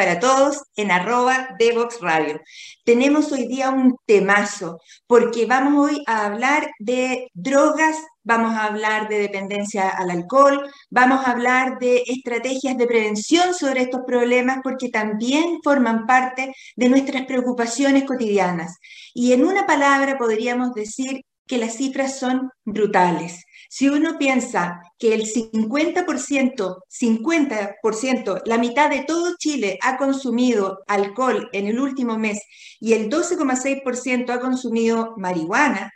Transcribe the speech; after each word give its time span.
para 0.00 0.18
Todos 0.18 0.62
en 0.76 0.90
arroba 0.90 1.50
de 1.58 1.72
Vox 1.72 2.00
Radio? 2.00 2.40
Tenemos 2.86 3.30
hoy 3.32 3.46
día 3.46 3.68
un 3.68 3.98
temazo 4.06 4.80
porque 5.06 5.44
vamos 5.44 5.90
hoy 5.90 6.02
a 6.06 6.24
hablar 6.24 6.70
de 6.78 7.28
drogas, 7.34 7.98
vamos 8.24 8.56
a 8.56 8.64
hablar 8.64 9.10
de 9.10 9.18
dependencia 9.18 9.90
al 9.90 10.08
alcohol, 10.08 10.66
vamos 10.88 11.26
a 11.26 11.32
hablar 11.32 11.78
de 11.80 12.02
estrategias 12.06 12.78
de 12.78 12.86
prevención 12.86 13.52
sobre 13.52 13.82
estos 13.82 14.00
problemas 14.06 14.60
porque 14.64 14.88
también 14.88 15.58
forman 15.62 16.06
parte 16.06 16.54
de 16.76 16.88
nuestras 16.88 17.26
preocupaciones 17.26 18.04
cotidianas. 18.04 18.78
Y 19.12 19.34
en 19.34 19.44
una 19.44 19.66
palabra 19.66 20.16
podríamos 20.16 20.72
decir 20.72 21.26
que 21.46 21.58
las 21.58 21.74
cifras 21.74 22.18
son 22.18 22.48
brutales. 22.64 23.44
Si 23.72 23.88
uno 23.88 24.18
piensa 24.18 24.82
que 24.98 25.14
el 25.14 25.26
50%, 25.26 26.82
50%, 26.88 28.42
la 28.44 28.58
mitad 28.58 28.90
de 28.90 29.04
todo 29.04 29.36
Chile 29.38 29.78
ha 29.80 29.96
consumido 29.96 30.80
alcohol 30.88 31.48
en 31.52 31.68
el 31.68 31.78
último 31.78 32.18
mes 32.18 32.42
y 32.80 32.94
el 32.94 33.08
12,6% 33.08 34.30
ha 34.30 34.40
consumido 34.40 35.14
marihuana 35.18 35.92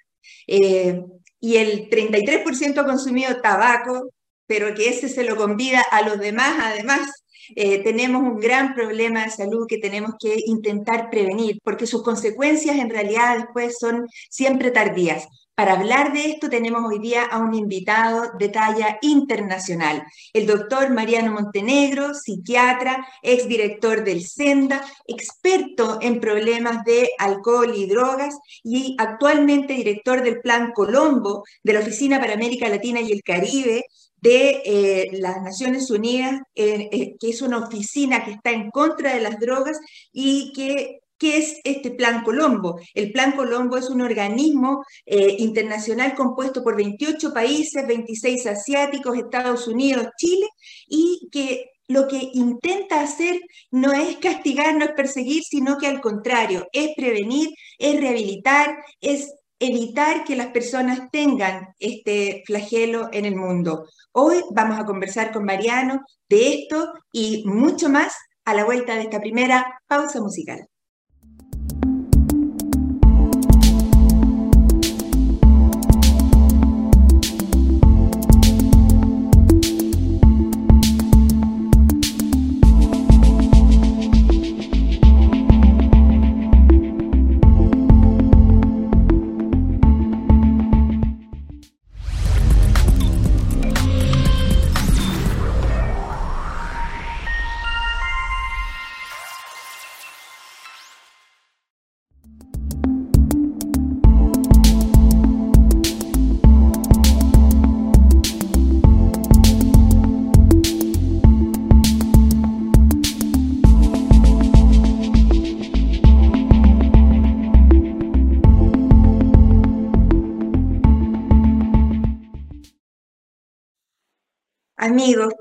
eh, 0.46 1.02
y 1.40 1.56
el 1.56 1.90
33% 1.90 2.78
ha 2.78 2.86
consumido 2.86 3.40
tabaco, 3.40 4.08
pero 4.46 4.72
que 4.72 4.90
ese 4.90 5.08
se 5.08 5.24
lo 5.24 5.34
convida 5.34 5.84
a 5.90 6.02
los 6.02 6.20
demás, 6.20 6.54
además, 6.62 7.10
eh, 7.56 7.82
tenemos 7.82 8.22
un 8.22 8.38
gran 8.38 8.76
problema 8.76 9.24
de 9.24 9.30
salud 9.30 9.66
que 9.68 9.78
tenemos 9.78 10.12
que 10.20 10.36
intentar 10.46 11.10
prevenir, 11.10 11.58
porque 11.64 11.88
sus 11.88 12.04
consecuencias 12.04 12.76
en 12.76 12.88
realidad 12.88 13.36
después 13.36 13.78
son 13.80 14.06
siempre 14.30 14.70
tardías. 14.70 15.26
Para 15.54 15.74
hablar 15.74 16.12
de 16.12 16.30
esto 16.30 16.48
tenemos 16.48 16.82
hoy 16.84 16.98
día 16.98 17.26
a 17.26 17.38
un 17.38 17.54
invitado 17.54 18.32
de 18.40 18.48
talla 18.48 18.98
internacional, 19.02 20.04
el 20.32 20.46
doctor 20.46 20.90
Mariano 20.90 21.30
Montenegro, 21.30 22.12
psiquiatra, 22.12 23.06
exdirector 23.22 24.02
del 24.02 24.24
SENDA, 24.24 24.84
experto 25.06 25.98
en 26.02 26.18
problemas 26.18 26.84
de 26.84 27.08
alcohol 27.18 27.72
y 27.72 27.86
drogas 27.86 28.36
y 28.64 28.96
actualmente 28.98 29.74
director 29.74 30.24
del 30.24 30.40
Plan 30.40 30.72
Colombo 30.74 31.44
de 31.62 31.72
la 31.72 31.80
Oficina 31.80 32.18
para 32.18 32.34
América 32.34 32.68
Latina 32.68 33.00
y 33.00 33.12
el 33.12 33.22
Caribe 33.22 33.84
de 34.20 34.62
eh, 34.64 35.10
las 35.20 35.40
Naciones 35.40 35.88
Unidas, 35.88 36.40
eh, 36.56 36.88
eh, 36.90 37.16
que 37.20 37.28
es 37.28 37.42
una 37.42 37.58
oficina 37.58 38.24
que 38.24 38.32
está 38.32 38.50
en 38.50 38.70
contra 38.70 39.14
de 39.14 39.20
las 39.20 39.38
drogas 39.38 39.78
y 40.12 40.52
que 40.52 41.03
¿Qué 41.24 41.38
es 41.38 41.58
este 41.64 41.90
Plan 41.90 42.22
Colombo? 42.22 42.78
El 42.92 43.10
Plan 43.10 43.32
Colombo 43.32 43.78
es 43.78 43.88
un 43.88 44.02
organismo 44.02 44.84
eh, 45.06 45.36
internacional 45.38 46.14
compuesto 46.14 46.62
por 46.62 46.76
28 46.76 47.32
países, 47.32 47.86
26 47.86 48.46
asiáticos, 48.46 49.16
Estados 49.16 49.66
Unidos, 49.66 50.08
Chile, 50.18 50.46
y 50.86 51.26
que 51.32 51.70
lo 51.88 52.08
que 52.08 52.28
intenta 52.34 53.00
hacer 53.00 53.40
no 53.70 53.94
es 53.94 54.18
castigar, 54.18 54.76
no 54.76 54.84
es 54.84 54.90
perseguir, 54.90 55.42
sino 55.44 55.78
que 55.78 55.86
al 55.86 56.02
contrario, 56.02 56.66
es 56.72 56.90
prevenir, 56.94 57.54
es 57.78 57.98
rehabilitar, 57.98 58.76
es 59.00 59.32
evitar 59.58 60.24
que 60.24 60.36
las 60.36 60.48
personas 60.48 61.08
tengan 61.10 61.68
este 61.78 62.42
flagelo 62.44 63.08
en 63.12 63.24
el 63.24 63.36
mundo. 63.36 63.86
Hoy 64.12 64.42
vamos 64.50 64.78
a 64.78 64.84
conversar 64.84 65.32
con 65.32 65.46
Mariano 65.46 66.02
de 66.28 66.52
esto 66.52 66.92
y 67.12 67.44
mucho 67.46 67.88
más 67.88 68.12
a 68.44 68.52
la 68.52 68.66
vuelta 68.66 68.94
de 68.96 69.04
esta 69.04 69.20
primera 69.20 69.80
pausa 69.88 70.20
musical. 70.20 70.68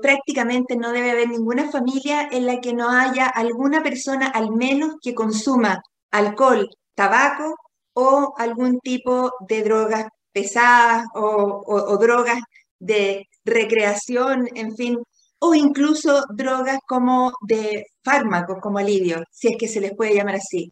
Prácticamente 0.04 0.76
no 0.76 0.92
debe 0.92 1.12
haber 1.12 1.30
ninguna 1.30 1.70
familia 1.70 2.28
en 2.30 2.44
la 2.44 2.60
que 2.60 2.74
no 2.74 2.90
haya 2.90 3.26
alguna 3.26 3.82
persona 3.82 4.26
al 4.26 4.50
menos 4.50 4.96
que 5.02 5.14
consuma 5.14 5.82
alcohol, 6.10 6.68
tabaco 6.94 7.54
o 7.94 8.34
algún 8.36 8.80
tipo 8.80 9.32
de 9.48 9.62
drogas 9.62 10.04
pesadas 10.30 11.06
o, 11.14 11.96
drogas 11.96 12.38
de 12.78 13.26
recreación, 13.46 14.46
en 14.54 14.76
fin, 14.76 14.98
o 15.38 15.54
incluso 15.54 16.24
drogas 16.28 16.80
como 16.86 17.32
de 17.48 17.86
fármacos, 18.02 18.58
como 18.60 18.80
alivio, 18.80 19.24
si 19.30 19.48
es 19.48 19.56
que 19.58 19.68
se 19.68 19.80
les 19.80 19.96
puede 19.96 20.16
llamar 20.16 20.34
así. 20.34 20.70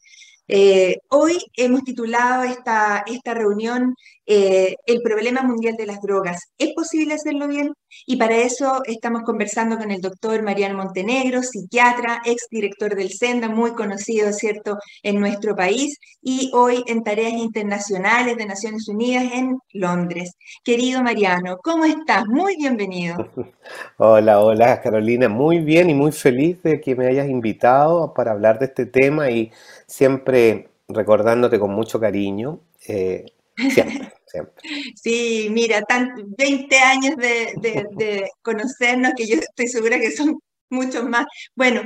Eh, 0.48 0.96
hoy 1.08 1.38
hemos 1.56 1.82
titulado 1.82 2.42
esta, 2.42 3.04
esta 3.06 3.32
reunión 3.34 3.94
eh, 4.26 4.76
El 4.86 5.02
problema 5.02 5.42
mundial 5.42 5.74
de 5.76 5.86
las 5.86 6.00
drogas. 6.00 6.52
¿Es 6.56 6.72
posible 6.74 7.14
hacerlo 7.14 7.48
bien? 7.48 7.72
Y 8.06 8.16
para 8.16 8.36
eso 8.36 8.80
estamos 8.84 9.22
conversando 9.22 9.76
con 9.76 9.90
el 9.90 10.00
doctor 10.00 10.42
Mariano 10.42 10.76
Montenegro, 10.76 11.42
psiquiatra, 11.42 12.22
exdirector 12.24 12.94
del 12.94 13.10
SENDA, 13.10 13.48
muy 13.48 13.72
conocido, 13.72 14.32
¿cierto?, 14.32 14.78
en 15.02 15.20
nuestro 15.20 15.54
país 15.56 15.98
y 16.22 16.50
hoy 16.54 16.84
en 16.86 17.02
tareas 17.02 17.32
internacionales 17.32 18.36
de 18.36 18.46
Naciones 18.46 18.88
Unidas 18.88 19.24
en 19.32 19.58
Londres. 19.72 20.36
Querido 20.64 21.02
Mariano, 21.02 21.58
¿cómo 21.62 21.84
estás? 21.84 22.24
Muy 22.26 22.56
bienvenido. 22.56 23.16
Hola, 23.98 24.40
hola 24.40 24.80
Carolina, 24.80 25.28
muy 25.28 25.58
bien 25.60 25.88
y 25.88 25.94
muy 25.94 26.10
feliz 26.10 26.60
de 26.62 26.80
que 26.80 26.96
me 26.96 27.06
hayas 27.06 27.28
invitado 27.28 28.12
para 28.12 28.32
hablar 28.32 28.58
de 28.58 28.66
este 28.66 28.86
tema 28.86 29.30
y 29.30 29.52
siempre 29.92 30.70
recordándote 30.88 31.58
con 31.58 31.72
mucho 31.72 32.00
cariño. 32.00 32.60
Eh, 32.88 33.26
siempre, 33.56 34.12
siempre. 34.26 34.54
Sí, 34.94 35.48
mira, 35.50 35.82
tan, 35.82 36.14
20 36.38 36.78
años 36.78 37.16
de, 37.16 38.30
conocernos 38.40 39.12
que 39.16 39.26
yo 39.26 39.36
estoy 39.36 39.68
segura 39.68 40.00
que 40.00 40.10
son 40.10 40.40
muchos 40.70 41.04
más. 41.04 41.26
Bueno, 41.54 41.82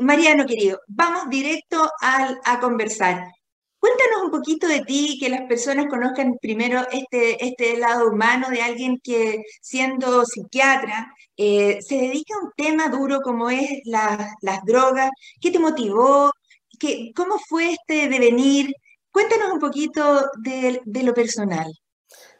Mariano 0.00 0.46
querido, 0.46 0.80
vamos 0.88 1.28
directo 1.28 1.90
a 2.00 2.60
conversar. 2.60 3.26
Cuéntanos 3.82 4.22
un 4.22 4.30
poquito 4.30 4.68
de 4.68 4.84
ti, 4.84 5.18
que 5.18 5.28
las 5.28 5.42
personas 5.48 5.86
conozcan 5.90 6.38
primero 6.40 6.86
este, 6.92 7.44
este 7.44 7.76
lado 7.76 8.10
humano 8.10 8.48
de 8.48 8.62
alguien 8.62 9.00
que 9.02 9.42
siendo 9.60 10.24
psiquiatra 10.24 11.12
eh, 11.36 11.82
se 11.82 11.96
dedica 11.96 12.32
a 12.36 12.44
un 12.44 12.52
tema 12.56 12.88
duro 12.90 13.20
como 13.22 13.50
es 13.50 13.80
las 13.84 14.64
drogas. 14.64 15.10
¿Qué 15.40 15.50
te 15.50 15.58
motivó? 15.58 16.30
¿Cómo 17.14 17.36
fue 17.48 17.72
este 17.72 18.08
devenir? 18.08 18.72
Cuéntanos 19.10 19.52
un 19.52 19.60
poquito 19.60 20.26
de, 20.42 20.80
lo 21.02 21.14
personal. 21.14 21.66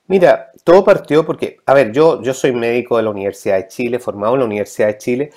Mira, 0.06 0.50
todo 0.64 0.84
partió 0.84 1.24
porque, 1.24 1.58
a 1.64 1.74
ver, 1.74 1.92
yo, 1.92 2.20
yo 2.22 2.34
soy 2.34 2.52
médico 2.52 2.96
de 2.96 3.04
la 3.04 3.10
Universidad 3.10 3.56
de 3.56 3.68
Chile, 3.68 3.98
formado 3.98 4.34
en 4.34 4.40
la 4.40 4.46
Universidad 4.46 4.88
de 4.88 4.98
Chile. 4.98 5.30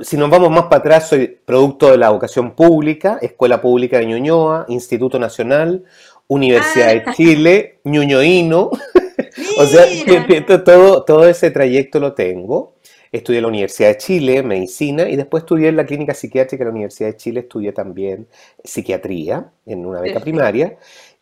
Si 0.00 0.16
nos 0.16 0.30
vamos 0.30 0.50
más 0.50 0.64
para 0.64 0.78
atrás, 0.78 1.08
soy 1.08 1.26
producto 1.44 1.90
de 1.90 1.98
la 1.98 2.08
educación 2.08 2.54
pública, 2.54 3.18
Escuela 3.20 3.60
Pública 3.60 3.98
de 3.98 4.06
Ñuñoa, 4.06 4.64
Instituto 4.68 5.18
Nacional, 5.18 5.84
Universidad 6.28 6.88
de 6.88 7.02
ah. 7.06 7.14
Chile, 7.14 7.80
Ñuñoíno. 7.84 8.70
o 9.58 9.66
sea, 9.66 9.84
todo, 10.64 11.04
todo 11.04 11.28
ese 11.28 11.50
trayecto 11.50 12.00
lo 12.00 12.14
tengo. 12.14 12.75
Estudié 13.16 13.38
en 13.38 13.42
la 13.42 13.48
Universidad 13.48 13.88
de 13.88 13.96
Chile, 13.96 14.42
medicina, 14.42 15.08
y 15.08 15.16
después 15.16 15.42
estudié 15.42 15.68
en 15.68 15.76
la 15.76 15.86
clínica 15.86 16.12
psiquiátrica 16.12 16.64
de 16.64 16.68
la 16.68 16.72
Universidad 16.72 17.08
de 17.08 17.16
Chile, 17.16 17.40
estudié 17.40 17.72
también 17.72 18.28
psiquiatría 18.62 19.50
en 19.64 19.86
una 19.86 20.00
beca 20.00 20.20
primaria. 20.20 20.76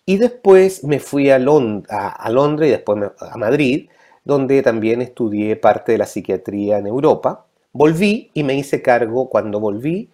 Y 0.05 0.17
después 0.17 0.83
me 0.83 0.99
fui 0.99 1.31
a, 1.31 1.37
a, 1.37 2.31
Londres 2.31 2.69
y 2.69 2.73
después 2.73 3.13
a 3.19 3.37
Madrid, 3.37 3.89
donde 4.25 4.61
también 4.63 5.03
estudié 5.03 5.55
parte 5.55 5.93
de 5.93 5.99
la 5.99 6.07
psiquiatría 6.07 6.79
en 6.79 6.89
Europa. 6.89 7.47
Volví 7.73 8.31
y 8.35 8.43
me 8.43 8.55
hice 8.55 8.83
cargo 8.83 9.31
cuando 9.31 9.61
volví 9.61 10.11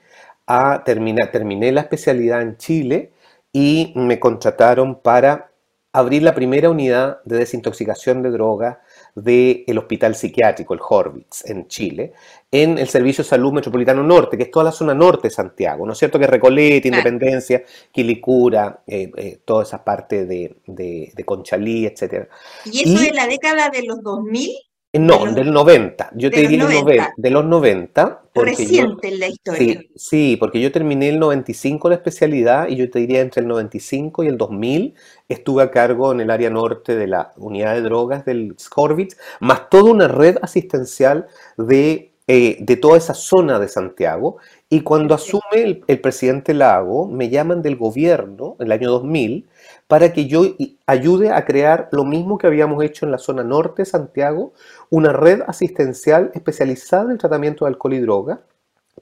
a 0.46 0.82
terminar, 0.84 1.30
terminé 1.30 1.72
la 1.72 1.80
especialidad 1.80 2.42
en 2.42 2.58
Chile 2.58 3.12
y 3.52 3.92
me 3.96 4.20
contrataron 4.20 4.96
para 4.96 5.50
abrir 5.92 6.22
la 6.22 6.34
primera 6.34 6.68
unidad 6.70 7.20
de 7.24 7.38
desintoxicación 7.38 8.22
de 8.22 8.30
drogas 8.30 8.78
del 9.14 9.78
hospital 9.78 10.14
psiquiátrico, 10.14 10.74
el 10.74 10.80
Horvitz, 10.86 11.44
en 11.48 11.68
Chile, 11.68 12.12
en 12.50 12.78
el 12.78 12.88
Servicio 12.88 13.22
de 13.22 13.30
Salud 13.30 13.52
Metropolitano 13.52 14.02
Norte, 14.02 14.36
que 14.36 14.44
es 14.44 14.50
toda 14.50 14.64
la 14.64 14.72
zona 14.72 14.94
norte 14.94 15.28
de 15.28 15.34
Santiago, 15.34 15.86
¿no 15.86 15.92
es 15.92 15.98
cierto? 15.98 16.18
Que 16.18 16.26
Recoleta, 16.26 16.88
Independencia, 16.88 17.62
Quilicura, 17.92 18.82
eh, 18.86 19.10
eh, 19.16 19.40
toda 19.44 19.62
esa 19.62 19.84
parte 19.84 20.26
de, 20.26 20.56
de, 20.66 21.24
Conchalí, 21.24 21.86
etc. 21.86 22.28
¿Y 22.64 22.82
eso 22.82 23.02
en 23.02 23.14
la 23.14 23.26
década 23.26 23.68
de 23.70 23.82
los 23.82 24.02
2000? 24.02 24.50
No, 24.92 25.32
del 25.32 25.52
90. 25.52 26.10
Yo 26.14 26.30
te 26.30 26.40
diría 26.40 26.64
90. 26.64 27.14
de 27.16 27.30
los 27.30 27.44
90. 27.44 28.22
Reciente 28.34 29.08
en 29.08 29.20
la 29.20 29.28
historia. 29.28 29.82
Sí, 29.94 30.36
porque 30.38 30.60
yo 30.60 30.72
terminé 30.72 31.10
el 31.10 31.20
95 31.20 31.88
la 31.88 31.94
especialidad 31.94 32.66
y 32.66 32.74
yo 32.74 32.90
te 32.90 32.98
diría 32.98 33.20
entre 33.20 33.42
el 33.42 33.48
95 33.48 34.24
y 34.24 34.26
el 34.26 34.36
2000 34.36 34.94
estuve 35.28 35.62
a 35.62 35.70
cargo 35.70 36.10
en 36.10 36.20
el 36.20 36.30
área 36.30 36.50
norte 36.50 36.96
de 36.96 37.06
la 37.06 37.32
unidad 37.36 37.74
de 37.74 37.82
drogas 37.82 38.24
del 38.24 38.56
Scorvitz, 38.58 39.16
más 39.38 39.70
toda 39.70 39.92
una 39.92 40.08
red 40.08 40.38
asistencial 40.42 41.28
de, 41.56 42.10
eh, 42.26 42.56
de 42.60 42.76
toda 42.76 42.98
esa 42.98 43.14
zona 43.14 43.60
de 43.60 43.68
Santiago. 43.68 44.38
Y 44.72 44.82
cuando 44.82 45.14
asume 45.14 45.42
el, 45.52 45.84
el 45.88 46.00
presidente 46.00 46.54
Lago, 46.54 47.08
me 47.08 47.28
llaman 47.28 47.60
del 47.60 47.76
gobierno, 47.76 48.56
en 48.60 48.66
el 48.66 48.72
año 48.72 48.90
2000, 48.90 49.48
para 49.88 50.12
que 50.12 50.26
yo 50.26 50.44
ayude 50.86 51.32
a 51.32 51.44
crear 51.44 51.88
lo 51.90 52.04
mismo 52.04 52.38
que 52.38 52.46
habíamos 52.46 52.82
hecho 52.84 53.04
en 53.04 53.10
la 53.10 53.18
zona 53.18 53.42
norte 53.42 53.82
de 53.82 53.86
Santiago, 53.86 54.52
una 54.88 55.12
red 55.12 55.42
asistencial 55.48 56.30
especializada 56.34 57.06
en 57.06 57.10
el 57.10 57.18
tratamiento 57.18 57.64
de 57.64 57.70
alcohol 57.70 57.94
y 57.94 57.98
droga 57.98 58.40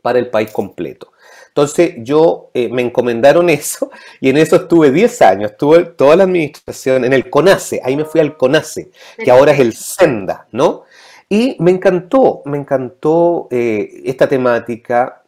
para 0.00 0.18
el 0.18 0.30
país 0.30 0.50
completo. 0.50 1.12
Entonces 1.48 1.96
yo 1.98 2.50
eh, 2.54 2.70
me 2.70 2.80
encomendaron 2.80 3.50
eso 3.50 3.90
y 4.20 4.30
en 4.30 4.38
eso 4.38 4.56
estuve 4.56 4.90
10 4.90 5.22
años, 5.22 5.50
estuve 5.50 5.84
toda 5.84 6.16
la 6.16 6.24
administración 6.24 7.04
en 7.04 7.12
el 7.12 7.28
CONACE, 7.28 7.82
ahí 7.84 7.94
me 7.94 8.06
fui 8.06 8.22
al 8.22 8.38
CONACE, 8.38 8.90
que 9.22 9.30
ahora 9.30 9.52
es 9.52 9.60
el 9.60 9.74
SENDA, 9.74 10.48
¿no? 10.52 10.84
Y 11.28 11.56
me 11.60 11.70
encantó, 11.70 12.40
me 12.46 12.56
encantó 12.56 13.48
eh, 13.50 14.00
esta 14.06 14.26
temática 14.26 15.24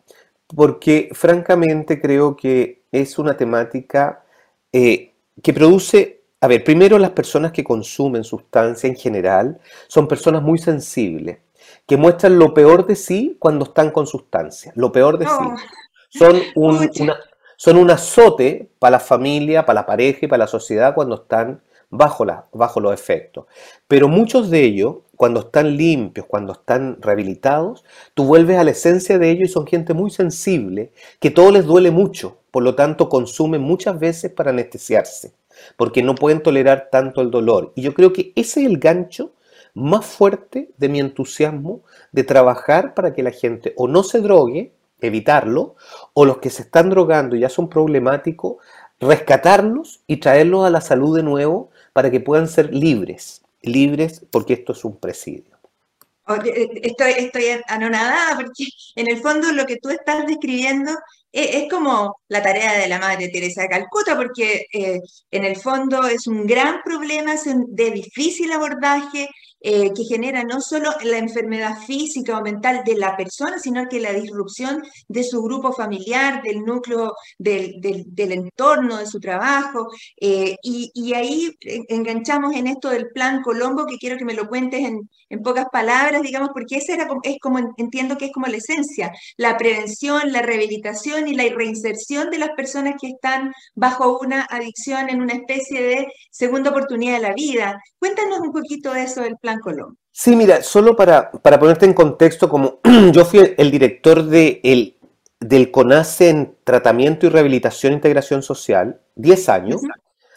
porque 0.55 1.11
francamente 1.13 2.01
creo 2.01 2.37
que 2.37 2.83
es 2.91 3.19
una 3.19 3.37
temática 3.37 4.25
eh, 4.73 5.13
que 5.43 5.53
produce, 5.53 6.23
a 6.41 6.49
ver, 6.49 6.65
primero 6.65 6.99
las 6.99 7.11
personas 7.11 7.53
que 7.53 7.65
consumen 7.65 8.25
sustancia 8.25 8.89
en 8.89 8.97
general 8.97 9.61
son 9.89 10.09
personas 10.09 10.43
muy 10.43 10.59
sensibles, 10.59 11.39
que 11.87 11.97
muestran 11.97 12.39
lo 12.39 12.53
peor 12.53 12.87
de 12.87 12.97
sí 12.97 13.37
cuando 13.39 13.67
están 13.67 13.91
con 13.91 14.07
sustancia, 14.07 14.73
lo 14.75 14.91
peor 14.93 15.19
de 15.19 15.27
sí. 15.27 15.33
Oh. 15.39 15.57
Son 16.13 16.41
un, 16.57 16.91
son 17.57 17.77
un 17.77 17.91
azote 17.91 18.69
para 18.81 18.93
la 18.93 19.01
familia, 19.01 19.65
para 19.65 19.81
la 19.81 19.87
pareja 19.87 20.19
y 20.23 20.29
para 20.29 20.45
la 20.45 20.47
sociedad 20.49 20.95
cuando 20.95 21.15
están 21.17 21.63
bajo, 21.89 22.25
la, 22.25 22.47
bajo 22.53 22.81
los 22.81 22.93
efectos. 22.93 23.47
Pero 23.87 24.09
muchos 24.09 24.51
de 24.51 24.65
ellos, 24.65 24.97
cuando 25.21 25.41
están 25.41 25.77
limpios, 25.77 26.25
cuando 26.25 26.55
están 26.55 26.97
rehabilitados, 27.03 27.85
tú 28.15 28.25
vuelves 28.25 28.57
a 28.57 28.65
la 28.65 28.71
esencia 28.71 29.19
de 29.19 29.31
ellos 29.31 29.51
y 29.51 29.53
son 29.53 29.67
gente 29.67 29.93
muy 29.93 30.11
sensible, 30.11 30.93
que 31.19 31.31
todo 31.31 31.51
les 31.51 31.67
duele 31.67 31.91
mucho, 31.91 32.39
por 32.51 32.63
lo 32.63 32.75
tanto 32.75 33.11
consumen 33.11 33.61
muchas 33.61 34.01
veces 34.01 34.33
para 34.33 34.49
anestesiarse, 34.49 35.35
porque 35.77 36.03
no 36.03 36.15
pueden 36.15 36.43
tolerar 36.43 36.89
tanto 36.91 37.21
el 37.21 37.31
dolor. 37.31 37.75
Y 37.77 37.83
yo 37.83 37.93
creo 37.93 38.15
que 38.15 38.33
ese 38.35 38.63
es 38.63 38.67
el 38.67 38.79
gancho 38.79 39.35
más 39.75 40.07
fuerte 40.07 40.71
de 40.79 40.89
mi 40.89 41.01
entusiasmo 41.01 41.83
de 42.13 42.25
trabajar 42.25 42.95
para 42.95 43.13
que 43.13 43.23
la 43.23 43.31
gente 43.31 43.75
o 43.77 43.89
no 43.89 44.03
se 44.05 44.23
drogue, 44.23 44.73
evitarlo, 45.03 45.75
o 46.15 46.25
los 46.25 46.39
que 46.39 46.49
se 46.49 46.63
están 46.63 46.89
drogando 46.89 47.37
y 47.37 47.41
ya 47.41 47.51
son 47.51 47.69
problemáticos, 47.69 48.57
rescatarlos 48.99 50.01
y 50.07 50.17
traerlos 50.17 50.65
a 50.65 50.71
la 50.71 50.81
salud 50.81 51.15
de 51.15 51.23
nuevo 51.23 51.69
para 51.93 52.11
que 52.11 52.21
puedan 52.21 52.49
ser 52.49 52.73
libres, 52.73 53.43
libres 53.63 54.25
porque 54.31 54.55
esto 54.55 54.73
es 54.73 54.85
un 54.85 54.99
presidio. 54.99 55.61
Eh, 56.45 56.81
estoy, 56.83 57.45
anonadada 57.67 58.37
porque 58.37 58.69
en 58.95 59.11
el 59.11 59.21
fondo 59.21 59.53
lo 59.53 59.67
que 59.67 59.77
tú 59.77 59.89
estás 59.89 60.27
describiendo 60.27 60.93
es, 61.33 61.69
como 61.71 62.21
la 62.29 62.43
tarea 62.43 62.79
de 62.79 62.89
la 62.89 62.99
Madre 62.99 63.29
Teresa 63.29 63.63
de 63.63 63.69
Calcuta, 63.69 64.17
porque 64.17 64.67
eh, 64.73 65.01
en 65.31 65.45
el 65.45 65.57
fondo 65.57 66.05
es 66.07 66.27
un 66.27 66.47
gran 66.47 66.83
problema 66.85 67.35
de 67.69 67.91
difícil 67.91 68.53
abordaje, 68.53 69.29
eh, 69.63 69.93
que 69.95 70.05
genera 70.05 70.43
no 70.43 70.63
solo 70.63 70.91
la 71.05 71.19
enfermedad 71.19 71.77
física 71.87 72.39
o 72.39 72.43
mental 72.43 72.83
de 72.85 72.95
la 72.95 73.15
persona, 73.15 73.59
sino 73.59 73.87
que 73.89 74.01
la 74.01 74.13
disrupción 74.13 74.83
de 75.07 75.23
su 75.23 75.43
grupo 75.43 75.73
familiar, 75.73 76.43
del 76.43 76.65
núcleo, 76.65 77.13
del, 77.39 77.79
entorno, 78.17 78.97
de 78.97 79.07
su 79.07 79.21
trabajo. 79.21 79.89
Eh, 80.19 80.57
y, 80.63 81.13
ahí 81.13 81.51
enganchamos 81.89 82.55
en 82.55 82.69
esto 82.69 82.89
del 82.89 83.09
plan 83.11 83.43
Colombo, 83.43 83.85
que 83.85 83.99
quiero 83.99 84.17
que 84.17 84.25
me 84.25 84.35
lo 84.35 84.49
cuentes 84.49 84.81
en, 84.81 85.09
pocas 85.43 85.67
palabras, 85.71 86.23
digamos, 86.23 86.51
porque 86.53 86.77
esa 86.77 86.95
era, 86.95 87.09
es 87.23 87.39
como, 87.41 87.59
entiendo 87.77 88.17
que 88.17 88.27
es 88.27 88.33
como 88.33 88.47
la 88.47 88.57
esencia, 88.57 89.13
la 89.37 89.57
prevención, 89.57 90.33
la 90.33 90.43
rehabilitación 90.43 91.29
y 91.29 91.35
la 91.35 91.45
reinserción 91.55 92.31
de 92.31 92.39
las 92.39 92.51
personas 92.57 92.95
que 93.01 93.09
están 93.09 93.53
bajo 93.75 94.19
una 94.21 94.43
adicción 94.51 95.09
en 95.09 95.21
una 95.21 95.35
especie 95.35 95.83
de 95.83 96.09
segunda 96.31 96.71
oportunidad 96.71 97.15
de 97.15 97.21
la 97.21 97.35
vida. 97.35 97.81
Cuéntanos 97.99 98.41
un 98.41 98.53
poquito 98.53 98.93
de 98.93 99.05
eso 99.05 99.23
del 99.23 99.37
plan 99.37 99.50
Sí, 100.13 100.37
mira, 100.37 100.63
solo 100.63 100.97
para, 100.97 101.31
para 101.31 101.59
ponerte 101.59 101.87
en 101.87 101.95
contexto, 101.95 102.49
como 102.49 102.81
yo 103.13 103.25
fui 103.25 103.55
el 103.57 103.71
director 103.71 104.25
de 104.25 104.61
el, 104.65 104.99
del 105.39 105.71
CONACE 105.71 106.29
en 106.29 106.57
Tratamiento 106.65 107.27
y 107.27 107.31
Rehabilitación 107.31 107.93
e 107.93 107.97
Integración 107.97 108.43
Social, 108.43 109.01
10 109.17 109.49
años. 109.49 109.81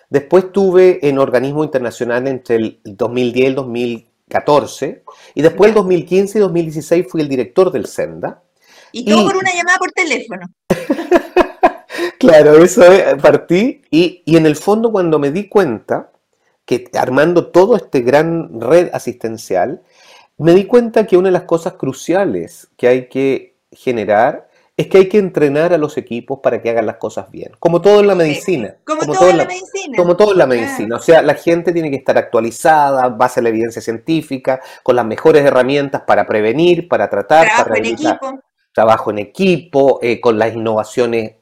Después 0.10 0.52
tuve 0.52 1.00
en 1.08 1.18
organismo 1.18 1.64
internacional 1.64 2.28
entre 2.28 2.56
el 2.56 2.80
2010 2.84 3.44
y 3.44 3.48
el 3.48 3.56
2014. 3.56 5.04
Y 5.34 5.42
después 5.42 5.70
el 5.70 5.76
2015 5.76 6.38
y 6.38 6.42
2016 6.42 7.08
fui 7.10 7.22
el 7.22 7.30
director 7.30 7.72
del 7.72 7.88
SENDA. 7.88 8.44
Y 8.92 9.06
todo 9.06 9.26
por 9.26 9.38
una 9.38 9.52
llamada 9.54 9.80
por 9.80 9.92
teléfono. 9.92 10.46
claro, 12.20 12.64
eso 12.64 12.84
partí. 13.22 13.82
Y, 13.90 14.22
y 14.24 14.38
en 14.38 14.46
el 14.46 14.56
fondo 14.56 14.92
cuando 14.92 15.18
me 15.18 15.32
di 15.32 15.50
cuenta 15.50 16.13
que 16.66 16.90
armando 16.94 17.48
todo 17.48 17.76
este 17.76 18.02
gran 18.02 18.62
red 18.62 18.90
asistencial, 18.94 19.82
me 20.38 20.54
di 20.54 20.66
cuenta 20.66 21.06
que 21.06 21.18
una 21.18 21.30
de 21.30 21.34
las 21.34 21.44
cosas 21.44 21.74
cruciales 21.74 22.70
que 22.78 22.88
hay 22.88 23.08
que 23.08 23.58
generar 23.72 24.50
es 24.76 24.88
que 24.88 24.98
hay 24.98 25.10
que 25.10 25.20
entrenar 25.20 25.72
a 25.72 25.78
los 25.78 25.98
equipos 25.98 26.40
para 26.42 26.62
que 26.62 26.70
hagan 26.70 26.88
las 26.88 26.98
cosas 26.98 27.30
bien, 27.30 27.52
como 27.60 27.80
todo 27.80 28.00
en 28.00 28.08
la 28.08 28.16
medicina. 28.16 28.76
Como, 28.84 29.14
todo 29.14 29.30
en 29.30 29.38
la, 29.38 29.46
medicina. 29.46 29.96
Como 29.96 30.18
todo 30.18 30.32
en 30.32 30.38
la 30.40 30.48
medicina. 30.48 30.96
O 30.96 31.00
sea, 31.00 31.22
la 31.22 31.36
gente 31.36 31.72
tiene 31.74 31.92
que 31.92 31.98
estar 31.98 32.18
actualizada, 32.18 33.10
base 33.10 33.40
a 33.40 33.44
la 33.44 33.50
evidencia 33.50 33.84
científica, 33.84 34.62
con 34.82 34.96
las 34.96 35.06
mejores 35.06 35.46
herramientas 35.46 36.02
para 36.08 36.26
prevenir, 36.26 36.88
para 36.88 37.08
tratar, 37.08 37.46
Trabajo 37.46 37.64
para 37.64 37.78
en 37.78 37.86
equipo. 37.86 38.40
Trabajo 38.74 39.12
en 39.12 39.18
equipo, 39.20 40.00
eh, 40.02 40.20
con 40.20 40.40
las 40.40 40.56
innovaciones 40.56 41.36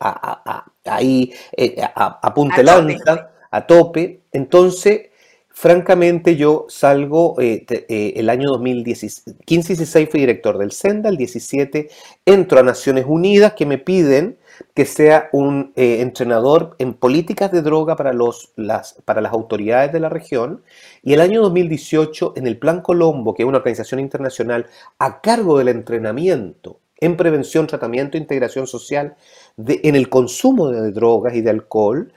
ahí 0.84 1.34
eh, 1.56 1.82
a, 1.82 2.20
a, 2.22 2.34
punta 2.34 2.62
lanza, 2.62 3.32
a 3.50 3.66
tope. 3.66 4.24
Entonces, 4.34 5.11
Francamente, 5.54 6.38
yo 6.38 6.66
salgo 6.70 7.36
eh, 7.40 7.66
eh, 7.70 8.14
el 8.16 8.30
año 8.30 8.50
2015 8.50 9.76
16 9.76 10.10
fui 10.10 10.22
director 10.22 10.58
del 10.58 10.72
SENDA, 10.72 11.10
el 11.10 11.18
17 11.18 11.90
entro 12.26 12.60
a 12.60 12.64
Naciones 12.64 13.06
Unidas 13.08 13.54
que 13.54 13.66
me 13.66 13.78
piden 13.78 14.38
que 14.74 14.86
sea 14.86 15.30
un 15.34 15.74
eh, 15.76 16.02
entrenador 16.02 16.76
en 16.80 16.94
políticas 16.94 17.52
de 17.52 17.62
droga 17.62 17.96
para, 17.96 18.14
los, 18.14 18.54
las, 18.56 18.96
para 19.06 19.22
las 19.22 19.34
autoridades 19.34 19.92
de 19.92 20.00
la 20.00 20.10
región. 20.10 20.64
Y 21.04 21.14
el 21.14 21.22
año 21.22 21.42
2018, 21.42 22.34
en 22.38 22.48
el 22.48 22.58
Plan 22.58 22.82
Colombo, 22.82 23.34
que 23.34 23.44
es 23.44 23.48
una 23.48 23.58
organización 23.58 24.00
internacional 24.00 24.68
a 25.00 25.22
cargo 25.22 25.58
del 25.58 25.68
entrenamiento 25.68 26.80
en 26.98 27.18
prevención, 27.18 27.68
tratamiento 27.68 28.16
e 28.16 28.22
integración 28.22 28.68
social 28.68 29.16
en 29.58 29.96
el 29.96 30.08
consumo 30.08 30.70
de 30.70 30.92
drogas 30.92 31.34
y 31.34 31.42
de 31.42 31.50
alcohol, 31.50 32.14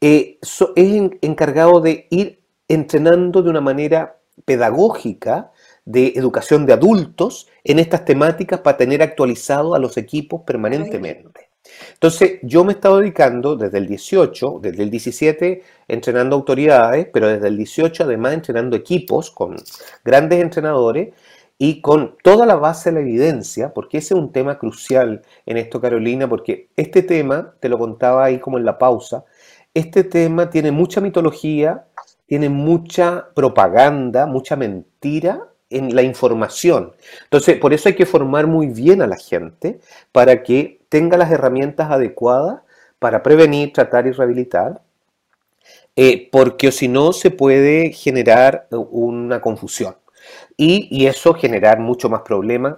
es 0.00 0.36
encargado 1.22 1.80
de 1.80 2.06
ir 2.10 2.37
entrenando 2.68 3.42
de 3.42 3.50
una 3.50 3.60
manera 3.60 4.18
pedagógica 4.44 5.50
de 5.84 6.12
educación 6.16 6.66
de 6.66 6.74
adultos 6.74 7.48
en 7.64 7.78
estas 7.78 8.04
temáticas 8.04 8.60
para 8.60 8.76
tener 8.76 9.02
actualizado 9.02 9.74
a 9.74 9.78
los 9.78 9.96
equipos 9.96 10.42
permanentemente. 10.46 11.48
Entonces, 11.94 12.38
yo 12.42 12.64
me 12.64 12.72
he 12.72 12.76
estado 12.76 12.98
dedicando 12.98 13.56
desde 13.56 13.78
el 13.78 13.86
18, 13.86 14.60
desde 14.62 14.82
el 14.82 14.90
17, 14.90 15.62
entrenando 15.88 16.36
autoridades, 16.36 17.08
pero 17.12 17.28
desde 17.28 17.48
el 17.48 17.56
18 17.56 18.04
además 18.04 18.34
entrenando 18.34 18.76
equipos 18.76 19.30
con 19.30 19.56
grandes 20.04 20.40
entrenadores 20.40 21.14
y 21.58 21.80
con 21.80 22.16
toda 22.22 22.46
la 22.46 22.54
base 22.54 22.90
de 22.90 22.94
la 22.94 23.00
evidencia, 23.00 23.74
porque 23.74 23.98
ese 23.98 24.14
es 24.14 24.20
un 24.20 24.32
tema 24.32 24.58
crucial 24.58 25.22
en 25.44 25.56
esto, 25.56 25.80
Carolina, 25.80 26.28
porque 26.28 26.68
este 26.76 27.02
tema, 27.02 27.54
te 27.60 27.68
lo 27.68 27.78
contaba 27.78 28.24
ahí 28.24 28.38
como 28.38 28.58
en 28.58 28.64
la 28.64 28.78
pausa, 28.78 29.24
este 29.74 30.04
tema 30.04 30.50
tiene 30.50 30.70
mucha 30.70 31.00
mitología, 31.00 31.87
tiene 32.28 32.50
mucha 32.50 33.28
propaganda, 33.34 34.26
mucha 34.26 34.54
mentira 34.54 35.48
en 35.70 35.96
la 35.96 36.02
información. 36.02 36.92
Entonces, 37.24 37.58
por 37.58 37.72
eso 37.72 37.88
hay 37.88 37.96
que 37.96 38.06
formar 38.06 38.46
muy 38.46 38.66
bien 38.66 39.02
a 39.02 39.06
la 39.06 39.16
gente 39.16 39.80
para 40.12 40.42
que 40.42 40.80
tenga 40.90 41.16
las 41.16 41.32
herramientas 41.32 41.90
adecuadas 41.90 42.60
para 42.98 43.22
prevenir, 43.22 43.72
tratar 43.72 44.06
y 44.06 44.12
rehabilitar, 44.12 44.82
eh, 45.96 46.28
porque 46.30 46.70
si 46.70 46.86
no 46.86 47.12
se 47.12 47.30
puede 47.30 47.92
generar 47.92 48.66
una 48.70 49.40
confusión. 49.40 49.96
Y, 50.56 51.06
eso 51.06 51.32
generar 51.34 51.80
mucho 51.80 52.08
más 52.10 52.22
problemas 52.22 52.76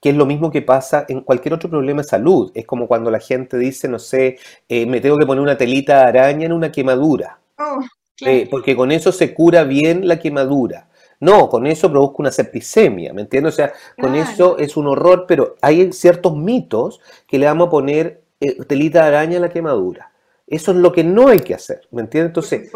que 0.00 0.10
es 0.10 0.16
lo 0.16 0.26
mismo 0.26 0.50
que 0.50 0.62
pasa 0.62 1.06
en 1.08 1.20
cualquier 1.22 1.54
otro 1.54 1.70
problema 1.70 2.02
de 2.02 2.08
salud. 2.08 2.50
Es 2.54 2.66
como 2.66 2.88
cuando 2.88 3.10
la 3.10 3.20
gente 3.20 3.56
dice, 3.56 3.88
no 3.88 3.98
sé, 3.98 4.36
eh, 4.68 4.86
me 4.86 5.00
tengo 5.00 5.16
que 5.16 5.26
poner 5.26 5.42
una 5.42 5.56
telita 5.56 5.98
de 5.98 6.18
araña 6.18 6.46
en 6.46 6.52
una 6.52 6.72
quemadura, 6.72 7.38
Oh, 7.58 7.80
eh, 8.24 8.48
porque 8.50 8.76
con 8.76 8.92
eso 8.92 9.12
se 9.12 9.34
cura 9.34 9.64
bien 9.64 10.06
la 10.06 10.18
quemadura. 10.18 10.88
No, 11.20 11.48
con 11.48 11.66
eso 11.66 11.90
produzco 11.90 12.16
una 12.18 12.32
septicemia, 12.32 13.12
¿me 13.12 13.22
entiendes? 13.22 13.54
O 13.54 13.56
sea, 13.56 13.72
con 14.00 14.12
Claro, 14.12 14.30
eso 14.30 14.58
es 14.58 14.76
un 14.76 14.88
horror, 14.88 15.24
pero 15.28 15.54
hay 15.60 15.92
ciertos 15.92 16.36
mitos 16.36 17.00
que 17.28 17.38
le 17.38 17.46
vamos 17.46 17.68
a 17.68 17.70
poner 17.70 18.22
eh, 18.40 18.64
telita 18.64 19.02
de 19.02 19.08
araña 19.08 19.38
a 19.38 19.42
la 19.42 19.48
quemadura. 19.48 20.10
Eso 20.48 20.72
es 20.72 20.78
lo 20.78 20.92
que 20.92 21.04
no 21.04 21.28
hay 21.28 21.38
que 21.38 21.54
hacer, 21.54 21.82
¿me 21.92 22.02
entiendes? 22.02 22.30
Entonces, 22.30 22.72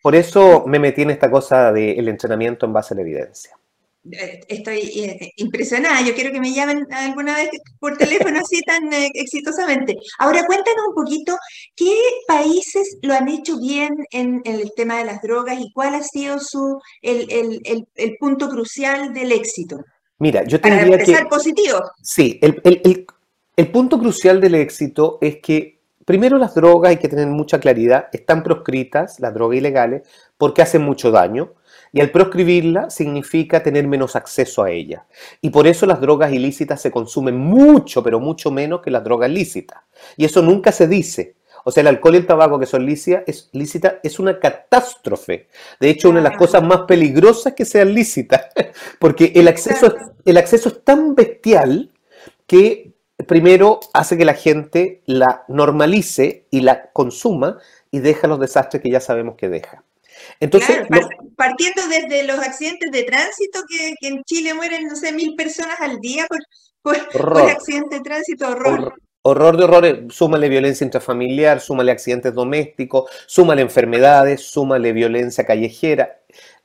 por 0.00 0.14
eso 0.14 0.64
me 0.66 0.78
metí 0.78 1.02
en 1.02 1.10
esta 1.10 1.28
cosa 1.28 1.72
del 1.72 2.08
entrenamiento 2.08 2.66
en 2.66 2.72
base 2.72 2.94
a 2.94 2.96
la 2.96 3.02
evidencia. 3.02 3.57
Estoy 4.48 4.78
eh, 4.78 5.32
impresionada. 5.36 6.00
Yo 6.02 6.14
quiero 6.14 6.32
que 6.32 6.40
me 6.40 6.52
llamen 6.52 6.86
alguna 6.90 7.36
vez 7.36 7.50
por 7.78 7.96
teléfono 7.96 8.38
así 8.40 8.60
tan 8.62 8.92
eh, 8.92 9.10
exitosamente. 9.14 9.96
Ahora 10.18 10.44
cuéntanos 10.46 10.82
un 10.88 10.94
poquito 10.94 11.36
qué 11.76 11.94
países 12.26 12.98
lo 13.02 13.14
han 13.14 13.28
hecho 13.28 13.58
bien 13.58 13.90
en, 14.10 14.40
en 14.44 14.54
el 14.60 14.72
tema 14.76 14.98
de 14.98 15.04
las 15.04 15.20
drogas 15.22 15.58
y 15.60 15.70
cuál 15.72 15.94
ha 15.94 16.02
sido 16.02 16.38
su, 16.40 16.80
el, 17.02 17.26
el- 17.30 17.60
el- 17.64 17.86
el 17.94 18.16
punto 18.18 18.48
crucial 18.48 19.12
del 19.12 19.32
éxito. 19.32 19.78
Mira, 20.18 20.44
yo 20.44 20.60
Para 20.60 20.76
tendría 20.78 20.96
que... 20.98 21.02
empezar 21.04 21.28
positivo. 21.28 21.78
Sí, 22.02 22.38
el, 22.42 22.60
el- 22.64 22.80
el- 22.84 23.06
el 23.56 23.70
punto 23.70 23.98
crucial 23.98 24.40
del 24.40 24.54
éxito 24.54 25.18
es 25.20 25.38
que 25.42 25.78
primero 26.04 26.38
las 26.38 26.54
drogas, 26.54 26.90
hay 26.90 26.96
que 26.96 27.08
tener 27.08 27.26
mucha 27.26 27.60
claridad, 27.60 28.08
están 28.12 28.42
proscritas, 28.42 29.20
las 29.20 29.34
drogas 29.34 29.58
ilegales, 29.58 30.02
porque 30.36 30.62
hacen 30.62 30.82
mucho 30.82 31.10
daño. 31.10 31.52
Y 31.92 32.00
al 32.00 32.10
proscribirla 32.10 32.90
significa 32.90 33.62
tener 33.62 33.86
menos 33.86 34.16
acceso 34.16 34.62
a 34.62 34.70
ella. 34.70 35.06
Y 35.40 35.50
por 35.50 35.66
eso 35.66 35.86
las 35.86 36.00
drogas 36.00 36.32
ilícitas 36.32 36.80
se 36.80 36.90
consumen 36.90 37.36
mucho, 37.36 38.02
pero 38.02 38.20
mucho 38.20 38.50
menos 38.50 38.80
que 38.80 38.90
las 38.90 39.04
drogas 39.04 39.30
lícitas. 39.30 39.80
Y 40.16 40.24
eso 40.24 40.42
nunca 40.42 40.72
se 40.72 40.86
dice. 40.86 41.36
O 41.64 41.70
sea, 41.70 41.80
el 41.82 41.88
alcohol 41.88 42.14
y 42.14 42.18
el 42.18 42.26
tabaco 42.26 42.58
que 42.58 42.66
son 42.66 42.86
lícitas 42.86 43.24
es, 43.26 43.50
lícita, 43.52 44.00
es 44.02 44.18
una 44.18 44.38
catástrofe. 44.38 45.48
De 45.80 45.90
hecho, 45.90 46.10
una 46.10 46.20
de 46.20 46.28
las 46.28 46.38
cosas 46.38 46.62
más 46.62 46.82
peligrosas 46.82 47.54
que 47.54 47.64
sean 47.64 47.94
lícitas. 47.94 48.46
Porque 48.98 49.32
el 49.34 49.48
acceso, 49.48 49.94
el 50.24 50.36
acceso 50.36 50.68
es 50.68 50.84
tan 50.84 51.14
bestial 51.14 51.90
que 52.46 52.92
primero 53.26 53.80
hace 53.92 54.16
que 54.16 54.24
la 54.24 54.34
gente 54.34 55.02
la 55.06 55.44
normalice 55.48 56.46
y 56.50 56.60
la 56.60 56.90
consuma 56.92 57.58
y 57.90 57.98
deja 58.00 58.28
los 58.28 58.40
desastres 58.40 58.82
que 58.82 58.90
ya 58.90 59.00
sabemos 59.00 59.34
que 59.36 59.48
deja. 59.48 59.84
Entonces, 60.40 60.76
Claro, 60.86 60.86
lo- 60.90 61.34
partiendo 61.36 61.82
desde 61.88 62.22
los 62.24 62.38
accidentes 62.38 62.90
de 62.90 63.02
tránsito, 63.04 63.60
que, 63.68 63.94
que 64.00 64.08
en 64.08 64.22
Chile 64.24 64.54
mueren, 64.54 64.86
no 64.86 64.96
sé, 64.96 65.12
mil 65.12 65.34
personas 65.36 65.80
al 65.80 65.98
día 66.00 66.26
por, 66.26 66.38
por, 66.82 66.96
por 67.08 67.20
horror, 67.20 67.50
accidente 67.50 67.96
de 67.96 68.02
tránsito, 68.02 68.48
horror. 68.48 68.80
hor- 68.80 68.92
horror 69.22 69.56
de 69.56 69.64
horrores, 69.64 69.98
súmale 70.14 70.48
violencia 70.48 70.84
intrafamiliar, 70.84 71.60
súmale 71.60 71.92
accidentes 71.92 72.34
domésticos, 72.34 73.10
súmale 73.26 73.62
enfermedades, 73.62 74.42
súmale 74.42 74.92
violencia 74.92 75.44
callejera, 75.44 76.20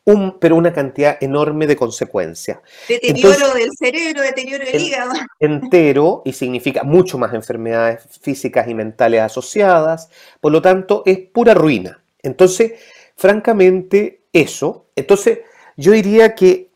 un, 0.06 0.40
pero 0.40 0.56
una 0.56 0.74
cantidad 0.74 1.18
enorme 1.22 1.66
de 1.68 1.76
consecuencias. 1.76 2.60
Deterioro 2.88 3.30
Entonces, 3.32 3.54
del 3.54 3.70
cerebro, 3.78 4.22
deterioro 4.22 4.66
del 4.66 4.82
hígado. 4.82 5.12
entero 5.40 6.22
y 6.26 6.34
significa 6.34 6.84
mucho 6.84 7.18
más 7.18 7.34
enfermedades 7.34 8.04
físicas 8.22 8.68
y 8.68 8.74
mentales 8.74 9.22
asociadas, 9.22 10.10
por 10.40 10.52
lo 10.52 10.62
tanto 10.62 11.04
es 11.06 11.20
pura 11.20 11.54
ruina. 11.54 12.02
Entonces, 12.22 12.74
francamente, 13.16 14.22
eso, 14.34 14.88
entonces 14.96 15.40
yo 15.78 15.92
diría 15.92 16.36
que 16.36 16.70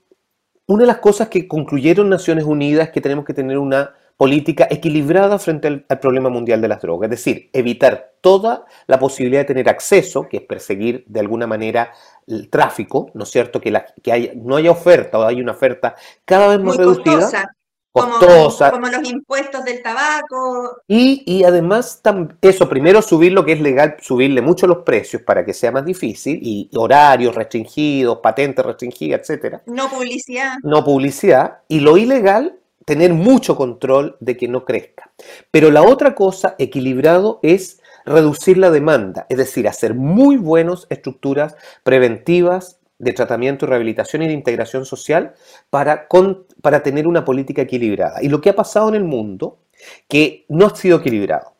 una 0.67 0.82
de 0.84 0.88
las 0.88 0.98
cosas 1.00 1.29
que 1.29 1.48
concluyeron 1.48 2.10
Naciones 2.10 2.44
Unidas 2.46 2.88
es 2.88 2.94
que 2.94 3.01
tenemos 3.01 3.25
que 3.25 3.34
tener 3.34 3.58
una 3.58 3.94
política 4.17 4.67
equilibrada 4.70 5.38
frente 5.39 5.67
al, 5.67 5.86
al 5.88 6.00
problema 6.00 6.29
mundial 6.29 6.60
de 6.60 6.67
las 6.67 6.82
drogas, 6.82 7.08
es 7.08 7.12
decir, 7.12 7.50
evitar 7.53 8.13
toda 8.22 8.65
la 8.88 8.98
posibilidad 9.00 9.41
de 9.41 9.46
tener 9.46 9.70
acceso, 9.70 10.27
que 10.27 10.38
es 10.38 10.44
perseguir 10.44 11.03
de 11.08 11.20
alguna 11.20 11.46
manera 11.48 11.91
el 12.25 12.50
tráfico, 12.50 13.12
¿no 13.13 13.24
es 13.24 13.29
cierto? 13.29 13.62
Que, 13.62 13.72
la- 13.72 13.86
que 14.03 14.12
haya- 14.12 14.34
no 14.36 14.56
haya 14.56 14.72
oferta 14.72 15.20
o 15.20 15.24
hay 15.24 15.39
una 15.39 15.51
oferta 15.51 15.96
cada 16.25 16.48
vez 16.50 16.60
más 16.60 16.75
muy 16.75 16.77
reducida, 16.77 17.13
costosa, 17.13 17.56
costosa, 17.97 18.71
como 18.71 18.87
los 18.87 19.09
impuestos 19.09 19.63
del 19.65 19.81
tabaco. 19.81 20.81
y, 20.87 21.23
y 21.25 21.43
además, 21.43 22.01
tam- 22.03 22.35
eso, 22.41 22.69
primero 22.69 23.01
subir 23.01 23.31
lo 23.31 23.43
que 23.45 23.53
es 23.53 23.61
legal, 23.61 23.97
subirle 23.99 24.41
mucho 24.41 24.67
los 24.67 24.79
precios 24.79 25.21
para 25.21 25.43
que 25.45 25.53
sea 25.53 25.71
más 25.71 25.85
difícil, 25.85 26.39
y 26.41 26.69
horarios 26.75 27.35
restringidos, 27.35 28.19
patentes 28.19 28.65
restringidas, 28.65 29.21
etcétera. 29.21 29.61
No 29.65 29.89
publicidad. 29.89 30.57
No 30.63 30.83
publicidad. 30.83 31.59
Y 31.67 31.79
lo 31.79 31.97
ilegal, 31.97 32.57
tener 32.85 33.13
mucho 33.13 33.55
control 33.55 34.15
de 34.19 34.37
que 34.37 34.47
no 34.47 34.63
crezca. 34.63 35.11
Pero 35.51 35.71
la 35.71 35.83
otra 35.83 36.15
cosa, 36.15 36.55
equilibrado, 36.57 37.39
es 37.43 37.81
reducir 38.05 38.57
la 38.57 38.71
demanda, 38.71 39.25
es 39.27 39.37
decir, 39.37 39.67
hacer 39.67 39.93
muy 39.93 40.37
buenas 40.37 40.87
estructuras 40.89 41.57
preventivas 41.83 42.76
de 42.99 43.13
tratamiento, 43.13 43.65
rehabilitación 43.65 44.23
y 44.23 44.27
de 44.27 44.33
integración 44.33 44.85
social 44.85 45.33
para, 45.69 46.07
con- 46.07 46.45
para 46.61 46.81
tener 46.83 47.07
una 47.07 47.23
política 47.23 47.61
equilibrada. 47.61 48.21
Y 48.23 48.29
lo 48.29 48.41
que 48.41 48.49
ha 48.49 48.55
pasado 48.55 48.89
en 48.89 48.95
el 48.95 49.03
mundo, 49.03 49.59
que 50.07 50.45
no 50.49 50.65
ha 50.65 50.75
sido 50.75 50.97
equilibrado, 50.97 51.53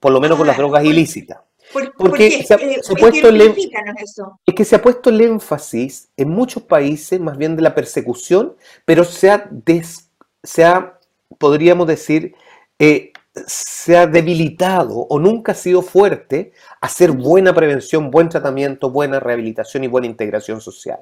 por 0.00 0.12
lo 0.12 0.20
menos 0.20 0.36
con 0.38 0.46
las 0.46 0.56
Ah, 0.56 0.58
drogas 0.58 0.82
¿por, 0.82 0.92
ilícitas. 0.92 1.38
por- 1.72 1.92
Porque 1.94 2.42
se 2.44 2.54
ha, 2.54 2.56
Eh, 2.56 2.78
se 2.82 2.92
ha 2.92 2.96
puesto 2.96 3.28
el, 3.28 3.40
em- 3.40 3.54
eso. 4.02 4.40
es 4.44 4.54
que 4.54 4.64
se 4.64 4.74
ha 4.76 4.82
puesto 4.82 5.10
el 5.10 5.20
énfasis 5.20 6.08
en 6.16 6.30
muchos 6.30 6.64
países 6.64 7.20
más 7.20 7.36
bien 7.38 7.54
de 7.54 7.62
la 7.62 7.74
persecución, 7.74 8.56
pero 8.84 9.04
se 9.04 9.30
ha, 9.30 9.46
des- 9.50 10.10
se 10.42 10.64
ha 10.64 10.98
podríamos 11.38 11.86
decir, 11.86 12.34
eh, 12.80 13.09
se 13.46 13.96
ha 13.96 14.06
debilitado 14.06 15.06
o 15.08 15.18
nunca 15.18 15.52
ha 15.52 15.54
sido 15.54 15.82
fuerte 15.82 16.52
hacer 16.80 17.12
buena 17.12 17.54
prevención, 17.54 18.10
buen 18.10 18.28
tratamiento, 18.28 18.90
buena 18.90 19.20
rehabilitación 19.20 19.84
y 19.84 19.88
buena 19.88 20.08
integración 20.08 20.60
social. 20.60 21.00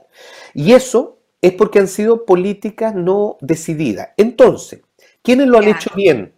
Y 0.55 0.73
eso 0.73 1.19
es 1.41 1.53
porque 1.53 1.79
han 1.79 1.89
sido 1.89 2.25
políticas 2.25 2.95
no 2.95 3.39
decididas. 3.41 4.11
Entonces, 4.17 4.83
¿quiénes 5.23 5.49
lo 5.49 5.59
han 5.59 5.69
hecho 5.69 5.91
bien? 5.95 6.35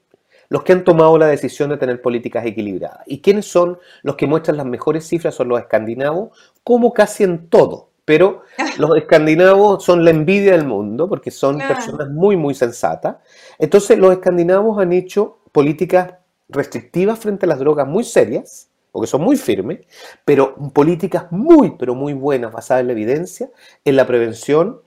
Los 0.48 0.64
que 0.64 0.72
han 0.72 0.84
tomado 0.84 1.16
la 1.16 1.26
decisión 1.26 1.70
de 1.70 1.76
tener 1.76 2.02
políticas 2.02 2.44
equilibradas. 2.44 3.02
¿Y 3.06 3.20
quiénes 3.20 3.46
son 3.46 3.78
los 4.02 4.16
que 4.16 4.26
muestran 4.26 4.56
las 4.56 4.66
mejores 4.66 5.06
cifras? 5.06 5.34
Son 5.34 5.48
los 5.48 5.60
escandinavos, 5.60 6.36
como 6.64 6.92
casi 6.92 7.24
en 7.24 7.48
todo. 7.48 7.90
Pero 8.04 8.42
los 8.78 8.96
escandinavos 8.96 9.84
son 9.84 10.04
la 10.04 10.10
envidia 10.10 10.52
del 10.52 10.66
mundo 10.66 11.08
porque 11.08 11.30
son 11.30 11.58
personas 11.58 12.10
muy, 12.10 12.36
muy 12.36 12.54
sensatas. 12.54 13.16
Entonces, 13.58 13.96
los 13.98 14.12
escandinavos 14.12 14.78
han 14.80 14.92
hecho 14.92 15.39
políticas 15.52 16.14
restrictivas 16.48 17.18
frente 17.18 17.46
a 17.46 17.48
las 17.48 17.58
drogas 17.58 17.86
muy 17.86 18.04
serias, 18.04 18.68
porque 18.92 19.06
son 19.06 19.22
muy 19.22 19.36
firmes, 19.36 19.80
pero 20.24 20.54
políticas 20.72 21.30
muy, 21.30 21.76
pero 21.78 21.94
muy 21.94 22.12
buenas, 22.12 22.52
basadas 22.52 22.80
en 22.80 22.88
la 22.88 22.92
evidencia, 22.92 23.50
en 23.84 23.96
la 23.96 24.06
prevención, 24.06 24.80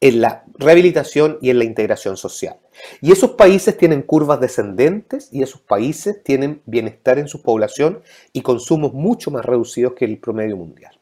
en 0.00 0.20
la 0.20 0.44
rehabilitación 0.58 1.38
y 1.40 1.50
en 1.50 1.58
la 1.58 1.64
integración 1.64 2.16
social. 2.16 2.56
Y 3.00 3.12
esos 3.12 3.30
países 3.30 3.76
tienen 3.76 4.02
curvas 4.02 4.40
descendentes 4.40 5.28
y 5.32 5.42
esos 5.42 5.60
países 5.60 6.22
tienen 6.24 6.60
bienestar 6.66 7.18
en 7.18 7.28
su 7.28 7.40
población 7.40 8.02
y 8.32 8.42
consumos 8.42 8.92
mucho 8.92 9.30
más 9.30 9.44
reducidos 9.44 9.94
que 9.94 10.04
el 10.04 10.18
promedio 10.18 10.56
mundial. 10.56 10.98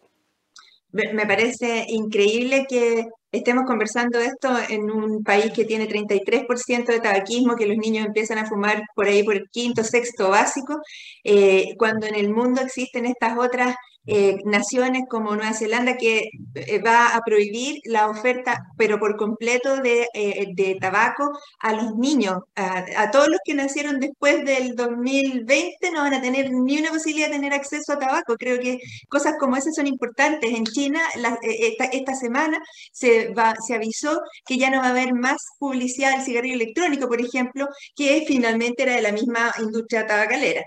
Me 0.92 1.26
parece 1.26 1.86
increíble 1.88 2.66
que 2.68 3.06
estemos 3.32 3.64
conversando 3.64 4.18
esto 4.18 4.50
en 4.68 4.90
un 4.90 5.22
país 5.22 5.52
que 5.52 5.64
tiene 5.64 5.86
33% 5.86 6.86
de 6.86 7.00
tabaquismo, 7.00 7.54
que 7.54 7.66
los 7.66 7.76
niños 7.76 8.06
empiezan 8.06 8.38
a 8.38 8.46
fumar 8.46 8.82
por 8.94 9.06
ahí 9.06 9.22
por 9.22 9.36
el 9.36 9.48
quinto, 9.50 9.84
sexto 9.84 10.30
básico, 10.30 10.80
eh, 11.22 11.74
cuando 11.78 12.06
en 12.06 12.16
el 12.16 12.30
mundo 12.30 12.60
existen 12.60 13.06
estas 13.06 13.38
otras 13.38 13.76
eh, 14.06 14.38
naciones 14.44 15.02
como 15.08 15.36
Nueva 15.36 15.52
Zelanda 15.52 15.96
que 15.96 16.30
eh, 16.54 16.82
va 16.82 17.14
a 17.14 17.20
prohibir 17.20 17.80
la 17.84 18.08
oferta, 18.08 18.66
pero 18.76 18.98
por 18.98 19.16
completo, 19.16 19.76
de, 19.76 20.08
eh, 20.14 20.78
tabaco 20.80 21.30
a 21.60 21.72
los 21.74 21.94
niños. 21.96 22.38
A, 22.56 23.10
todos 23.10 23.28
los 23.28 23.38
que 23.44 23.54
nacieron 23.54 24.00
después 24.00 24.44
del 24.44 24.74
2020 24.74 25.90
no 25.92 26.00
van 26.00 26.14
a 26.14 26.22
tener 26.22 26.50
ni 26.50 26.78
una 26.78 26.90
posibilidad 26.90 27.28
de 27.28 27.34
tener 27.34 27.52
acceso 27.52 27.92
a 27.92 27.98
tabaco. 27.98 28.36
Creo 28.36 28.58
que 28.58 28.78
cosas 29.08 29.34
como 29.38 29.56
esas 29.56 29.74
son 29.74 29.86
importantes. 29.86 30.50
En 30.52 30.64
China, 30.64 31.00
esta, 31.42 31.84
esta 31.84 32.14
semana 32.14 32.58
se, 32.92 33.28
va, 33.34 33.54
se 33.66 33.74
avisó 33.74 34.20
que 34.46 34.58
ya 34.58 34.70
no 34.70 34.78
va 34.78 34.86
a 34.86 34.90
haber 34.90 35.14
más 35.14 35.38
publicidad 35.58 36.12
del 36.12 36.24
cigarrillo 36.24 36.54
electrónico, 36.54 37.08
por 37.08 37.20
ejemplo, 37.20 37.68
que 37.94 38.24
finalmente 38.26 38.82
era 38.84 38.94
de 38.94 39.02
la 39.02 39.12
misma 39.12 39.52
industria 39.60 40.06
tabacalera. 40.06 40.64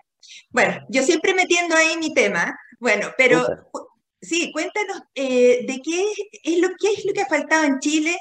Bueno, 0.52 0.78
yo 0.90 1.04
siempre 1.04 1.34
metiendo 1.34 1.76
ahí 1.76 1.98
mi 1.98 2.14
tema, 2.14 2.56
bueno, 2.84 3.08
pero 3.18 3.48
sí, 4.22 4.52
cuéntanos 4.52 5.02
eh, 5.16 5.66
de 5.66 5.82
qué 5.82 6.06
es 6.44 6.60
lo, 6.60 6.68
qué 6.78 6.92
es 6.92 7.06
lo 7.06 7.14
que 7.14 7.22
ha 7.22 7.28
faltado 7.28 7.64
en 7.64 7.80
Chile 7.80 8.18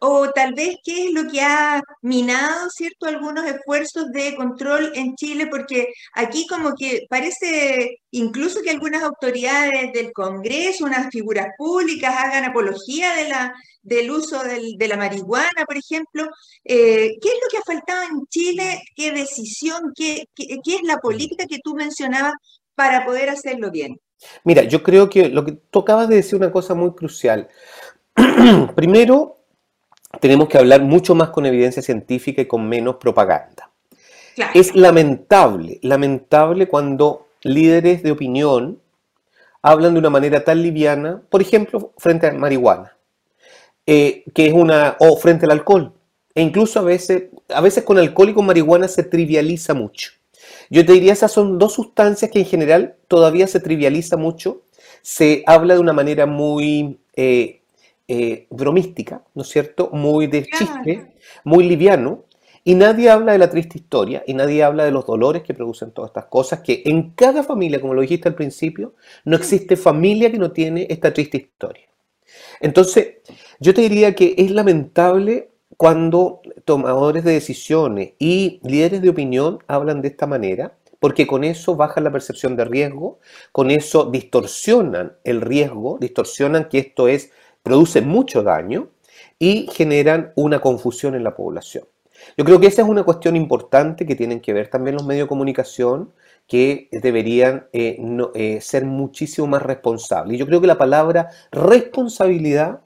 o 0.00 0.30
tal 0.30 0.54
vez 0.54 0.76
qué 0.84 1.06
es 1.06 1.12
lo 1.12 1.28
que 1.28 1.40
ha 1.40 1.82
minado, 2.02 2.68
¿cierto?, 2.70 3.06
algunos 3.06 3.44
esfuerzos 3.46 4.12
de 4.12 4.36
control 4.36 4.92
en 4.94 5.16
Chile, 5.16 5.48
porque 5.48 5.88
aquí 6.12 6.46
como 6.46 6.74
que 6.76 7.06
parece 7.08 8.02
incluso 8.12 8.62
que 8.62 8.70
algunas 8.70 9.02
autoridades 9.02 9.92
del 9.92 10.12
Congreso, 10.12 10.84
unas 10.84 11.08
figuras 11.10 11.48
públicas, 11.58 12.14
hagan 12.16 12.44
apología 12.44 13.14
de 13.16 13.28
la, 13.28 13.54
del 13.82 14.10
uso 14.12 14.42
de 14.44 14.88
la 14.88 14.96
marihuana, 14.96 15.64
por 15.66 15.76
ejemplo. 15.76 16.28
Eh, 16.62 17.16
¿Qué 17.20 17.28
es 17.28 17.38
lo 17.42 17.48
que 17.50 17.58
ha 17.58 17.62
faltado 17.62 18.02
en 18.04 18.26
Chile? 18.28 18.80
¿Qué 18.94 19.10
decisión? 19.10 19.92
Qué, 19.96 20.28
qué, 20.36 20.58
qué 20.62 20.76
es 20.76 20.82
la 20.82 20.98
política 20.98 21.46
que 21.46 21.58
tú 21.64 21.74
mencionabas 21.74 22.34
para 22.74 23.04
poder 23.04 23.30
hacerlo 23.30 23.70
bien? 23.70 23.98
Mira, 24.44 24.62
yo 24.62 24.82
creo 24.82 25.08
que 25.08 25.28
lo 25.28 25.44
que 25.44 25.52
tú 25.52 25.80
acabas 25.80 26.08
de 26.08 26.16
decir 26.16 26.36
una 26.36 26.52
cosa 26.52 26.74
muy 26.74 26.92
crucial. 26.92 27.48
Primero, 28.74 29.38
tenemos 30.20 30.48
que 30.48 30.58
hablar 30.58 30.82
mucho 30.82 31.14
más 31.14 31.30
con 31.30 31.46
evidencia 31.46 31.82
científica 31.82 32.42
y 32.42 32.46
con 32.46 32.68
menos 32.68 32.96
propaganda. 32.96 33.70
Es 34.52 34.74
lamentable, 34.74 35.78
lamentable 35.82 36.66
cuando 36.66 37.28
líderes 37.42 38.02
de 38.02 38.10
opinión 38.10 38.80
hablan 39.62 39.94
de 39.94 40.00
una 40.00 40.10
manera 40.10 40.44
tan 40.44 40.60
liviana, 40.60 41.22
por 41.30 41.40
ejemplo, 41.40 41.92
frente 41.96 42.26
a 42.26 42.32
marihuana, 42.32 42.96
eh, 43.86 44.24
que 44.34 44.46
es 44.46 44.52
una, 44.52 44.96
o 44.98 45.16
frente 45.16 45.46
al 45.46 45.52
alcohol. 45.52 45.92
E 46.34 46.42
incluso 46.42 46.80
a 46.80 46.82
veces, 46.82 47.24
a 47.48 47.60
veces 47.60 47.84
con 47.84 47.96
alcohol 47.96 48.30
y 48.30 48.34
con 48.34 48.44
marihuana 48.44 48.88
se 48.88 49.04
trivializa 49.04 49.72
mucho. 49.72 50.10
Yo 50.70 50.84
te 50.84 50.92
diría, 50.92 51.12
esas 51.12 51.32
son 51.32 51.58
dos 51.58 51.74
sustancias 51.74 52.30
que 52.30 52.40
en 52.40 52.46
general 52.46 52.96
todavía 53.08 53.46
se 53.46 53.60
trivializa 53.60 54.16
mucho. 54.16 54.62
Se 55.02 55.42
habla 55.46 55.74
de 55.74 55.80
una 55.80 55.92
manera 55.92 56.26
muy 56.26 56.98
eh, 57.14 57.62
eh, 58.08 58.46
bromística, 58.50 59.22
¿no 59.34 59.42
es 59.42 59.48
cierto? 59.48 59.90
Muy 59.92 60.26
de 60.26 60.44
chiste, 60.44 61.14
muy 61.44 61.64
liviano, 61.64 62.24
y 62.66 62.74
nadie 62.74 63.10
habla 63.10 63.32
de 63.32 63.38
la 63.38 63.50
triste 63.50 63.78
historia 63.78 64.24
y 64.26 64.32
nadie 64.32 64.62
habla 64.62 64.86
de 64.86 64.90
los 64.90 65.06
dolores 65.06 65.42
que 65.42 65.52
producen 65.52 65.92
todas 65.92 66.08
estas 66.08 66.26
cosas, 66.26 66.60
que 66.60 66.82
en 66.86 67.10
cada 67.10 67.42
familia, 67.42 67.80
como 67.80 67.92
lo 67.92 68.00
dijiste 68.00 68.28
al 68.28 68.34
principio, 68.34 68.94
no 69.24 69.36
existe 69.36 69.76
familia 69.76 70.30
que 70.32 70.38
no 70.38 70.50
tiene 70.50 70.86
esta 70.88 71.12
triste 71.12 71.36
historia. 71.36 71.86
Entonces, 72.60 73.18
yo 73.60 73.74
te 73.74 73.82
diría 73.82 74.14
que 74.14 74.34
es 74.38 74.50
lamentable 74.50 75.50
cuando 75.76 76.40
tomadores 76.64 77.24
de 77.24 77.32
decisiones 77.32 78.12
y 78.18 78.60
líderes 78.62 79.02
de 79.02 79.10
opinión 79.10 79.58
hablan 79.66 80.02
de 80.02 80.08
esta 80.08 80.26
manera, 80.26 80.76
porque 81.00 81.26
con 81.26 81.44
eso 81.44 81.76
bajan 81.76 82.04
la 82.04 82.12
percepción 82.12 82.56
de 82.56 82.64
riesgo, 82.64 83.18
con 83.52 83.70
eso 83.70 84.06
distorsionan 84.06 85.16
el 85.24 85.40
riesgo, 85.40 85.98
distorsionan 86.00 86.68
que 86.68 86.78
esto 86.78 87.08
es 87.08 87.30
producen 87.62 88.08
mucho 88.08 88.42
daño 88.42 88.88
y 89.38 89.68
generan 89.72 90.32
una 90.36 90.60
confusión 90.60 91.14
en 91.14 91.24
la 91.24 91.34
población. 91.34 91.84
Yo 92.36 92.44
creo 92.44 92.60
que 92.60 92.68
esa 92.68 92.82
es 92.82 92.88
una 92.88 93.02
cuestión 93.02 93.36
importante 93.36 94.06
que 94.06 94.14
tienen 94.14 94.40
que 94.40 94.52
ver 94.52 94.68
también 94.68 94.96
los 94.96 95.04
medios 95.04 95.24
de 95.24 95.28
comunicación 95.28 96.12
que 96.46 96.88
deberían 96.92 97.66
eh, 97.72 97.98
eh, 98.34 98.60
ser 98.60 98.84
muchísimo 98.84 99.46
más 99.46 99.62
responsables. 99.62 100.38
Yo 100.38 100.46
creo 100.46 100.60
que 100.60 100.66
la 100.66 100.78
palabra 100.78 101.30
responsabilidad, 101.50 102.80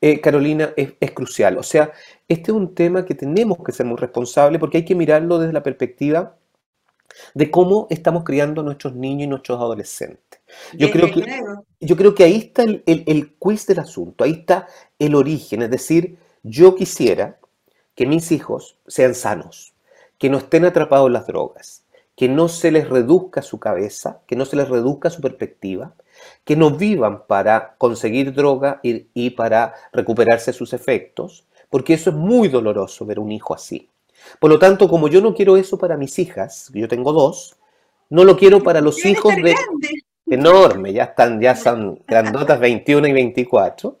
eh, 0.00 0.20
Carolina, 0.20 0.72
es, 0.76 0.94
es, 1.00 1.10
crucial. 1.12 1.58
O 1.58 1.62
sea, 1.62 1.92
este 2.28 2.50
es 2.50 2.56
un 2.56 2.74
tema 2.74 3.04
que 3.04 3.14
tenemos 3.14 3.58
que 3.64 3.72
ser 3.72 3.86
muy 3.86 3.96
responsables 3.96 4.60
porque 4.60 4.78
hay 4.78 4.84
que 4.84 4.94
mirarlo 4.94 5.38
desde 5.38 5.52
la 5.52 5.62
perspectiva 5.62 6.36
de 7.34 7.50
cómo 7.50 7.86
estamos 7.90 8.24
criando 8.24 8.60
a 8.60 8.64
nuestros 8.64 8.94
niños 8.94 9.24
y 9.24 9.26
nuestros 9.26 9.58
adolescentes. 9.58 10.40
Yo 10.74 10.90
creo, 10.90 11.10
que, 11.10 11.42
yo 11.80 11.96
creo 11.96 12.14
que 12.14 12.24
ahí 12.24 12.36
está 12.36 12.62
el, 12.62 12.82
el, 12.86 13.34
quiz 13.38 13.66
del 13.66 13.80
asunto, 13.80 14.24
ahí 14.24 14.32
está 14.32 14.66
el 14.98 15.14
origen, 15.14 15.62
es 15.62 15.70
decir, 15.70 16.16
yo 16.42 16.74
quisiera 16.74 17.38
que 17.94 18.06
mis 18.06 18.32
hijos 18.32 18.78
sean 18.86 19.14
sanos, 19.14 19.74
que 20.16 20.30
no 20.30 20.38
estén 20.38 20.64
atrapados 20.64 21.08
en 21.08 21.12
las 21.14 21.26
drogas, 21.26 21.84
que 22.18 22.28
no 22.28 22.48
se 22.48 22.72
les 22.72 22.88
reduzca 22.88 23.42
su 23.42 23.60
cabeza, 23.60 24.22
que 24.26 24.34
no 24.34 24.44
se 24.44 24.56
les 24.56 24.68
reduzca 24.68 25.08
su 25.08 25.20
perspectiva, 25.20 25.94
que 26.44 26.56
no 26.56 26.72
vivan 26.72 27.28
para 27.28 27.76
conseguir 27.78 28.34
droga 28.34 28.80
y, 28.82 29.06
y 29.14 29.30
para 29.30 29.74
recuperarse 29.92 30.52
sus 30.52 30.72
efectos, 30.72 31.46
porque 31.70 31.94
eso 31.94 32.10
es 32.10 32.16
muy 32.16 32.48
doloroso 32.48 33.06
ver 33.06 33.20
un 33.20 33.30
hijo 33.30 33.54
así. 33.54 33.88
Por 34.40 34.50
lo 34.50 34.58
tanto, 34.58 34.88
como 34.88 35.06
yo 35.06 35.20
no 35.20 35.32
quiero 35.32 35.56
eso 35.56 35.78
para 35.78 35.96
mis 35.96 36.18
hijas, 36.18 36.72
yo 36.74 36.88
tengo 36.88 37.12
dos, 37.12 37.56
no 38.10 38.24
lo 38.24 38.36
quiero 38.36 38.64
para 38.64 38.80
los 38.80 39.06
hijos 39.06 39.36
de... 39.36 39.54
Enorme, 40.26 40.92
ya 40.92 41.04
están, 41.04 41.40
ya 41.40 41.54
son 41.54 42.02
grandotas 42.04 42.58
21 42.58 43.06
y 43.06 43.12
24. 43.12 43.96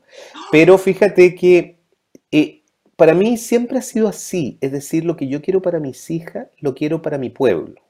Pero 0.50 0.76
fíjate 0.76 1.36
que 1.36 1.78
eh, 2.32 2.62
para 2.96 3.14
mí 3.14 3.36
siempre 3.36 3.78
ha 3.78 3.82
sido 3.82 4.08
así, 4.08 4.58
es 4.60 4.72
decir, 4.72 5.04
lo 5.04 5.16
que 5.16 5.28
yo 5.28 5.40
quiero 5.40 5.62
para 5.62 5.78
mis 5.78 6.10
hijas, 6.10 6.48
lo 6.58 6.74
quiero 6.74 7.00
para 7.00 7.16
mi 7.16 7.30
pueblo. 7.30 7.87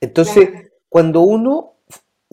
Entonces, 0.00 0.70
cuando 0.88 1.20
uno 1.20 1.72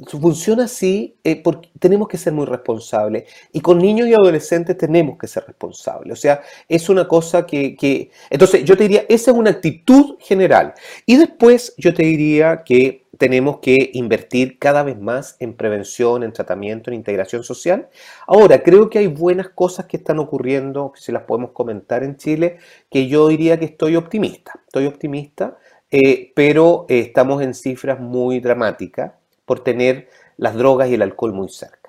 funciona 0.06 0.66
así 0.66 1.18
eh, 1.24 1.42
porque 1.42 1.70
tenemos 1.80 2.08
que 2.08 2.18
ser 2.18 2.34
muy 2.34 2.46
responsables. 2.46 3.26
Y 3.52 3.62
con 3.62 3.80
niños 3.80 4.08
y 4.08 4.14
adolescentes 4.14 4.78
tenemos 4.78 5.18
que 5.18 5.28
ser 5.28 5.46
responsables. 5.46 6.14
O 6.14 6.16
sea, 6.16 6.42
es 6.68 6.90
una 6.90 7.08
cosa 7.08 7.46
que, 7.46 7.76
que, 7.76 8.12
Entonces, 8.30 8.64
yo 8.64 8.78
te 8.78 8.84
diría, 8.84 9.06
esa 9.10 9.32
es 9.32 9.38
una 9.38 9.52
actitud 9.52 10.18
general. 10.20 10.74
Y 11.06 11.18
después 11.18 11.74
yo 11.78 11.94
te 11.94 12.04
diría 12.04 12.64
que 12.64 13.08
tenemos 13.18 13.60
que 13.60 13.92
invertir 13.94 14.60
cada 14.60 14.82
vez 14.84 14.98
más 14.98 15.36
en 15.40 15.54
prevención, 15.54 16.24
en 16.24 16.32
tratamiento, 16.32 16.90
en 16.90 16.96
integración 16.96 17.44
social. 17.44 17.90
Ahora, 18.26 18.64
creo 18.64 18.90
que 18.90 19.00
hay 19.00 19.08
buenas 19.08 19.50
cosas 19.50 19.88
que 19.88 19.98
están 19.98 20.20
ocurriendo, 20.20 20.94
que 20.94 21.02
se 21.02 21.12
las 21.12 21.24
podemos 21.24 21.52
comentar 21.52 22.04
en 22.04 22.16
Chile, 22.16 22.60
que 22.90 23.08
yo 23.08 23.28
diría 23.28 23.60
que 23.60 23.66
estoy 23.66 23.98
optimista. 23.98 24.54
Estoy 24.66 24.86
optimista, 24.86 25.58
eh, 25.92 26.32
pero 26.36 26.86
eh, 26.90 27.00
estamos 27.00 27.42
en 27.42 27.54
cifras 27.54 28.00
muy 28.00 28.40
dramáticas 28.40 29.14
por 29.46 29.64
tener 29.64 30.10
las 30.38 30.56
drogas 30.56 30.90
y 30.90 30.94
el 30.94 31.02
alcohol 31.02 31.34
muy 31.34 31.50
cerca. 31.50 31.80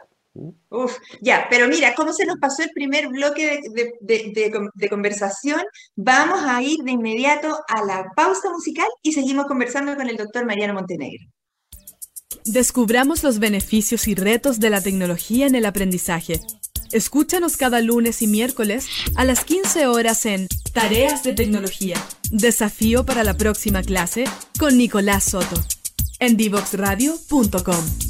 Uf, 0.70 0.96
ya, 1.20 1.46
pero 1.50 1.66
mira, 1.66 1.94
¿cómo 1.94 2.12
se 2.12 2.24
nos 2.24 2.38
pasó 2.38 2.62
el 2.62 2.70
primer 2.70 3.08
bloque 3.08 3.60
de, 4.00 4.88
conversación? 4.88 5.60
Vamos 5.96 6.40
a 6.44 6.62
ir 6.62 6.78
de 6.84 6.92
inmediato 6.92 7.58
a 7.68 7.84
la 7.84 8.06
pausa 8.14 8.48
musical 8.50 8.86
y 9.02 9.12
seguimos 9.12 9.46
conversando 9.46 9.96
con 9.96 10.08
el 10.08 10.16
doctor 10.16 10.46
Mariano 10.46 10.74
Montenegro. 10.74 11.26
Descubramos 12.44 13.24
los 13.24 13.40
beneficios 13.40 14.06
y 14.06 14.14
retos 14.14 14.60
de 14.60 14.70
la 14.70 14.80
tecnología 14.80 15.46
en 15.46 15.56
el 15.56 15.66
aprendizaje. 15.66 16.40
Escúchanos 16.92 17.56
cada 17.56 17.80
lunes 17.80 18.22
y 18.22 18.26
miércoles 18.26 18.86
a 19.14 19.24
las 19.24 19.44
15 19.44 19.86
horas 19.86 20.26
en 20.26 20.48
Tareas 20.72 21.22
de 21.22 21.32
Tecnología. 21.32 21.96
Desafío 22.30 23.04
para 23.04 23.24
la 23.24 23.36
próxima 23.36 23.82
clase 23.82 24.24
con 24.58 24.76
Nicolás 24.76 25.24
Soto 25.24 25.56
en 26.18 26.36
divoxradio.com. 26.36 28.09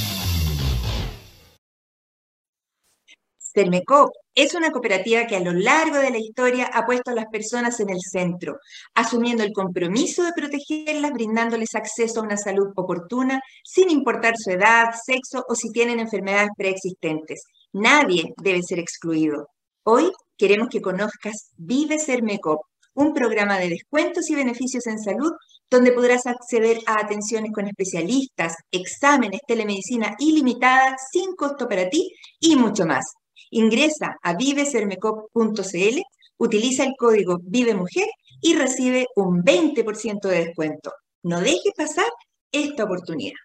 Cermecop 3.53 4.09
es 4.33 4.53
una 4.53 4.71
cooperativa 4.71 5.27
que 5.27 5.35
a 5.35 5.41
lo 5.41 5.51
largo 5.51 5.97
de 5.97 6.09
la 6.09 6.17
historia 6.17 6.69
ha 6.73 6.85
puesto 6.85 7.11
a 7.11 7.15
las 7.15 7.25
personas 7.25 7.79
en 7.79 7.89
el 7.89 7.99
centro, 7.99 8.57
asumiendo 8.95 9.43
el 9.43 9.51
compromiso 9.51 10.23
de 10.23 10.31
protegerlas, 10.33 11.11
brindándoles 11.11 11.75
acceso 11.75 12.21
a 12.21 12.23
una 12.23 12.37
salud 12.37 12.69
oportuna, 12.75 13.41
sin 13.63 13.89
importar 13.89 14.35
su 14.37 14.51
edad, 14.51 14.93
sexo 15.03 15.43
o 15.47 15.55
si 15.55 15.69
tienen 15.71 15.99
enfermedades 15.99 16.51
preexistentes. 16.55 17.43
Nadie 17.73 18.33
debe 18.41 18.61
ser 18.63 18.79
excluido. 18.79 19.47
Hoy 19.83 20.11
queremos 20.37 20.69
que 20.69 20.81
conozcas 20.81 21.51
Vive 21.57 21.99
Cermecop, 21.99 22.61
un 22.93 23.13
programa 23.13 23.57
de 23.57 23.69
descuentos 23.69 24.29
y 24.29 24.35
beneficios 24.35 24.87
en 24.87 24.99
salud 24.99 25.31
donde 25.69 25.93
podrás 25.93 26.27
acceder 26.27 26.79
a 26.85 26.99
atenciones 26.99 27.51
con 27.53 27.65
especialistas, 27.65 28.55
exámenes, 28.71 29.39
telemedicina 29.47 30.15
ilimitada, 30.19 30.95
sin 31.11 31.33
costo 31.35 31.67
para 31.67 31.89
ti 31.89 32.11
y 32.41 32.57
mucho 32.57 32.85
más. 32.85 33.05
Ingresa 33.51 34.17
a 34.21 34.33
vivesermecop.cl, 34.35 36.01
utiliza 36.37 36.83
el 36.83 36.93
código 36.97 37.39
VIVEMUJER 37.43 38.07
y 38.41 38.55
recibe 38.55 39.07
un 39.15 39.43
20% 39.43 40.27
de 40.27 40.45
descuento. 40.45 40.91
No 41.23 41.39
dejes 41.39 41.73
pasar 41.77 42.09
esta 42.51 42.83
oportunidad. 42.83 43.35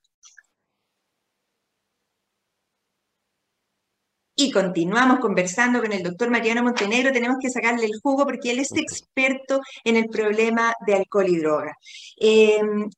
y 4.39 4.51
continuamos 4.51 5.19
conversando 5.21 5.81
con 5.81 5.93
el 5.93 6.03
doctor 6.03 6.31
Mariano 6.31 6.63
Montenegro. 6.63 7.11
Tenemos 7.13 7.39
que 7.41 7.49
sacarle 7.49 7.87
el 7.87 7.99
jugo 8.03 8.25
porque 8.25 8.51
él 8.51 8.61
es 8.61 8.71
experto 8.73 9.61
en 9.83 9.97
el 9.97 10.09
problema 10.09 10.75
de 10.87 10.95
alcohol 10.95 11.29
y 11.29 11.39
droga. 11.39 11.73
Em, 12.19 12.89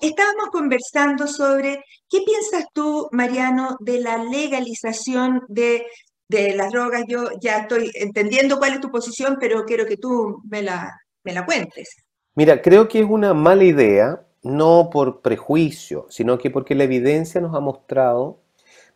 estábamos 0.00 0.50
conversando 0.52 1.26
sobre 1.26 1.82
qué 2.08 2.20
piensas 2.24 2.66
tú, 2.72 3.08
Mariano, 3.10 3.76
de 3.80 4.00
la 4.00 4.18
legalización 4.18 5.42
de, 5.48 5.84
de, 6.32 6.54
las 6.56 6.72
drogas. 6.72 7.04
Yo 7.06 7.28
ya 7.40 7.58
estoy 7.58 7.90
entendiendo 7.94 8.58
cuál 8.58 8.72
es 8.72 8.80
tu 8.80 8.90
posición, 8.90 9.36
pero 9.38 9.64
quiero 9.64 9.86
que 9.86 9.96
tú 9.96 10.42
me 10.48 10.62
la, 10.62 11.00
me 11.22 11.32
la 11.32 11.46
cuentes. 11.46 11.96
Mira, 12.34 12.60
creo 12.60 12.88
que 12.88 13.00
es 13.00 13.06
una 13.08 13.34
mala 13.34 13.64
idea, 13.64 14.22
no 14.42 14.90
por 14.90 15.20
prejuicio, 15.20 16.06
sino 16.08 16.38
que 16.38 16.50
porque 16.50 16.74
la 16.74 16.84
evidencia 16.84 17.40
nos 17.40 17.54
ha 17.54 17.60
mostrado 17.60 18.42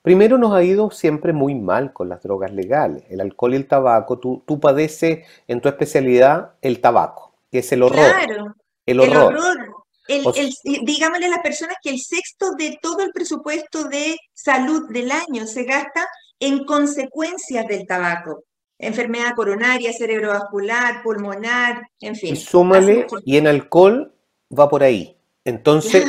Primero 0.06 0.38
nos 0.38 0.52
ha 0.52 0.62
ido 0.62 0.92
siempre 0.92 1.32
muy 1.32 1.56
mal 1.56 1.92
con 1.92 2.08
las 2.08 2.22
drogas 2.22 2.52
legales, 2.52 3.02
el 3.10 3.20
alcohol 3.20 3.54
y 3.54 3.56
el 3.56 3.66
tabaco. 3.66 4.20
Tú, 4.20 4.40
tú 4.46 4.60
padeces 4.60 5.26
en 5.48 5.60
tu 5.60 5.68
especialidad 5.68 6.52
el 6.62 6.80
tabaco, 6.80 7.32
que 7.50 7.58
es 7.58 7.72
el 7.72 7.82
horror. 7.82 8.12
Claro, 8.24 8.54
el 8.86 9.00
horror. 9.00 9.32
El 9.32 9.38
horror. 9.40 9.75
Digámosle 10.82 11.26
a 11.26 11.30
las 11.30 11.40
personas 11.40 11.76
que 11.82 11.90
el 11.90 12.00
sexto 12.00 12.52
de 12.52 12.78
todo 12.80 13.02
el 13.02 13.12
presupuesto 13.12 13.84
de 13.84 14.16
salud 14.34 14.88
del 14.90 15.10
año 15.10 15.46
se 15.46 15.64
gasta 15.64 16.06
en 16.40 16.64
consecuencias 16.64 17.66
del 17.66 17.86
tabaco. 17.86 18.44
Enfermedad 18.78 19.34
coronaria, 19.34 19.92
cerebrovascular, 19.92 21.02
pulmonar, 21.02 21.88
en 22.00 22.14
fin. 22.14 22.34
Y 22.34 22.36
súmale, 22.36 23.06
y 23.24 23.38
en 23.38 23.46
alcohol 23.46 24.14
va 24.56 24.68
por 24.68 24.82
ahí. 24.82 25.16
Entonces, 25.44 26.04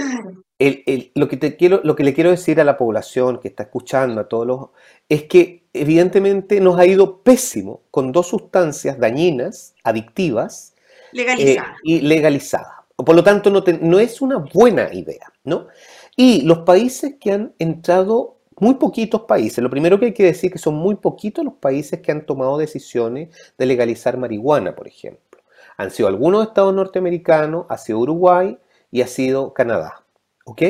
lo, 1.14 1.28
que 1.28 1.38
te 1.38 1.56
quiero, 1.56 1.82
lo 1.84 1.96
que 1.96 2.04
le 2.04 2.14
quiero 2.14 2.32
decir 2.32 2.60
a 2.60 2.64
la 2.64 2.78
población 2.78 3.40
que 3.40 3.48
está 3.48 3.64
escuchando, 3.64 4.22
a 4.22 4.28
todos 4.28 4.48
los, 4.48 4.70
es 5.08 5.24
que 5.24 5.68
evidentemente 5.74 6.60
nos 6.60 6.78
ha 6.80 6.86
ido 6.86 7.22
pésimo 7.22 7.84
con 7.92 8.12
dos 8.12 8.28
sustancias 8.28 9.00
dañinas, 9.00 9.76
adictivas 9.84 10.76
eh, 11.14 11.58
y 11.84 12.02
legalizadas. 12.02 12.77
Por 12.98 13.16
lo 13.16 13.24
tanto, 13.24 13.52
no, 13.52 13.64
no 13.82 14.00
es 14.00 14.22
una 14.22 14.38
buena 14.38 14.92
idea, 14.92 15.32
¿no? 15.44 15.68
Y 16.16 16.42
los 16.42 16.60
países 16.60 17.16
que 17.20 17.32
han 17.32 17.54
entrado, 17.60 18.40
muy 18.60 18.76
poquitos 18.76 19.22
países, 19.22 19.64
lo 19.64 19.70
primero 19.70 20.00
que 20.00 20.08
hay 20.08 20.14
que 20.14 20.24
decir 20.24 20.48
es 20.48 20.54
que 20.54 20.60
son 20.60 20.76
muy 20.76 20.96
poquitos 20.96 21.46
los 21.46 21.54
países 21.54 22.02
que 22.02 22.12
han 22.12 22.26
tomado 22.26 22.58
decisiones 22.58 23.30
de 23.56 23.66
legalizar 23.68 24.18
marihuana, 24.18 24.76
por 24.76 24.88
ejemplo. 24.88 25.42
Han 25.78 25.92
sido 25.92 26.10
algunos 26.10 26.48
estados 26.48 26.74
norteamericanos, 26.74 27.68
ha 27.70 27.78
sido 27.78 28.00
Uruguay 28.00 28.58
y 28.90 29.02
ha 29.02 29.08
sido 29.08 29.54
Canadá. 29.54 30.04
¿Ok? 30.46 30.64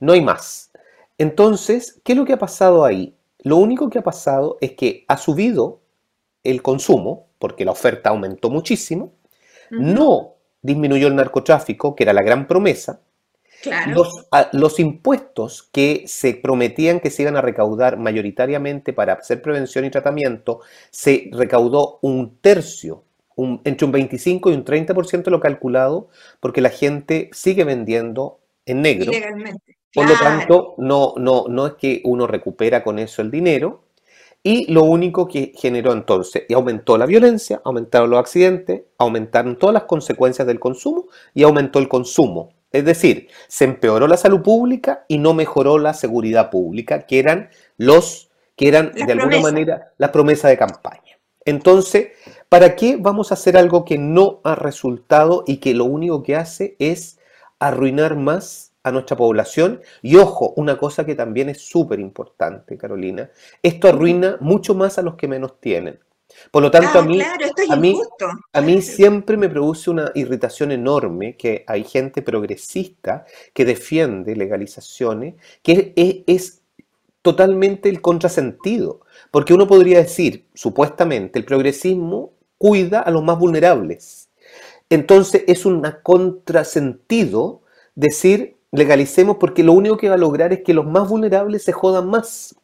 No 0.00 0.14
hay 0.14 0.20
más. 0.20 0.72
Entonces, 1.16 2.00
¿qué 2.02 2.12
es 2.12 2.18
lo 2.18 2.24
que 2.24 2.32
ha 2.32 2.38
pasado 2.38 2.84
ahí? 2.84 3.14
Lo 3.38 3.56
único 3.56 3.88
que 3.88 4.00
ha 4.00 4.02
pasado 4.02 4.58
es 4.60 4.72
que 4.72 5.04
ha 5.06 5.16
subido 5.16 5.80
el 6.42 6.60
consumo, 6.60 7.28
porque 7.38 7.64
la 7.64 7.70
oferta 7.72 8.10
aumentó 8.10 8.50
muchísimo, 8.50 9.12
no 9.70 10.37
disminuyó 10.62 11.08
el 11.08 11.16
narcotráfico, 11.16 11.94
que 11.94 12.04
era 12.04 12.12
la 12.12 12.22
gran 12.22 12.46
promesa, 12.46 13.00
los, 14.52 14.78
impuestos 14.78 15.68
que 15.72 16.04
se 16.06 16.34
prometían 16.34 17.00
que 17.00 17.10
se 17.10 17.22
iban 17.22 17.36
a 17.36 17.40
recaudar 17.40 17.98
mayoritariamente 17.98 18.92
para 18.92 19.14
hacer 19.14 19.42
prevención 19.42 19.84
y 19.84 19.90
tratamiento, 19.90 20.60
se 20.90 21.28
recaudó 21.32 21.98
un 22.02 22.38
tercio, 22.40 23.04
entre 23.64 23.84
un 23.84 23.92
25 23.92 24.50
y 24.50 24.54
un 24.54 24.64
30% 24.64 25.24
de 25.24 25.30
lo 25.30 25.40
calculado, 25.40 26.08
porque 26.40 26.60
la 26.60 26.70
gente 26.70 27.30
sigue 27.32 27.64
vendiendo 27.64 28.40
en 28.66 28.82
negro. 28.82 29.12
Por 29.94 30.08
lo 30.08 30.14
tanto, 30.14 30.74
no, 30.78 31.14
no, 31.16 31.46
no 31.48 31.66
es 31.66 31.72
que 31.74 32.02
uno 32.04 32.26
recupera 32.26 32.84
con 32.84 32.98
eso 32.98 33.22
el 33.22 33.30
dinero. 33.30 33.87
Y 34.48 34.72
lo 34.72 34.84
único 34.84 35.28
que 35.28 35.52
generó 35.54 35.92
entonces, 35.92 36.44
y 36.48 36.54
aumentó 36.54 36.96
la 36.96 37.04
violencia, 37.04 37.60
aumentaron 37.66 38.08
los 38.08 38.18
accidentes, 38.18 38.80
aumentaron 38.96 39.58
todas 39.58 39.74
las 39.74 39.82
consecuencias 39.82 40.48
del 40.48 40.58
consumo 40.58 41.08
y 41.34 41.42
aumentó 41.42 41.78
el 41.78 41.86
consumo. 41.86 42.54
Es 42.72 42.86
decir, 42.86 43.28
se 43.46 43.66
empeoró 43.66 44.06
la 44.06 44.16
salud 44.16 44.40
pública 44.40 45.04
y 45.06 45.18
no 45.18 45.34
mejoró 45.34 45.76
la 45.76 45.92
seguridad 45.92 46.48
pública, 46.48 47.02
que 47.02 47.18
eran 47.18 47.50
los 47.76 48.30
que 48.56 48.68
eran 48.68 48.92
de 48.94 49.12
alguna 49.12 49.38
manera 49.40 49.92
la 49.98 50.12
promesa 50.12 50.48
de 50.48 50.56
campaña. 50.56 51.18
Entonces, 51.44 52.12
¿para 52.48 52.74
qué 52.74 52.96
vamos 52.98 53.30
a 53.30 53.34
hacer 53.34 53.58
algo 53.58 53.84
que 53.84 53.98
no 53.98 54.40
ha 54.44 54.54
resultado 54.54 55.44
y 55.46 55.58
que 55.58 55.74
lo 55.74 55.84
único 55.84 56.22
que 56.22 56.36
hace 56.36 56.74
es 56.78 57.18
arruinar 57.58 58.16
más 58.16 58.67
a 58.88 58.92
nuestra 58.92 59.16
población. 59.16 59.80
Y 60.02 60.16
ojo, 60.16 60.52
una 60.56 60.76
cosa 60.76 61.04
que 61.04 61.14
también 61.14 61.48
es 61.48 61.60
súper 61.60 62.00
importante, 62.00 62.76
Carolina, 62.76 63.30
esto 63.62 63.88
arruina 63.88 64.36
mucho 64.40 64.74
más 64.74 64.98
a 64.98 65.02
los 65.02 65.14
que 65.14 65.28
menos 65.28 65.60
tienen. 65.60 65.98
Por 66.50 66.62
lo 66.62 66.70
tanto, 66.70 66.98
a, 66.98 67.02
mí, 67.02 67.20
a, 67.70 67.76
mí, 67.76 68.00
a 68.52 68.60
mí 68.60 68.82
siempre 68.82 69.36
me 69.36 69.48
produce 69.48 69.90
una 69.90 70.12
irritación 70.14 70.72
enorme 70.72 71.36
que 71.36 71.64
hay 71.66 71.84
gente 71.84 72.22
progresista 72.22 73.24
que 73.54 73.64
defiende 73.64 74.36
legalizaciones, 74.36 75.34
que 75.62 75.92
es, 75.96 76.16
es 76.26 76.60
totalmente 77.22 77.88
el 77.88 78.00
contrasentido. 78.00 79.00
Porque 79.30 79.54
uno 79.54 79.66
podría 79.66 79.98
decir, 79.98 80.46
supuestamente, 80.54 81.38
el 81.38 81.44
progresismo 81.44 82.32
cuida 82.58 83.00
a 83.00 83.10
los 83.10 83.22
más 83.22 83.38
vulnerables 83.38 84.28
entonces 84.90 85.44
es 85.46 85.66
un 85.66 85.86
contrasentido 86.02 87.62
decir 87.94 88.56
legalicemos 88.72 89.36
porque 89.38 89.62
lo 89.62 89.72
único 89.72 89.96
que 89.96 90.08
va 90.08 90.14
a 90.14 90.18
lograr 90.18 90.52
es 90.52 90.62
que 90.62 90.74
los 90.74 90.86
más 90.86 91.08
vulnerables 91.08 91.64
se 91.64 91.72
jodan 91.72 92.08
más. 92.08 92.54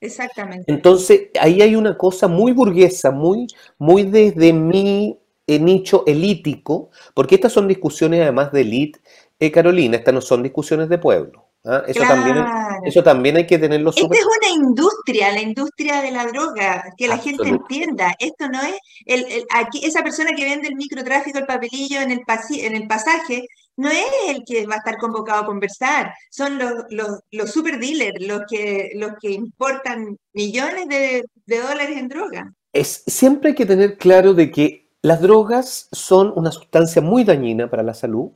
Exactamente. 0.00 0.70
Entonces 0.70 1.28
ahí 1.40 1.62
hay 1.62 1.74
una 1.74 1.96
cosa 1.96 2.28
muy 2.28 2.52
burguesa, 2.52 3.10
muy, 3.10 3.46
muy 3.78 4.02
desde 4.02 4.52
mi 4.52 5.18
eh, 5.46 5.58
nicho 5.58 6.04
elítico, 6.06 6.90
porque 7.14 7.36
estas 7.36 7.52
son 7.52 7.68
discusiones 7.68 8.20
además 8.20 8.52
de 8.52 8.60
elite, 8.60 9.00
eh, 9.38 9.50
Carolina, 9.50 9.96
estas 9.96 10.14
no 10.14 10.20
son 10.20 10.42
discusiones 10.42 10.88
de 10.88 10.98
pueblo. 10.98 11.46
¿ah? 11.64 11.82
Eso, 11.86 12.02
también, 12.02 12.44
eso 12.84 13.02
también 13.02 13.36
hay 13.36 13.46
que 13.46 13.58
tenerlo 13.58 13.92
súper... 13.92 14.18
Esta 14.18 14.28
es 14.28 14.38
una 14.38 14.66
industria, 14.66 15.32
la 15.32 15.40
industria 15.40 16.02
de 16.02 16.10
la 16.10 16.26
droga, 16.26 16.84
que 16.96 17.08
la 17.08 17.18
gente 17.18 17.48
entienda. 17.48 18.14
Esto 18.18 18.48
no 18.48 18.60
es, 18.62 18.76
el, 19.04 19.46
aquí, 19.50 19.84
esa 19.84 20.02
persona 20.02 20.30
que 20.36 20.44
vende 20.44 20.68
el 20.68 20.76
microtráfico, 20.76 21.38
el 21.38 21.46
papelillo 21.46 22.00
en 22.00 22.10
el, 22.10 22.22
en 22.50 22.76
el 22.76 22.86
pasaje, 22.86 23.46
no 23.76 23.88
es 23.88 24.06
el 24.28 24.44
que 24.44 24.66
va 24.66 24.74
a 24.74 24.78
estar 24.78 24.96
convocado 24.98 25.42
a 25.42 25.46
conversar, 25.46 26.12
son 26.30 26.58
los, 26.58 27.22
los, 27.30 27.50
super 27.50 27.78
dealers, 27.78 28.26
los 28.26 28.42
que, 28.48 28.90
los 28.94 29.12
que 29.20 29.30
importan 29.30 30.16
millones 30.32 30.88
de, 30.88 31.24
de 31.46 31.58
dólares 31.60 31.96
en 31.96 32.08
droga. 32.08 32.52
Es, 32.72 33.04
siempre 33.06 33.50
hay 33.50 33.54
que 33.54 33.66
tener 33.66 33.98
claro 33.98 34.34
de 34.34 34.50
que 34.50 34.88
las 35.02 35.20
drogas 35.20 35.88
son 35.92 36.32
una 36.36 36.50
sustancia 36.50 37.00
muy 37.00 37.24
dañina 37.24 37.70
para 37.70 37.82
la 37.82 37.94
salud 37.94 38.30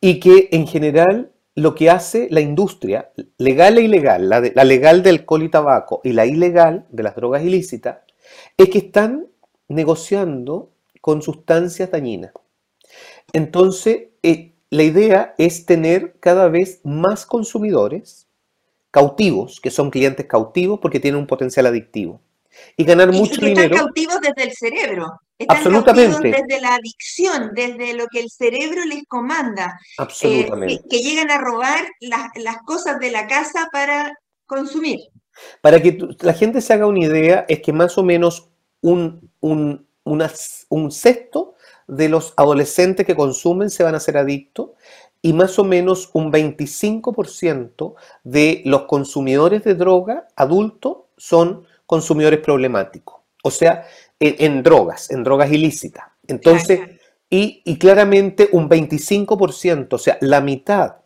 y 0.00 0.20
que 0.20 0.48
en 0.52 0.66
general 0.66 1.32
lo 1.56 1.74
que 1.74 1.90
hace 1.90 2.28
la 2.30 2.40
industria, 2.40 3.10
legal 3.38 3.78
e 3.78 3.82
ilegal, 3.82 4.28
la, 4.28 4.40
legal 4.40 5.02
del 5.02 5.20
alcohol 5.20 5.42
y 5.42 5.48
tabaco 5.48 6.00
y 6.04 6.12
la 6.12 6.26
ilegal 6.26 6.86
de 6.90 7.02
las 7.02 7.16
drogas 7.16 7.42
ilícitas, 7.42 7.98
es 8.58 8.68
que 8.68 8.78
están 8.78 9.26
negociando 9.68 10.70
con 11.00 11.22
sustancias 11.22 11.90
dañinas. 11.90 12.32
Entonces, 13.36 14.04
eh, 14.22 14.54
la 14.70 14.82
idea 14.82 15.34
es 15.36 15.66
tener 15.66 16.16
cada 16.20 16.48
vez 16.48 16.80
más 16.84 17.26
consumidores 17.26 18.28
cautivos, 18.90 19.60
que 19.60 19.70
son 19.70 19.90
clientes 19.90 20.24
cautivos 20.24 20.80
porque 20.80 21.00
tienen 21.00 21.20
un 21.20 21.26
potencial 21.26 21.66
adictivo 21.66 22.22
y 22.78 22.84
ganar 22.84 23.12
mucho 23.12 23.38
dinero. 23.38 23.74
Están 23.74 23.78
cautivos 23.78 24.20
desde 24.22 24.42
el 24.42 24.52
cerebro. 24.56 25.20
Están 25.36 25.58
Absolutamente. 25.58 26.30
desde 26.30 26.62
la 26.62 26.76
adicción, 26.76 27.50
desde 27.52 27.92
lo 27.92 28.06
que 28.06 28.20
el 28.20 28.30
cerebro 28.30 28.86
les 28.86 29.04
comanda. 29.06 29.66
Eh, 29.66 29.94
Absolutamente. 29.98 30.82
que, 30.88 31.02
llegan 31.02 31.30
a 31.30 31.36
robar 31.36 31.86
las, 32.00 32.56
cosas 32.64 32.98
de 33.00 33.10
la 33.10 33.26
casa 33.26 33.68
para 33.70 34.14
consumir. 34.46 35.00
Para 35.60 35.82
que 35.82 35.98
la 36.20 36.32
gente 36.32 36.62
se 36.62 36.72
haga 36.72 36.86
una 36.86 37.04
idea, 37.04 37.44
es 37.50 37.60
que 37.60 37.74
más 37.74 37.98
o 37.98 38.02
menos 38.02 38.48
un, 38.80 39.30
un, 39.40 39.86
un 40.04 40.90
sexto 40.90 41.55
de 41.86 42.08
los 42.08 42.34
adolescentes 42.36 43.06
que 43.06 43.16
consumen 43.16 43.70
se 43.70 43.82
van 43.82 43.94
a 43.94 44.00
ser 44.00 44.18
adictos 44.18 44.70
y 45.22 45.32
más 45.32 45.58
o 45.58 45.64
menos 45.64 46.10
un 46.12 46.32
25% 46.32 47.94
de 48.24 48.62
los 48.64 48.82
consumidores 48.82 49.64
de 49.64 49.74
droga 49.74 50.28
adultos 50.36 50.98
son 51.16 51.64
consumidores 51.86 52.40
problemáticos, 52.40 53.16
o 53.42 53.50
sea, 53.50 53.86
en, 54.18 54.62
drogas, 54.62 55.10
en 55.10 55.24
drogas 55.24 55.50
ilícitas. 55.50 56.04
Entonces, 56.26 56.80
Y, 57.28 57.62
y 57.64 57.76
claramente 57.78 58.48
un 58.52 58.68
25%, 58.68 59.88
o 59.94 59.98
sea, 59.98 60.16
la 60.20 60.40
mitad 60.40 60.98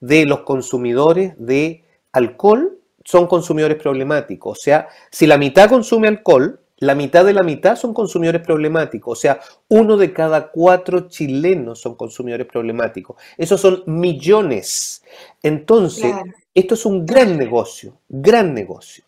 de 0.00 0.24
los 0.24 0.40
consumidores 0.40 1.34
de 1.36 1.84
alcohol 2.12 2.78
son 3.04 3.26
consumidores 3.26 3.76
problemáticos. 3.76 4.58
O 4.58 4.60
sea, 4.60 4.88
si 5.10 5.26
la 5.26 5.38
mitad 5.38 5.68
consume 5.68 6.08
alcohol, 6.08 6.60
la 6.78 6.94
mitad 6.94 7.24
de 7.24 7.32
la 7.32 7.42
mitad 7.42 7.76
son 7.76 7.94
consumidores 7.94 8.42
problemáticos. 8.42 9.18
O 9.18 9.20
sea, 9.20 9.40
uno 9.68 9.96
de 9.96 10.12
cada 10.12 10.48
cuatro 10.48 11.08
chilenos 11.08 11.80
son 11.80 11.94
consumidores 11.94 12.46
problemáticos. 12.46 13.16
Esos 13.38 13.60
son 13.60 13.82
millones. 13.86 15.02
Entonces, 15.42 16.14
esto 16.54 16.74
es 16.74 16.84
un 16.84 17.06
gran 17.06 17.38
negocio, 17.38 17.98
gran 18.08 18.52
negocio. 18.52 19.04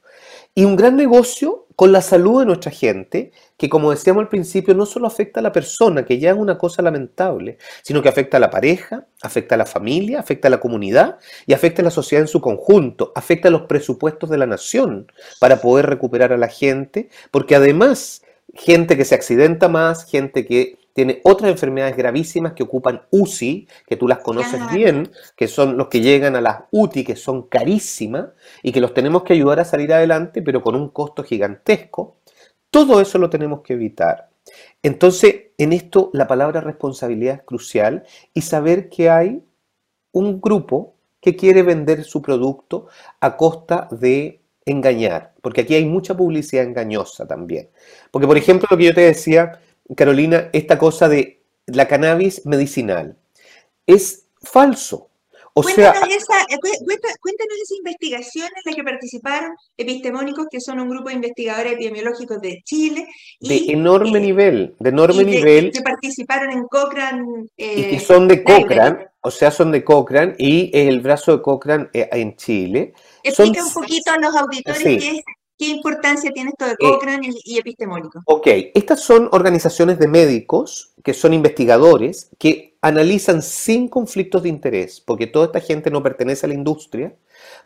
Y 0.54 0.64
un 0.64 0.76
gran 0.76 0.96
negocio 0.96 1.66
con 1.78 1.92
la 1.92 2.02
salud 2.02 2.40
de 2.40 2.46
nuestra 2.46 2.72
gente, 2.72 3.30
que 3.56 3.68
como 3.68 3.92
decíamos 3.92 4.22
al 4.22 4.28
principio, 4.28 4.74
no 4.74 4.84
solo 4.84 5.06
afecta 5.06 5.38
a 5.38 5.42
la 5.44 5.52
persona, 5.52 6.04
que 6.04 6.18
ya 6.18 6.30
es 6.30 6.36
una 6.36 6.58
cosa 6.58 6.82
lamentable, 6.82 7.58
sino 7.82 8.02
que 8.02 8.08
afecta 8.08 8.38
a 8.38 8.40
la 8.40 8.50
pareja, 8.50 9.06
afecta 9.22 9.54
a 9.54 9.58
la 9.58 9.66
familia, 9.66 10.18
afecta 10.18 10.48
a 10.48 10.50
la 10.50 10.58
comunidad 10.58 11.18
y 11.46 11.52
afecta 11.52 11.82
a 11.82 11.84
la 11.84 11.92
sociedad 11.92 12.22
en 12.22 12.28
su 12.28 12.40
conjunto, 12.40 13.12
afecta 13.14 13.46
a 13.46 13.52
los 13.52 13.62
presupuestos 13.62 14.28
de 14.28 14.38
la 14.38 14.46
nación 14.46 15.12
para 15.38 15.60
poder 15.60 15.86
recuperar 15.86 16.32
a 16.32 16.36
la 16.36 16.48
gente, 16.48 17.10
porque 17.30 17.54
además 17.54 18.22
gente 18.54 18.96
que 18.96 19.04
se 19.04 19.14
accidenta 19.14 19.68
más, 19.68 20.04
gente 20.04 20.46
que 20.46 20.77
tiene 20.98 21.20
otras 21.22 21.52
enfermedades 21.52 21.96
gravísimas 21.96 22.54
que 22.54 22.64
ocupan 22.64 23.02
UCI, 23.12 23.68
que 23.86 23.94
tú 23.94 24.08
las 24.08 24.18
conoces 24.18 24.60
bien, 24.72 25.08
que 25.36 25.46
son 25.46 25.76
los 25.76 25.86
que 25.86 26.00
llegan 26.00 26.34
a 26.34 26.40
las 26.40 26.62
UTI, 26.72 27.04
que 27.04 27.14
son 27.14 27.42
carísimas 27.42 28.30
y 28.64 28.72
que 28.72 28.80
los 28.80 28.94
tenemos 28.94 29.22
que 29.22 29.34
ayudar 29.34 29.60
a 29.60 29.64
salir 29.64 29.92
adelante, 29.92 30.42
pero 30.42 30.60
con 30.60 30.74
un 30.74 30.88
costo 30.88 31.22
gigantesco. 31.22 32.16
Todo 32.68 33.00
eso 33.00 33.16
lo 33.18 33.30
tenemos 33.30 33.60
que 33.60 33.74
evitar. 33.74 34.30
Entonces, 34.82 35.52
en 35.56 35.72
esto 35.72 36.10
la 36.14 36.26
palabra 36.26 36.62
responsabilidad 36.62 37.36
es 37.36 37.42
crucial 37.42 38.04
y 38.34 38.40
saber 38.40 38.88
que 38.88 39.08
hay 39.08 39.44
un 40.10 40.40
grupo 40.40 40.96
que 41.20 41.36
quiere 41.36 41.62
vender 41.62 42.02
su 42.02 42.20
producto 42.20 42.88
a 43.20 43.36
costa 43.36 43.86
de 43.92 44.40
engañar, 44.66 45.32
porque 45.42 45.60
aquí 45.60 45.76
hay 45.76 45.84
mucha 45.84 46.16
publicidad 46.16 46.64
engañosa 46.64 47.24
también. 47.24 47.70
Porque, 48.10 48.26
por 48.26 48.36
ejemplo, 48.36 48.66
lo 48.68 48.76
que 48.76 48.86
yo 48.86 48.94
te 48.94 49.02
decía, 49.02 49.60
Carolina, 49.96 50.50
esta 50.52 50.78
cosa 50.78 51.08
de 51.08 51.42
la 51.66 51.86
cannabis 51.88 52.44
medicinal 52.46 53.16
es 53.86 54.26
falso. 54.42 55.08
O 55.54 55.62
sea, 55.64 55.90
Cuéntanos, 55.90 56.16
esa, 56.16 56.42
eh, 56.42 56.58
cuéntanos 57.20 57.58
esa 57.60 57.74
investigación 57.76 58.46
en 58.46 58.70
la 58.70 58.76
que 58.76 58.84
participaron 58.84 59.50
epistemónicos, 59.76 60.46
que 60.48 60.60
son 60.60 60.78
un 60.78 60.88
grupo 60.88 61.08
de 61.08 61.16
investigadores 61.16 61.72
epidemiológicos 61.72 62.40
de 62.40 62.62
Chile 62.64 63.08
de 63.40 63.56
enorme 63.72 64.18
eh, 64.18 64.22
nivel, 64.22 64.76
de 64.78 64.90
enorme 64.90 65.24
nivel, 65.24 65.72
que 65.72 65.80
participaron 65.80 66.52
en 66.52 66.62
Cochrane. 66.68 67.48
y 67.56 67.64
eh, 67.64 67.90
que 67.90 67.98
son 67.98 68.28
de. 68.28 68.44
Cochrane, 68.44 69.08
o 69.20 69.32
sea, 69.32 69.50
son 69.50 69.72
de 69.72 69.82
Cochrane, 69.82 70.36
y 70.38 70.70
es 70.72 70.86
el 70.86 71.00
brazo 71.00 71.36
de 71.36 71.42
Cochrane 71.42 71.88
eh, 71.92 72.08
en 72.12 72.36
Chile. 72.36 72.92
Son 73.32 73.48
Explica 73.48 73.64
un 73.64 73.72
poquito 73.72 74.12
a 74.12 74.18
los 74.18 74.36
auditores 74.36 74.78
Sí. 74.78 74.98
qué, 74.98 75.22
qué 75.58 75.66
importancia 75.66 76.30
tiene 76.32 76.50
esto 76.50 76.66
de 76.66 76.72
Eh, 76.72 76.76
Cochrane 76.78 77.28
y, 77.28 77.54
y 77.54 77.58
epistemólico. 77.58 78.22
Ok, 78.26 78.46
estas 78.74 79.00
son 79.00 79.28
organizaciones 79.32 79.98
de 79.98 80.08
médicos 80.08 80.92
que 81.02 81.14
son 81.14 81.34
investigadores 81.34 82.30
que 82.38 82.76
analizan 82.80 83.42
sin 83.42 83.88
conflictos 83.88 84.44
de 84.44 84.48
interés, 84.48 85.00
porque 85.00 85.26
toda 85.26 85.46
esta 85.46 85.60
gente 85.60 85.90
no 85.90 86.02
pertenece 86.02 86.46
a 86.46 86.48
la 86.48 86.54
industria, 86.54 87.14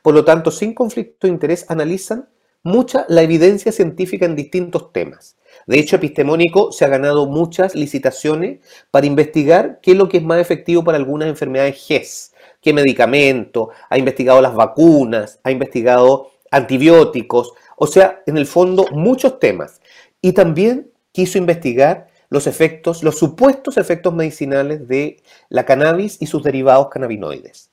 por 0.03 0.15
lo 0.15 0.25
tanto, 0.25 0.51
sin 0.51 0.75
conflicto 0.75 1.27
de 1.27 1.33
interés 1.33 1.67
analizan 1.69 2.29
mucha 2.63 3.05
la 3.09 3.23
evidencia 3.23 3.73
científica 3.73 4.25
en 4.25 4.37
distintos 4.37 4.93
temas. 4.93 5.37
De 5.67 5.79
hecho, 5.79 5.97
Epistemónico 5.97 6.73
se 6.73 6.85
ha 6.85 6.89
ganado 6.89 7.27
muchas 7.27 7.75
licitaciones 7.75 8.61
para 8.91 9.07
investigar 9.07 9.81
qué 9.83 9.93
es 9.93 9.97
lo 9.97 10.09
que 10.09 10.19
es 10.19 10.23
más 10.23 10.39
efectivo 10.41 10.83
para 10.83 10.97
algunas 10.97 11.29
enfermedades 11.29 11.77
GES, 11.87 12.33
qué 12.61 12.73
medicamento, 12.73 13.71
ha 13.91 13.99
investigado 13.99 14.41
las 14.41 14.55
vacunas, 14.55 15.41
ha 15.43 15.51
investigado 15.51 16.31
antibióticos, 16.53 17.53
o 17.77 17.89
sea, 17.89 18.23
en 18.27 18.37
el 18.37 18.47
fondo 18.47 18.87
muchos 18.93 19.41
temas. 19.41 19.81
Y 20.21 20.33
también 20.33 20.93
quiso 21.11 21.39
investigar 21.39 22.07
los 22.29 22.47
efectos, 22.47 23.03
los 23.03 23.19
supuestos 23.19 23.77
efectos 23.77 24.15
medicinales 24.15 24.87
de 24.87 25.21
la 25.49 25.65
cannabis 25.65 26.17
y 26.21 26.27
sus 26.27 26.43
derivados 26.43 26.89
cannabinoides. 26.89 27.71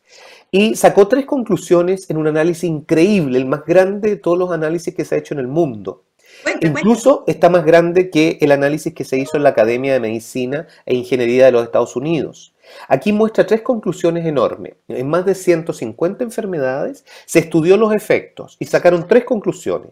Y 0.51 0.75
sacó 0.75 1.07
tres 1.07 1.25
conclusiones 1.25 2.09
en 2.09 2.17
un 2.17 2.27
análisis 2.27 2.63
increíble, 2.63 3.37
el 3.37 3.45
más 3.45 3.63
grande 3.65 4.09
de 4.09 4.15
todos 4.15 4.37
los 4.37 4.51
análisis 4.51 4.95
que 4.95 5.05
se 5.05 5.15
ha 5.15 5.19
hecho 5.19 5.35
en 5.35 5.41
el 5.41 5.47
mundo. 5.47 6.03
Cuenta, 6.43 6.59
cuenta. 6.59 6.79
Incluso 6.79 7.23
está 7.27 7.49
más 7.49 7.65
grande 7.65 8.09
que 8.09 8.37
el 8.41 8.51
análisis 8.51 8.93
que 8.93 9.05
se 9.05 9.17
hizo 9.17 9.37
en 9.37 9.43
la 9.43 9.49
Academia 9.49 9.93
de 9.93 9.99
Medicina 9.99 10.67
e 10.85 10.95
Ingeniería 10.95 11.45
de 11.45 11.51
los 11.51 11.63
Estados 11.63 11.95
Unidos. 11.95 12.53
Aquí 12.88 13.12
muestra 13.13 13.45
tres 13.45 13.62
conclusiones 13.62 14.25
enormes. 14.25 14.75
En 14.88 15.08
más 15.10 15.25
de 15.25 15.36
150 15.36 16.23
enfermedades 16.23 17.05
se 17.25 17.39
estudió 17.39 17.77
los 17.77 17.93
efectos 17.93 18.58
y 18.60 18.65
sacaron 18.65 19.08
tres 19.08 19.25
conclusiones. 19.25 19.91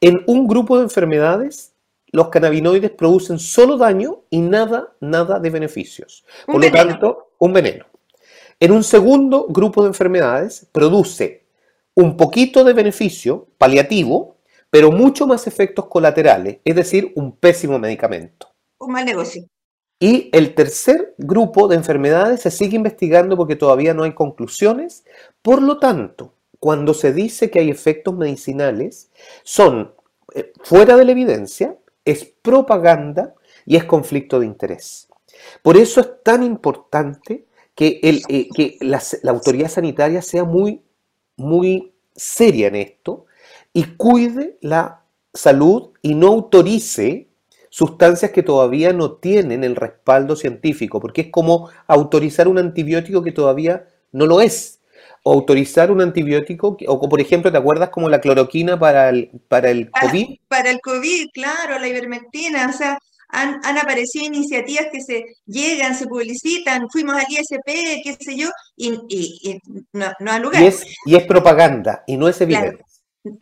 En 0.00 0.22
un 0.26 0.46
grupo 0.46 0.76
de 0.76 0.84
enfermedades, 0.84 1.72
los 2.12 2.28
cannabinoides 2.28 2.90
producen 2.90 3.38
solo 3.38 3.76
daño 3.76 4.22
y 4.30 4.40
nada, 4.40 4.94
nada 5.00 5.40
de 5.40 5.50
beneficios. 5.50 6.24
Por 6.46 6.64
lo 6.64 6.70
tanto, 6.70 7.30
un 7.38 7.52
veneno. 7.52 7.86
En 8.60 8.70
un 8.70 8.84
segundo 8.84 9.46
grupo 9.48 9.82
de 9.82 9.88
enfermedades, 9.88 10.66
produce 10.70 11.44
un 11.94 12.16
poquito 12.16 12.64
de 12.64 12.72
beneficio 12.72 13.48
paliativo, 13.58 14.36
pero 14.70 14.90
mucho 14.90 15.26
más 15.26 15.46
efectos 15.46 15.86
colaterales, 15.86 16.58
es 16.64 16.74
decir, 16.74 17.12
un 17.16 17.36
pésimo 17.36 17.78
medicamento. 17.78 18.48
Un 18.78 18.92
mal 18.92 19.04
negocio. 19.04 19.44
Y 19.98 20.28
el 20.32 20.54
tercer 20.54 21.14
grupo 21.18 21.68
de 21.68 21.76
enfermedades 21.76 22.42
se 22.42 22.50
sigue 22.50 22.76
investigando 22.76 23.36
porque 23.36 23.56
todavía 23.56 23.94
no 23.94 24.02
hay 24.02 24.12
conclusiones. 24.12 25.04
Por 25.40 25.62
lo 25.62 25.78
tanto, 25.78 26.34
cuando 26.58 26.94
se 26.94 27.12
dice 27.12 27.50
que 27.50 27.60
hay 27.60 27.70
efectos 27.70 28.14
medicinales, 28.14 29.10
son 29.42 29.94
eh, 30.34 30.52
fuera 30.62 30.96
de 30.96 31.04
la 31.04 31.12
evidencia, 31.12 31.76
es 32.04 32.24
propaganda 32.24 33.34
y 33.64 33.76
es 33.76 33.84
conflicto 33.84 34.40
de 34.40 34.46
interés. 34.46 35.08
Por 35.62 35.76
eso 35.76 36.00
es 36.00 36.22
tan 36.22 36.42
importante 36.42 37.46
que, 37.74 38.00
eh, 38.02 38.76
la, 38.80 39.02
la 39.22 39.30
autoridad 39.30 39.68
sanitaria 39.68 40.22
sea 40.22 40.44
muy, 40.44 40.82
muy 41.36 41.94
seria 42.14 42.68
en 42.68 42.76
esto 42.76 43.26
y 43.72 43.96
cuide 43.96 44.58
la 44.60 45.04
salud 45.32 45.90
y 46.00 46.14
no 46.14 46.28
autorice 46.28 47.28
sustancias 47.74 48.30
que 48.30 48.44
todavía 48.44 48.92
no 48.92 49.14
tienen 49.14 49.64
el 49.64 49.74
respaldo 49.74 50.36
científico, 50.36 51.00
porque 51.00 51.22
es 51.22 51.30
como 51.32 51.70
autorizar 51.88 52.46
un 52.46 52.58
antibiótico 52.58 53.24
que 53.24 53.32
todavía 53.32 53.88
no 54.12 54.26
lo 54.26 54.40
es. 54.40 54.78
O 55.24 55.32
autorizar 55.32 55.90
un 55.90 56.00
antibiótico, 56.00 56.76
que- 56.76 56.84
o 56.86 57.00
por 57.08 57.20
ejemplo, 57.20 57.50
¿te 57.50 57.58
acuerdas 57.58 57.88
como 57.90 58.08
la 58.08 58.20
cloroquina 58.20 58.78
para 58.78 59.08
el, 59.08 59.28
para 59.48 59.70
el 59.70 59.90
COVID? 59.90 60.26
para 60.46 60.70
el 60.70 60.78
COVID, 60.80 61.26
claro, 61.32 61.80
la 61.80 61.88
ivermectina, 61.88 62.68
o 62.72 62.72
sea, 62.72 62.96
han, 63.28 63.58
han 63.64 63.78
aparecido 63.78 64.24
iniciativas 64.24 64.86
que 64.92 65.00
se 65.00 65.24
llegan, 65.44 65.96
se 65.96 66.06
publicitan, 66.06 66.88
fuimos 66.90 67.16
al 67.16 67.26
ISP, 67.28 68.02
qué 68.04 68.16
sé 68.20 68.36
yo, 68.36 68.50
y, 68.76 68.92
y- 69.08 69.50
y 69.50 69.60
no, 69.92 70.12
no 70.20 70.30
ha 70.30 70.38
lugar. 70.38 70.62
Y 70.62 70.66
es, 70.66 70.84
y 71.06 71.16
es 71.16 71.24
propaganda, 71.24 72.04
y 72.06 72.16
no 72.16 72.28
es 72.28 72.36
Claro. 72.36 72.78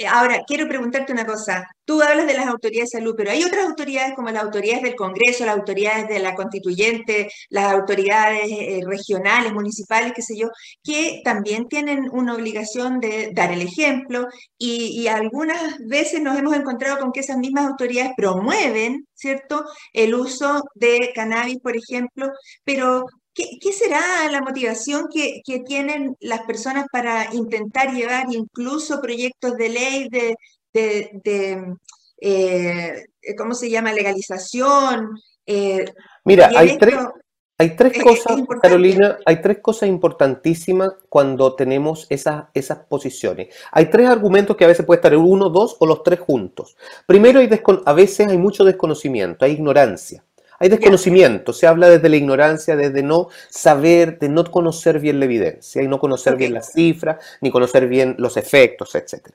Ahora, 0.08 0.42
quiero 0.46 0.68
preguntarte 0.68 1.12
una 1.12 1.26
cosa. 1.26 1.66
Tú 1.84 2.00
hablas 2.02 2.28
de 2.28 2.34
las 2.34 2.46
autoridades 2.46 2.90
de 2.92 2.98
salud, 2.98 3.14
pero 3.16 3.32
hay 3.32 3.42
otras 3.42 3.66
autoridades 3.66 4.14
como 4.14 4.30
las 4.30 4.44
autoridades 4.44 4.82
del 4.84 4.94
Congreso, 4.94 5.44
las 5.44 5.56
autoridades 5.56 6.06
de 6.08 6.20
la 6.20 6.36
constituyente, 6.36 7.28
las 7.50 7.72
autoridades 7.72 8.42
eh, 8.48 8.80
regionales, 8.86 9.52
municipales, 9.52 10.12
qué 10.14 10.22
sé 10.22 10.36
yo, 10.38 10.48
que 10.84 11.20
también 11.24 11.66
tienen 11.68 12.08
una 12.12 12.34
obligación 12.34 13.00
de 13.00 13.32
dar 13.34 13.50
el 13.50 13.62
ejemplo 13.62 14.28
y, 14.56 15.00
y 15.02 15.08
algunas 15.08 15.78
veces 15.88 16.22
nos 16.22 16.38
hemos 16.38 16.54
encontrado 16.54 16.98
con 16.98 17.10
que 17.10 17.20
esas 17.20 17.38
mismas 17.38 17.66
autoridades 17.66 18.12
promueven, 18.16 19.06
¿cierto?, 19.14 19.64
el 19.92 20.14
uso 20.14 20.62
de 20.76 21.10
cannabis, 21.12 21.58
por 21.60 21.76
ejemplo, 21.76 22.30
pero 22.64 23.06
¿Qué, 23.34 23.58
qué 23.60 23.72
será 23.72 24.30
la 24.30 24.40
motivación 24.42 25.08
que, 25.12 25.40
que 25.44 25.60
tienen 25.60 26.16
las 26.20 26.42
personas 26.42 26.86
para 26.92 27.32
intentar 27.34 27.92
llevar 27.94 28.26
incluso 28.30 29.00
proyectos 29.00 29.56
de 29.56 29.68
ley 29.68 30.08
de, 30.10 30.36
de, 30.74 31.10
de, 31.24 31.74
eh, 32.20 33.04
¿cómo 33.36 33.54
se 33.54 33.70
llama?, 33.70 33.92
legalización. 33.92 35.18
eh, 35.46 35.84
Mira, 36.24 36.50
hay 36.54 36.78
tres, 36.78 36.94
hay 37.58 37.76
tres 37.76 37.92
es- 37.92 37.98
es 37.98 38.04
cosas. 38.04 38.42
Carolina, 38.60 39.18
hay 39.24 39.40
tres 39.40 39.58
cosas 39.60 39.88
importantísimas 39.88 40.92
cuando 41.08 41.54
tenemos 41.54 42.06
esas, 42.10 42.44
esas 42.54 42.78
posiciones. 42.86 43.54
Hay 43.70 43.86
tres 43.86 44.08
argumentos 44.08 44.56
que 44.56 44.64
a 44.64 44.68
veces 44.68 44.84
puede 44.86 44.98
estar 44.98 45.16
uno, 45.16 45.48
dos 45.48 45.76
o 45.80 45.86
los 45.86 46.02
tres 46.02 46.20
juntos. 46.20 46.76
Primero, 47.06 47.40
hay 47.40 47.48
a 47.86 47.92
veces 47.92 48.28
hay 48.28 48.38
mucho 48.38 48.64
desconocimiento, 48.64 49.44
hay 49.44 49.52
ignorancia. 49.52 50.24
Hay 50.62 50.68
desconocimiento, 50.68 51.52
se 51.52 51.66
habla 51.66 51.90
desde 51.90 52.08
la 52.08 52.14
ignorancia, 52.16 52.76
desde 52.76 53.02
no 53.02 53.28
saber, 53.50 54.20
de 54.20 54.28
no 54.28 54.44
conocer 54.48 55.00
bien 55.00 55.18
la 55.18 55.24
evidencia 55.24 55.82
y 55.82 55.88
no 55.88 55.98
conocer 55.98 56.36
bien 56.36 56.54
las 56.54 56.72
cifras, 56.72 57.16
ni 57.40 57.50
conocer 57.50 57.88
bien 57.88 58.14
los 58.18 58.36
efectos, 58.36 58.94
etc. 58.94 59.30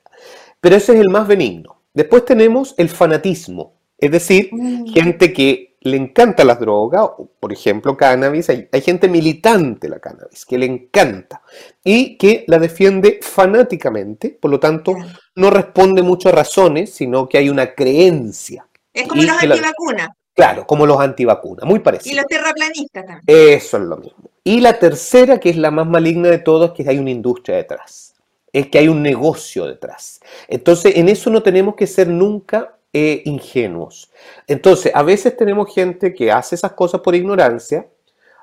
Pero 0.58 0.74
ese 0.76 0.94
es 0.94 1.00
el 1.00 1.10
más 1.10 1.28
benigno. 1.28 1.82
Después 1.92 2.24
tenemos 2.24 2.74
el 2.78 2.88
fanatismo, 2.88 3.74
es 3.98 4.10
decir, 4.10 4.48
Mm. 4.52 4.86
gente 4.86 5.32
que 5.34 5.76
le 5.82 5.96
encanta 5.98 6.44
las 6.44 6.58
drogas, 6.60 7.08
por 7.38 7.52
ejemplo, 7.52 7.96
cannabis, 7.96 8.48
hay, 8.48 8.66
hay 8.72 8.80
gente 8.80 9.06
militante 9.06 9.86
de 9.86 9.90
la 9.94 10.00
cannabis 10.00 10.44
que 10.46 10.56
le 10.58 10.66
encanta 10.66 11.42
y 11.84 12.16
que 12.16 12.44
la 12.48 12.58
defiende 12.58 13.20
fanáticamente, 13.22 14.30
por 14.30 14.50
lo 14.50 14.58
tanto, 14.58 14.96
no 15.36 15.50
responde 15.50 16.02
mucho 16.02 16.30
a 16.30 16.32
razones, 16.32 16.90
sino 16.94 17.28
que 17.28 17.38
hay 17.38 17.48
una 17.50 17.74
creencia. 17.74 18.66
Es 18.92 19.06
como 19.06 19.22
Y 19.22 19.26
los 19.26 19.36
la- 19.44 19.54
antivacunas 19.54 20.08
Claro, 20.38 20.64
como 20.68 20.86
los 20.86 21.00
antivacunas, 21.00 21.66
muy 21.66 21.80
y 21.80 21.82
parecido. 21.82 22.16
los 22.16 22.26
terraplanistas 22.26 23.04
también. 23.04 23.24
Eso 23.26 23.76
es 23.76 23.82
lo 23.82 23.96
mismo. 23.96 24.30
Y 24.44 24.60
la 24.60 24.78
tercera, 24.78 25.40
que 25.40 25.50
es 25.50 25.56
la 25.56 25.72
más 25.72 25.84
maligna 25.84 26.28
de 26.28 26.38
todas, 26.38 26.70
que 26.70 26.88
hay 26.88 26.96
una 26.98 27.10
industria 27.10 27.56
detrás. 27.56 28.14
es 28.52 28.68
que 28.68 28.78
hay 28.78 28.86
un 28.88 29.02
negocio 29.02 29.66
detrás. 29.66 30.20
Entonces, 30.46 30.96
en 30.96 31.08
eso 31.08 31.28
no 31.28 31.42
tenemos 31.42 31.74
que 31.74 31.86
ser 31.88 32.06
nunca 32.06 32.76
eh, 32.92 33.20
ingenuos. 33.26 34.10
Entonces, 34.46 34.92
a 34.94 35.02
veces 35.02 35.36
tenemos 35.36 35.74
gente 35.74 36.14
que 36.14 36.30
hace 36.30 36.54
esas 36.54 36.72
cosas 36.72 37.00
por 37.00 37.14
ignorancia, 37.16 37.88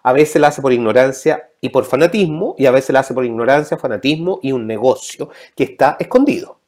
a 0.04 0.14
veces 0.14 0.40
la 0.42 0.50
hace 0.50 0.62
por 0.62 0.74
ignorancia 0.74 1.50
y 1.62 1.70
por 1.70 1.86
fanatismo, 1.86 2.56
y 2.58 2.66
a 2.66 2.72
veces 2.72 2.92
la 2.92 3.00
hace 3.00 3.14
por 3.14 3.26
ignorancia, 3.26 3.78
fanatismo 3.78 4.40
y 4.44 4.52
un 4.52 4.68
negocio 4.68 5.30
que 5.56 5.64
está 5.64 5.96
escondido. 6.00 6.60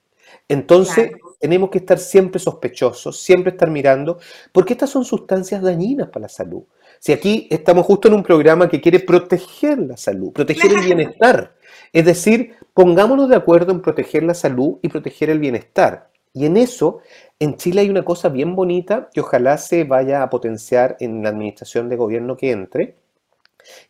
Entonces, 0.47 1.11
tenemos 1.39 1.69
que 1.69 1.80
estar 1.80 2.00
siempre 2.00 2.39
sospechosos, 2.39 3.19
siempre 3.19 3.52
estar 3.52 3.69
mirando, 3.69 4.19
porque 4.52 4.73
estas 4.73 4.89
son 4.89 5.06
sustancias 5.06 5.62
dañinas 5.62 6.10
para 6.10 6.23
la 6.23 6.30
salud. 6.30 6.63
Si 7.00 7.12
aquí 7.12 7.47
estamos 7.50 7.86
justo 7.86 8.08
en 8.08 8.15
un 8.15 8.23
programa 8.23 8.67
que 8.69 8.82
quiere 8.82 9.00
proteger 9.00 9.78
la 9.80 9.97
salud, 9.97 10.32
proteger 10.32 10.71
el 10.71 10.84
bienestar. 10.84 11.56
Es 11.93 12.06
decir, 12.06 12.56
pongámonos 12.73 13.30
de 13.30 13.36
acuerdo 13.36 13.71
en 13.71 13.82
proteger 13.82 14.23
la 14.23 14.34
salud 14.34 14.80
y 14.82 14.89
proteger 14.89 15.30
el 15.30 15.39
bienestar. 15.39 16.10
Y 16.34 16.45
en 16.45 16.58
eso, 16.58 17.00
en 17.39 17.56
Chile 17.56 17.82
hay 17.82 17.89
una 17.89 18.06
cosa 18.06 18.30
bien 18.30 18.56
bonita 18.56 19.10
que 19.13 19.21
ojalá 19.21 19.58
se 19.58 19.84
vaya 19.84 20.23
a 20.23 20.30
potenciar 20.30 20.97
en 21.00 21.23
la 21.23 21.30
administración 21.30 21.89
de 21.89 21.95
gobierno 21.95 22.38
que 22.38 22.52
entre, 22.52 22.95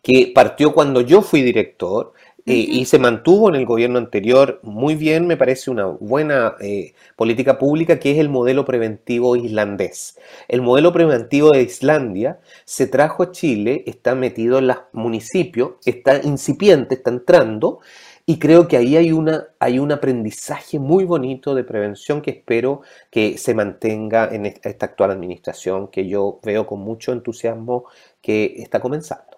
que 0.01 0.31
partió 0.33 0.73
cuando 0.73 1.01
yo 1.01 1.21
fui 1.21 1.41
director, 1.41 2.13
eh, 2.47 2.65
y 2.69 2.85
se 2.85 2.97
mantuvo 2.97 3.49
en 3.49 3.55
el 3.55 3.65
gobierno 3.65 3.97
anterior 3.97 4.61
muy 4.63 4.95
bien, 4.95 5.27
me 5.27 5.35
parece 5.35 5.69
una 5.69 5.85
buena 5.85 6.55
eh, 6.61 6.93
política 7.17 7.59
pública, 7.59 7.99
que 7.99 8.11
es 8.11 8.19
el 8.19 8.29
modelo 8.29 8.63
preventivo 8.63 9.35
islandés. 9.35 10.17
El 10.47 10.61
modelo 10.61 10.93
preventivo 10.93 11.51
de 11.51 11.63
Islandia 11.63 12.39
se 12.63 12.87
trajo 12.87 13.23
a 13.23 13.31
Chile, 13.33 13.83
está 13.85 14.15
metido 14.15 14.59
en 14.59 14.67
los 14.67 14.77
municipios, 14.93 15.71
está 15.85 16.21
incipiente, 16.23 16.95
está 16.95 17.09
entrando, 17.09 17.81
y 18.25 18.39
creo 18.39 18.67
que 18.69 18.77
ahí 18.77 18.95
hay, 18.95 19.11
una, 19.11 19.47
hay 19.59 19.79
un 19.79 19.91
aprendizaje 19.91 20.79
muy 20.79 21.03
bonito 21.03 21.53
de 21.53 21.65
prevención 21.65 22.21
que 22.21 22.31
espero 22.31 22.81
que 23.09 23.37
se 23.37 23.53
mantenga 23.53 24.29
en 24.33 24.45
esta 24.45 24.85
actual 24.85 25.11
administración, 25.11 25.89
que 25.89 26.07
yo 26.07 26.39
veo 26.43 26.65
con 26.65 26.79
mucho 26.79 27.11
entusiasmo 27.11 27.85
que 28.21 28.55
está 28.57 28.79
comenzando. 28.79 29.36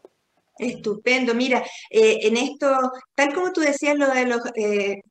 Estupendo. 0.60 1.34
Mira, 1.34 1.64
eh, 1.90 2.20
en 2.24 2.36
esto, 2.36 2.92
tal 3.16 3.34
como 3.34 3.54
tú 3.54 3.62
decías, 3.62 3.96
lo 3.98 4.10
de 4.10 4.26
los, 4.26 4.42
eh, 4.56 5.02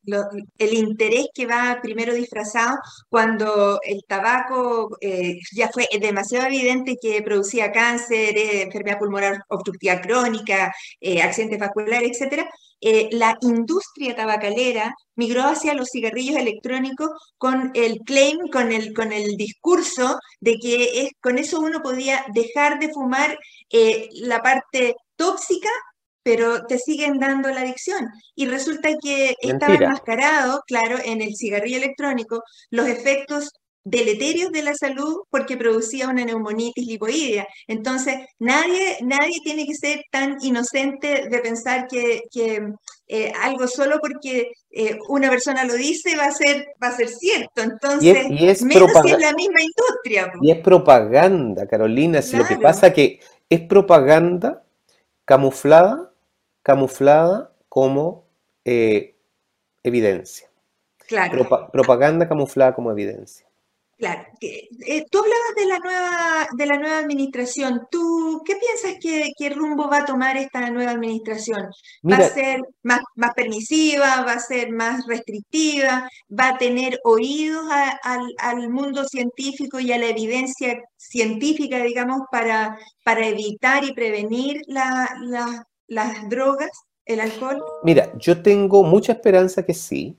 el 0.59 0.75
interés 0.75 1.29
que 1.35 1.47
va 1.47 1.79
primero 1.83 2.13
disfrazado 2.13 2.77
cuando 3.09 3.81
el 3.83 4.03
tabaco 4.07 4.99
eh, 5.01 5.39
ya 5.57 5.71
fue 5.73 5.89
demasiado 6.01 6.47
evidente 6.47 6.97
que 7.01 7.23
producía 7.23 7.73
cáncer, 7.73 8.37
enfermedad 8.37 8.99
pulmonar 8.99 9.41
obstructiva 9.49 10.01
crónica, 10.03 10.73
accidentes 11.23 11.59
vasculares, 11.59 12.11
etcétera. 12.13 12.47
la 13.13 13.37
industria 13.41 14.15
tabacalera 14.15 14.95
migró 15.17 15.45
hacia 15.45 15.75
los 15.75 15.89
cigarrillos 15.91 16.37
electrónicos 16.37 17.11
con 17.39 17.71
el 17.75 18.01
claim, 18.05 18.39
con 18.53 18.71
el, 18.73 18.93
con 18.95 19.13
el 19.13 19.37
discurso 19.37 20.19
de 20.41 20.59
que 20.59 21.03
es, 21.03 21.11
con 21.21 21.39
eso 21.39 21.61
uno 21.61 21.81
podía 21.83 22.25
dejar 22.35 22.79
de 22.79 22.93
fumar 22.93 23.39
la 24.13 24.43
parte 24.43 24.95
tóxica, 25.19 25.69
pero 26.23 26.65
te 26.67 26.79
siguen 26.79 27.19
dando 27.19 27.49
la 27.51 27.61
adicción. 27.61 28.09
Y 28.35 28.47
resulta 28.47 28.91
que 29.03 29.35
estaba 29.41 29.75
enmascarado, 29.75 30.63
claro, 30.67 30.99
en 31.05 31.21
el 31.21 31.35
cigarrillo 31.37 31.79
electrónico, 31.79 32.43
los 32.71 32.87
efectos 32.87 33.51
deleterios 33.85 34.53
de 34.53 34.63
la 34.63 34.75
salud 34.75 35.23
porque 35.31 35.57
producía 35.57 36.09
una 36.09 36.25
neumonitis 36.25 36.87
lipoidea. 36.87 37.47
Entonces, 37.67 38.17
nadie, 38.39 38.99
nadie 39.03 39.39
tiene 39.43 39.65
que 39.67 39.75
ser 39.75 40.03
tan 40.11 40.37
inocente 40.43 41.29
de 41.31 41.39
pensar 41.39 41.87
que, 41.89 42.21
eh, 43.11 43.33
algo 43.41 43.67
solo 43.67 43.99
porque 44.01 44.53
eh, 44.71 44.99
una 45.09 45.31
persona 45.31 45.65
lo 45.65 45.75
dice 45.75 46.15
va 46.15 46.27
a 46.27 46.33
ser, 46.33 46.67
va 46.83 46.89
a 46.89 46.97
ser 46.97 47.09
cierto. 47.09 47.63
Entonces, 47.63 48.27
y 48.29 48.47
es, 48.47 48.63
menos 48.63 48.91
si 49.03 49.13
es 49.13 49.19
la 49.19 49.33
misma 49.33 49.61
industria. 49.63 50.33
Y 50.43 50.51
es 50.51 50.59
propaganda, 50.59 51.67
Carolina. 51.67 52.21
Si 52.21 52.37
Lo 52.37 52.47
que 52.47 52.57
pasa 52.57 52.93
que 52.93 53.21
es 53.49 53.61
propaganda 53.63 54.63
camuflada, 55.29 56.11
camuflada 56.63 57.53
como 57.69 58.25
eh, 58.65 59.15
evidencia. 59.83 60.49
Claro. 61.07 61.47
propaganda 61.71 62.27
camuflada 62.27 62.75
como 62.75 62.91
evidencia. 62.91 63.47
Claro. 63.99 64.23
Eh, 64.41 65.07
tú 65.11 65.19
hablabas 65.19 65.55
de 65.57 65.67
la 65.67 65.79
nueva, 65.81 66.49
de 66.57 66.67
la 66.67 66.79
nueva 66.79 66.99
administración. 67.01 67.89
¿Tú 67.91 68.43
qué 68.45 68.55
piensas 68.55 68.95
que, 69.01 69.33
qué 69.37 69.51
rumbo 69.51 69.91
va 69.91 69.99
a 69.99 70.05
tomar 70.05 70.37
esta 70.37 70.71
nueva 70.71 70.93
administración? 70.93 71.67
¿Va 72.09 72.19
a 72.19 72.29
ser 72.29 72.61
más, 72.85 73.01
más 73.17 73.35
permisiva? 73.35 74.23
¿Va 74.25 74.35
a 74.35 74.39
ser 74.39 74.71
más 74.71 75.05
restrictiva? 75.09 76.09
¿Va 76.31 76.51
a 76.51 76.59
tener 76.59 77.01
oídos 77.03 77.65
al 78.39 78.71
mundo 78.71 79.05
científico 79.05 79.81
y 79.81 79.91
a 79.91 79.99
la 79.99 80.07
evidencia 80.07 80.81
científica, 80.97 81.83
digamos, 81.83 82.21
para, 82.31 82.79
para 83.05 83.27
evitar 83.27 83.83
y 83.83 83.95
prevenir 83.95 84.63
las 84.69 86.29
drogas, 86.29 86.71
el 87.05 87.19
alcohol? 87.19 87.65
Mira, 87.83 88.13
yo 88.17 88.41
tengo 88.41 88.85
mucha 88.85 89.11
esperanza 89.11 89.67
que 89.67 89.75
sí. 89.75 90.17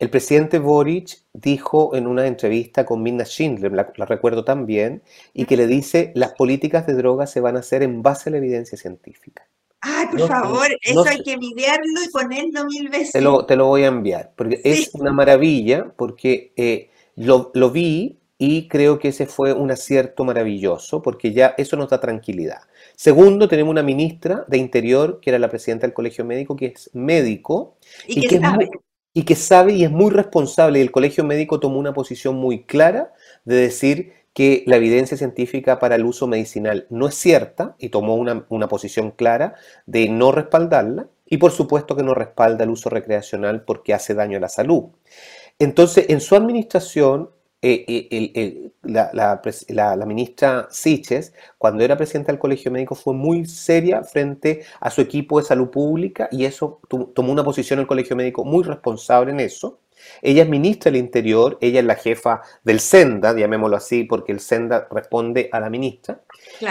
El 0.00 0.08
presidente 0.08 0.58
Boric 0.58 1.18
dijo 1.34 1.94
en 1.94 2.06
una 2.06 2.26
entrevista 2.26 2.86
con 2.86 3.02
Minna 3.02 3.26
Schindler, 3.26 3.70
la, 3.70 3.84
recuerdo 4.06 4.44
también, 4.44 5.02
y 5.34 5.44
que 5.44 5.58
le 5.58 5.66
dice, 5.66 6.10
las 6.14 6.32
políticas 6.32 6.86
de 6.86 6.94
drogas 6.94 7.30
se 7.30 7.42
van 7.42 7.56
a 7.56 7.60
hacer 7.60 7.82
en 7.82 8.00
base 8.00 8.30
a 8.30 8.32
la 8.32 8.38
evidencia 8.38 8.78
científica. 8.78 9.46
Ay, 9.82 10.06
por 10.06 10.26
favor, 10.26 10.68
eso 10.80 11.04
hay 11.06 11.22
que 11.22 11.34
enviarlo 11.34 12.02
y 12.02 12.08
ponerlo 12.10 12.64
mil 12.64 12.88
veces. 12.88 13.12
Te 13.12 13.20
lo, 13.20 13.44
te 13.44 13.56
lo 13.56 13.66
voy 13.66 13.82
a 13.82 13.88
enviar, 13.88 14.32
porque 14.36 14.62
es 14.64 14.90
una 14.94 15.12
maravilla, 15.12 15.92
porque 15.94 16.54
eh, 16.56 16.88
lo, 17.16 17.50
lo 17.52 17.70
vi 17.70 18.18
y 18.38 18.68
creo 18.68 18.98
que 18.98 19.08
ese 19.08 19.26
fue 19.26 19.52
un 19.52 19.70
acierto 19.70 20.24
maravilloso, 20.24 21.02
porque 21.02 21.34
ya 21.34 21.54
eso 21.58 21.76
nos 21.76 21.90
da 21.90 22.00
tranquilidad. 22.00 22.62
Segundo, 22.96 23.48
tenemos 23.48 23.70
una 23.70 23.82
ministra 23.82 24.46
de 24.48 24.56
Interior, 24.56 25.20
que 25.20 25.28
era 25.28 25.38
la 25.38 25.50
presidenta 25.50 25.86
del 25.86 25.92
Colegio 25.92 26.24
Médico, 26.24 26.56
que 26.56 26.66
es 26.66 26.88
médico 26.94 27.76
y, 28.06 28.26
que, 28.26 28.38
sabe 28.40 28.70
y 29.12 29.24
que 29.24 29.34
sabe 29.34 29.72
y 29.72 29.84
es 29.84 29.90
muy 29.90 30.10
responsable, 30.10 30.78
y 30.78 30.82
el 30.82 30.92
Colegio 30.92 31.24
Médico 31.24 31.60
tomó 31.60 31.78
una 31.78 31.92
posición 31.92 32.36
muy 32.36 32.64
clara 32.64 33.12
de 33.44 33.56
decir 33.56 34.12
que 34.32 34.62
la 34.66 34.76
evidencia 34.76 35.16
científica 35.16 35.78
para 35.78 35.96
el 35.96 36.04
uso 36.04 36.26
medicinal 36.26 36.86
no 36.90 37.08
es 37.08 37.14
cierta 37.16 37.74
y 37.78 37.88
tomó 37.88 38.14
una, 38.14 38.46
una, 38.48 38.68
posición 38.68 39.10
clara 39.10 39.54
de 39.86 40.08
no 40.08 40.30
respaldarla 40.30 41.08
y 41.26 41.38
por 41.38 41.50
supuesto 41.50 41.96
que 41.96 42.04
no 42.04 42.14
respalda 42.14 42.64
el 42.64 42.70
uso 42.70 42.90
recreacional 42.90 43.64
porque 43.64 43.92
hace 43.92 44.14
daño 44.14 44.38
a 44.38 44.40
la 44.40 44.48
salud. 44.48 44.84
Entonces, 45.58 46.06
en 46.08 46.20
su 46.20 46.36
administración 46.36 47.30
eh, 47.62 47.84
eh, 48.10 48.70
la, 48.82 50.06
ministra 50.06 50.68
Siches, 50.70 51.34
cuando 51.58 51.84
era 51.84 51.96
presidenta 51.96 52.32
del 52.32 52.38
Colegio 52.38 52.70
Médico, 52.70 52.94
fue 52.94 53.12
muy 53.12 53.44
seria 53.44 54.02
frente 54.02 54.64
a 54.80 54.90
su 54.90 55.02
equipo 55.02 55.38
de 55.38 55.46
salud 55.46 55.68
pública 55.68 56.28
y 56.32 56.46
eso 56.46 56.80
tomó 57.14 57.32
una 57.32 57.44
posición 57.44 57.78
el 57.78 57.86
Colegio 57.86 58.16
Médico 58.16 58.44
muy 58.44 58.64
responsable 58.64 59.32
en 59.32 59.40
eso. 59.40 59.80
Ella 60.22 60.44
es 60.44 60.48
ministra 60.48 60.90
del 60.90 61.00
Interior, 61.00 61.58
ella 61.60 61.80
es 61.80 61.84
la 61.86 61.96
jefa 61.96 62.40
del 62.64 62.80
SENDA, 62.80 63.36
llamémoslo 63.36 63.76
así, 63.76 64.04
porque 64.04 64.32
el 64.32 64.40
SENDA 64.40 64.88
responde 64.90 65.50
a 65.52 65.60
la 65.60 65.68
ministra. 65.68 66.22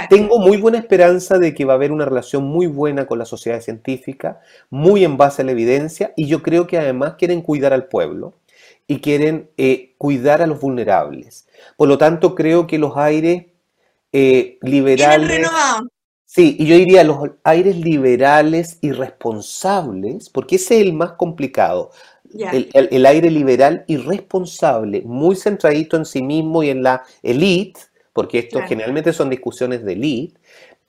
Tengo 0.10 0.40
muy 0.40 0.58
buena 0.58 0.80
esperanza 0.80 1.38
de 1.38 1.54
que 1.54 1.66
va 1.66 1.74
a 1.74 1.76
haber 1.76 1.92
una 1.92 2.06
relación 2.06 2.44
muy 2.44 2.66
buena 2.66 3.06
con 3.06 3.20
la 3.20 3.26
sociedad 3.26 3.62
científica, 3.62 4.42
muy 4.72 5.04
en 5.04 5.18
base 5.18 5.44
a 5.44 5.46
la 5.46 5.52
evidencia, 5.52 6.14
y 6.16 6.26
yo 6.26 6.42
creo 6.42 6.66
que 6.66 6.80
además 6.80 7.16
quieren 7.20 7.44
cuidar 7.44 7.74
al 7.74 7.88
pueblo 7.88 8.34
y 8.90 9.02
quieren 9.02 9.52
eh, 9.56 9.94
cuidar 10.00 10.42
a 10.42 10.48
los 10.48 10.60
vulnerables. 10.60 11.48
Por 11.78 11.88
lo 11.88 12.00
tanto, 12.00 12.34
creo 12.34 12.66
que 12.66 12.80
los 12.80 12.98
aires 12.98 13.46
eh, 14.12 14.58
liberales... 14.62 15.48
Sí, 16.26 16.58
y 16.60 16.68
yo 16.68 16.76
diría 16.76 17.04
los 17.04 17.30
aires 17.44 17.78
liberales 17.78 18.78
y 18.82 18.92
responsables, 18.92 20.30
porque 20.30 20.58
ese 20.58 20.76
es 20.76 20.88
el 20.88 20.94
más 20.94 21.14
complicado. 21.14 21.92
El, 22.32 23.06
aire 23.06 23.32
liberal 23.32 23.84
y 23.88 23.98
responsable, 23.98 25.02
muy 25.02 25.36
centradito 25.36 25.98
en 25.98 26.06
sí 26.06 26.22
mismo 26.22 26.62
y 26.62 26.70
en 26.70 26.84
la 26.84 27.04
elite, 27.24 27.80
porque 28.14 28.40
esto 28.40 28.62
generalmente 28.68 29.12
son 29.12 29.30
discusiones 29.30 29.84
de 29.84 29.94
elite, 29.94 30.40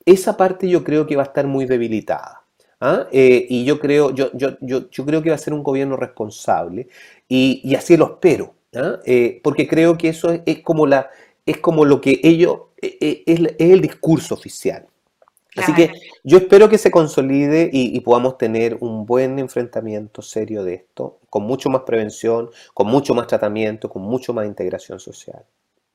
esa 0.04 0.36
parte 0.36 0.68
yo 0.68 0.84
creo 0.84 1.06
que 1.06 1.16
va 1.16 1.22
a 1.22 1.26
estar 1.26 1.46
muy 1.46 1.64
debilitada. 1.64 2.44
¿ah? 2.80 3.06
Eh, 3.10 3.46
y 3.48 3.64
yo 3.64 3.78
creo, 3.78 4.14
yo, 4.14 4.30
yo, 4.34 4.58
yo, 4.60 4.90
yo, 4.90 5.06
creo 5.06 5.22
que 5.22 5.30
va 5.30 5.36
a 5.36 5.38
ser 5.38 5.54
un 5.54 5.62
gobierno 5.62 5.96
responsable 5.96 6.88
y, 7.32 7.74
así 7.76 7.96
lo 7.96 8.06
espero, 8.06 8.54
¿ah? 8.74 8.98
eh, 9.06 9.40
porque 9.44 9.68
creo 9.68 9.96
que 9.96 10.08
eso 10.08 10.32
es, 10.44 10.62
como 10.62 10.84
la, 10.84 11.08
es 11.46 11.58
como 11.58 11.84
lo 11.84 12.00
que 12.00 12.20
ellos, 12.24 12.62
e, 12.82 12.98
e, 13.00 13.22
es, 13.24 13.40
el 13.58 13.80
discurso 13.80 14.34
oficial. 14.34 14.86
Así 15.56 15.72
que 15.74 15.92
yo 16.24 16.38
espero 16.38 16.68
que 16.68 16.78
se 16.78 16.90
consolide 16.90 17.70
y, 17.72 17.98
podamos 18.00 18.36
tener 18.36 18.78
un 18.80 19.06
buen 19.06 19.38
enfrentamiento 19.38 20.22
serio 20.22 20.64
de 20.64 20.74
esto, 20.74 21.18
con 21.28 21.44
mucho 21.44 21.70
más 21.70 21.82
prevención, 21.82 22.50
con 22.74 22.88
mucho 22.88 23.14
más 23.14 23.28
tratamiento, 23.28 23.88
con 23.88 24.02
mucho 24.02 24.32
más 24.32 24.46
integración 24.46 24.98
social. 24.98 25.44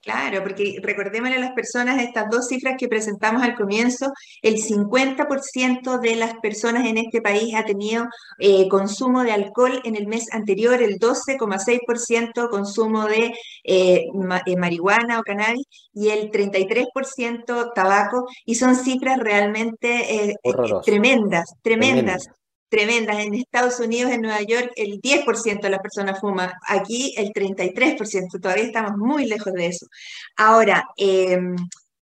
Claro, 0.05 0.43
porque 0.43 0.79
recordémosle 0.83 1.37
a 1.37 1.39
las 1.39 1.53
personas 1.53 1.99
estas 1.99 2.29
dos 2.29 2.47
cifras 2.47 2.75
que 2.77 2.87
presentamos 2.87 3.41
al 3.41 3.55
comienzo, 3.55 4.13
el 4.43 4.57
50% 4.57 5.99
de 5.99 6.15
las 6.15 6.35
personas 6.35 6.85
en 6.85 6.99
este 6.99 7.23
país 7.23 7.55
ha 7.55 7.65
tenido 7.65 8.05
eh, 8.37 8.67
consumo 8.69 9.23
de 9.23 9.31
alcohol 9.31 9.81
en 9.83 9.95
el 9.95 10.05
mes 10.05 10.31
anterior, 10.31 10.79
el 10.83 10.99
12,6% 10.99 12.49
consumo 12.49 13.07
de 13.07 13.33
eh, 13.63 14.05
eh, 14.45 14.55
marihuana 14.55 15.19
o 15.19 15.23
cannabis 15.23 15.65
y 15.95 16.09
el 16.09 16.29
33% 16.29 17.71
tabaco, 17.73 18.27
y 18.45 18.53
son 18.53 18.75
cifras 18.75 19.17
realmente 19.17 20.35
tremendas, 20.83 21.55
tremendas 21.63 22.29
tremendas. 22.75 23.19
En 23.19 23.33
Estados 23.35 23.79
Unidos, 23.79 24.11
en 24.11 24.21
Nueva 24.21 24.41
York, 24.41 24.71
el 24.75 25.01
10% 25.01 25.61
de 25.61 25.69
las 25.69 25.79
personas 25.79 26.19
fuma. 26.19 26.53
Aquí 26.67 27.13
el 27.17 27.31
33%. 27.31 28.39
Todavía 28.41 28.65
estamos 28.65 28.97
muy 28.97 29.25
lejos 29.27 29.53
de 29.53 29.67
eso. 29.67 29.87
Ahora, 30.35 30.85
em, 30.97 31.55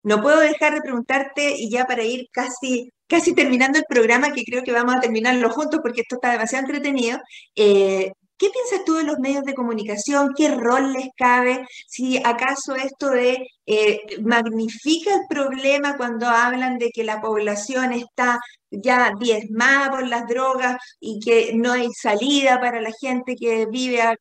no 0.03 0.23
puedo 0.23 0.41
dejar 0.41 0.75
de 0.75 0.81
preguntarte, 0.81 1.55
y 1.59 1.71
ya 1.71 1.85
para 1.87 2.03
ir 2.05 2.29
casi, 2.33 2.91
casi 3.07 3.35
terminando 3.35 3.79
el 3.79 3.85
programa, 3.89 4.33
que 4.33 4.45
creo 4.45 4.63
que 4.65 4.73
vamos 4.73 4.95
a 4.97 5.01
terminarlo 5.01 5.51
juntos 5.51 5.81
porque 5.83 6.01
esto 6.03 6.17
está 6.17 6.33
demasiado 6.33 6.65
entretenido, 6.67 7.19
eh, 7.55 8.13
¿Qué 8.43 8.51
piensas 8.51 8.85
tú 8.85 8.95
de 8.95 9.05
los 9.05 9.21
medios 9.21 9.45
de 9.45 9.55
comunicación? 9.55 10.35
¿Qué 10.37 10.49
rol 10.49 10.93
les 10.95 11.11
cabe? 11.17 11.65
Si 11.87 12.19
acaso 12.19 12.75
esto 12.75 13.11
de 13.11 13.47
eh, 13.67 14.01
magnifica 14.21 15.15
el 15.15 15.21
problema 15.29 15.97
cuando 15.97 16.27
hablan 16.27 16.77
de 16.77 16.91
que 16.91 17.05
la 17.05 17.21
población 17.21 17.93
está 17.93 18.41
ya 18.69 19.13
diezmada 19.17 19.91
por 19.91 20.09
las 20.09 20.27
drogas 20.27 20.77
y 20.99 21.21
que 21.21 21.53
no 21.55 21.71
hay 21.71 21.89
salida 21.93 22.61
para 22.61 22.81
la 22.81 22.91
gente 23.01 23.37
que 23.37 23.67
vive 23.67 24.03
a, 24.03 24.17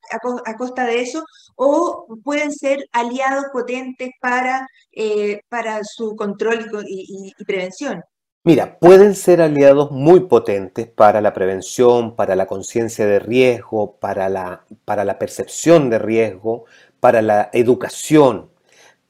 costa 0.56 0.86
de 0.86 1.02
eso, 1.02 1.24
o 1.56 2.06
pueden 2.24 2.52
ser 2.52 2.86
aliados 2.92 3.46
potentes 3.52 4.12
para, 4.22 4.68
eh, 4.92 5.42
para 5.50 5.84
su 5.84 6.16
control 6.16 6.70
y 6.88 7.34
prevención. 7.44 8.04
Mira, 8.44 8.80
pueden 8.80 9.14
ser 9.14 9.40
aliados 9.40 9.92
muy 9.92 10.22
potentes 10.22 10.88
para 10.88 11.22
la 11.22 11.32
prevención, 11.32 12.16
para 12.16 12.36
la 12.36 12.48
conciencia 12.48 13.06
de 13.06 13.20
riesgo, 13.20 13.98
para 13.98 14.30
la, 14.30 14.66
para 14.84 15.06
la 15.06 15.20
percepción 15.20 15.92
de 15.92 16.00
riesgo, 16.00 16.66
para 17.00 17.22
la 17.22 17.52
educación, 17.54 18.50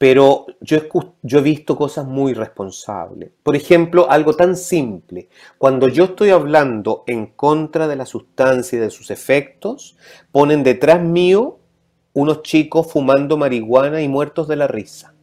pero 0.02 0.46
yo, 0.60 0.80
yo, 1.22 1.38
he 1.38 1.42
visto 1.42 1.76
cosas 1.76 2.04
muy 2.06 2.34
responsables. 2.34 3.30
Por 3.42 3.54
ejemplo, 3.54 4.10
algo 4.10 4.34
tan 4.34 4.56
simple. 4.56 5.28
Cuando 5.58 5.86
yo 5.86 6.06
estoy 6.06 6.30
hablando 6.30 7.04
en 7.06 7.26
contra 7.26 7.86
de 7.86 7.94
la 7.94 8.04
sustancia 8.04 8.76
y 8.76 8.80
de 8.80 8.90
sus 8.90 9.12
efectos, 9.12 9.96
ponen 10.32 10.64
detrás 10.64 11.00
mío 11.00 11.60
unos 12.14 12.42
chicos 12.42 12.90
fumando 12.90 13.36
marihuana 13.36 14.02
y 14.02 14.08
muertos 14.08 14.48
de 14.48 14.56
la 14.56 14.66
risa. 14.66 15.14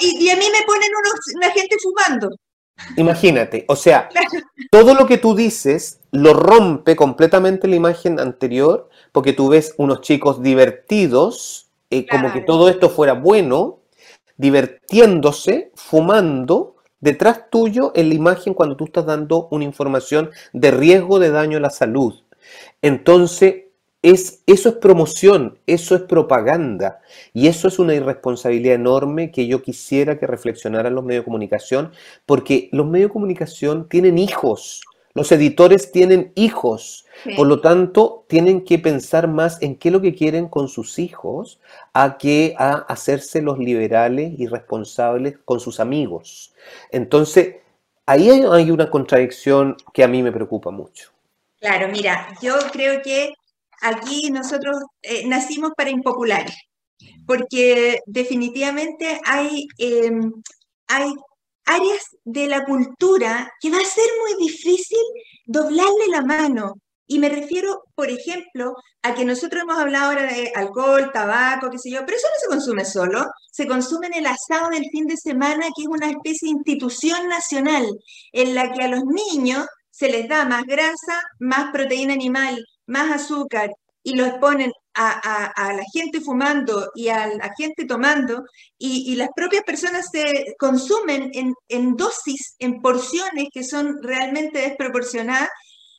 Y, 0.00 0.28
a 0.28 0.34
mí 0.34 0.46
me 0.50 0.66
ponen 0.66 0.90
unos, 0.98 1.20
una 1.36 1.50
gente 1.52 1.76
fumando. 1.80 2.36
Imagínate, 2.96 3.64
o 3.68 3.76
sea, 3.76 4.08
todo 4.70 4.94
lo 4.94 5.06
que 5.06 5.18
tú 5.18 5.34
dices 5.34 6.00
lo 6.10 6.34
rompe 6.34 6.96
completamente 6.96 7.68
la 7.68 7.76
imagen 7.76 8.20
anterior, 8.20 8.88
porque 9.12 9.32
tú 9.32 9.48
ves 9.48 9.74
unos 9.78 10.00
chicos 10.00 10.42
divertidos, 10.42 11.70
eh, 11.90 12.06
como 12.06 12.32
que 12.32 12.40
todo 12.40 12.68
esto 12.68 12.90
fuera 12.90 13.12
bueno, 13.12 13.80
divirtiéndose, 14.36 15.70
fumando, 15.74 16.76
detrás 17.00 17.50
tuyo 17.50 17.92
en 17.94 18.08
la 18.08 18.14
imagen 18.14 18.54
cuando 18.54 18.76
tú 18.76 18.84
estás 18.84 19.06
dando 19.06 19.48
una 19.50 19.64
información 19.64 20.30
de 20.52 20.70
riesgo 20.70 21.18
de 21.18 21.30
daño 21.30 21.58
a 21.58 21.60
la 21.60 21.70
salud. 21.70 22.14
Entonces, 22.82 23.63
es, 24.04 24.42
eso 24.46 24.68
es 24.68 24.74
promoción, 24.74 25.58
eso 25.66 25.94
es 25.94 26.02
propaganda 26.02 27.00
y 27.32 27.48
eso 27.48 27.68
es 27.68 27.78
una 27.78 27.94
irresponsabilidad 27.94 28.74
enorme 28.74 29.30
que 29.30 29.46
yo 29.46 29.62
quisiera 29.62 30.18
que 30.18 30.26
reflexionaran 30.26 30.94
los 30.94 31.02
medios 31.02 31.22
de 31.22 31.24
comunicación, 31.24 31.90
porque 32.26 32.68
los 32.72 32.86
medios 32.86 33.08
de 33.08 33.14
comunicación 33.14 33.88
tienen 33.88 34.18
hijos, 34.18 34.82
los 35.14 35.32
editores 35.32 35.90
tienen 35.90 36.32
hijos, 36.34 37.06
por 37.34 37.46
lo 37.46 37.62
tanto 37.62 38.26
tienen 38.28 38.64
que 38.64 38.78
pensar 38.78 39.26
más 39.26 39.62
en 39.62 39.74
qué 39.76 39.88
es 39.88 39.92
lo 39.94 40.02
que 40.02 40.14
quieren 40.14 40.48
con 40.48 40.68
sus 40.68 40.98
hijos 40.98 41.58
a 41.94 42.18
que 42.18 42.54
a 42.58 42.72
hacerse 42.72 43.40
los 43.40 43.58
liberales 43.58 44.34
y 44.38 44.46
responsables 44.48 45.38
con 45.46 45.60
sus 45.60 45.80
amigos. 45.80 46.52
Entonces, 46.90 47.56
ahí 48.04 48.28
hay 48.28 48.70
una 48.70 48.90
contradicción 48.90 49.78
que 49.94 50.04
a 50.04 50.08
mí 50.08 50.22
me 50.22 50.32
preocupa 50.32 50.70
mucho. 50.70 51.10
Claro, 51.58 51.88
mira, 51.88 52.28
yo 52.42 52.56
creo 52.70 53.00
que 53.00 53.32
aquí 53.84 54.30
nosotros 54.30 54.78
eh, 55.02 55.26
nacimos 55.26 55.72
para 55.76 55.90
impopulares, 55.90 56.56
porque 57.26 58.00
definitivamente 58.06 59.20
hay, 59.24 59.66
em, 59.78 60.32
hay 60.88 61.12
áreas 61.66 62.02
de 62.24 62.46
la 62.46 62.64
cultura 62.64 63.52
que 63.60 63.70
va 63.70 63.78
a 63.78 63.84
ser 63.84 64.08
muy 64.22 64.46
difícil 64.46 64.98
doblarle 65.46 66.08
la 66.08 66.22
mano. 66.22 66.74
Y 67.06 67.18
me 67.18 67.28
refiero, 67.28 67.84
por 67.94 68.08
ejemplo, 68.08 68.74
a 69.02 69.14
que 69.14 69.26
nosotros 69.26 69.62
hemos 69.62 69.76
hablado 69.76 70.06
ahora 70.06 70.22
de 70.22 70.50
alcohol, 70.54 71.10
tabaco, 71.12 71.68
qué 71.70 71.78
sé 71.78 71.90
yo, 71.90 72.00
pero 72.06 72.16
eso 72.16 72.26
no 72.28 72.40
se 72.40 72.48
consume 72.48 72.84
solo, 72.86 73.26
se 73.52 73.66
consume 73.66 74.06
en 74.06 74.14
el 74.14 74.26
asado 74.26 74.70
del 74.70 74.88
fin 74.90 75.06
de 75.06 75.18
semana, 75.18 75.66
que 75.76 75.82
es 75.82 75.88
una 75.88 76.10
especie 76.10 76.46
de 76.46 76.56
institución 76.56 77.28
nacional 77.28 77.86
en 78.32 78.54
la 78.54 78.72
que 78.72 78.82
a 78.82 78.88
los 78.88 79.04
niños 79.04 79.66
se 79.90 80.08
les 80.08 80.26
da 80.28 80.46
más 80.46 80.64
grasa, 80.64 81.20
más 81.38 81.70
proteína 81.72 82.14
animal, 82.14 82.64
más 82.86 83.22
azúcar 83.22 83.70
y 84.02 84.16
los 84.16 84.32
ponen 84.34 84.72
a, 84.94 85.72
la 85.72 85.84
gente 85.92 86.20
fumando 86.20 86.90
y 86.94 87.08
a 87.08 87.26
la 87.26 87.52
gente 87.56 87.84
tomando 87.84 88.44
y, 88.78 89.16
las 89.16 89.30
propias 89.34 89.64
personas 89.64 90.08
se 90.12 90.54
consumen 90.58 91.32
en, 91.68 91.96
dosis, 91.96 92.54
en 92.58 92.80
porciones 92.80 93.48
que 93.52 93.64
son 93.64 94.00
realmente 94.02 94.60
desproporcionadas 94.60 95.48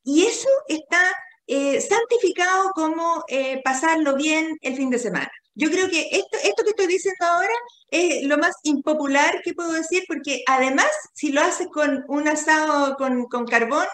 y 0.04 0.24
eso 0.24 0.50
está 0.68 1.02
eh, 1.48 1.82
santificado 1.82 2.72
como 2.74 3.24
eh, 3.28 3.62
pasarlo 3.64 4.16
bien 4.16 4.58
el 4.62 4.76
fin 4.76 4.90
de 4.90 5.00
semana. 5.00 5.32
Yo 5.56 5.70
creo 5.70 5.90
que 5.90 6.10
esto, 6.12 6.38
esto 6.44 6.64
que 6.64 6.70
estoy 6.72 6.88
diciendo 6.88 7.26
ahora 7.26 7.54
es 7.90 8.24
lo 8.24 8.38
más 8.38 8.56
impopular 8.64 9.42
que 9.44 9.54
puedo 9.54 9.72
decir, 9.72 10.04
porque 10.08 10.44
además, 10.48 10.88
si 11.14 11.32
lo 11.32 11.42
haces 11.42 11.68
con 11.68 12.04
un 12.10 12.28
asado 12.28 12.98
con, 12.98 13.46
carbón, 13.46 13.86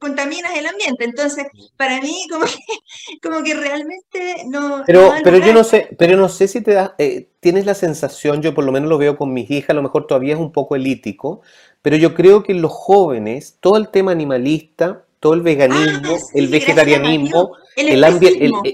contaminas 0.00 0.56
el 0.56 0.66
ambiente. 0.66 1.04
Entonces, 1.04 1.46
para 1.76 2.00
mí, 2.00 2.26
como 2.30 2.46
que, 2.46 2.52
como 3.22 3.42
que 3.42 3.54
realmente 3.54 4.44
no. 4.48 4.82
Pero, 4.86 5.12
pero 5.22 5.38
yo 5.38 5.52
no 5.52 5.62
sé, 5.62 5.94
pero 5.98 6.16
no 6.16 6.28
sé 6.28 6.48
si 6.48 6.62
te 6.62 6.72
da, 6.72 6.94
eh, 6.98 7.28
tienes 7.40 7.66
la 7.66 7.74
sensación, 7.74 8.40
yo 8.40 8.54
por 8.54 8.64
lo 8.64 8.72
menos 8.72 8.88
lo 8.88 8.98
veo 8.98 9.16
con 9.16 9.34
mis 9.34 9.50
hijas, 9.50 9.70
a 9.70 9.74
lo 9.74 9.82
mejor 9.82 10.06
todavía 10.06 10.34
es 10.34 10.40
un 10.40 10.52
poco 10.52 10.74
elítico, 10.74 11.42
pero 11.82 11.96
yo 11.96 12.14
creo 12.14 12.42
que 12.42 12.54
los 12.54 12.72
jóvenes, 12.72 13.58
todo 13.60 13.76
el 13.76 13.88
tema 13.88 14.12
animalista, 14.12 15.04
todo 15.20 15.34
el 15.34 15.42
veganismo, 15.42 16.16
ah, 16.16 16.30
el 16.34 16.48
vegetarianismo, 16.48 17.52
el, 17.76 18.02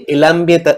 el, 0.07 0.23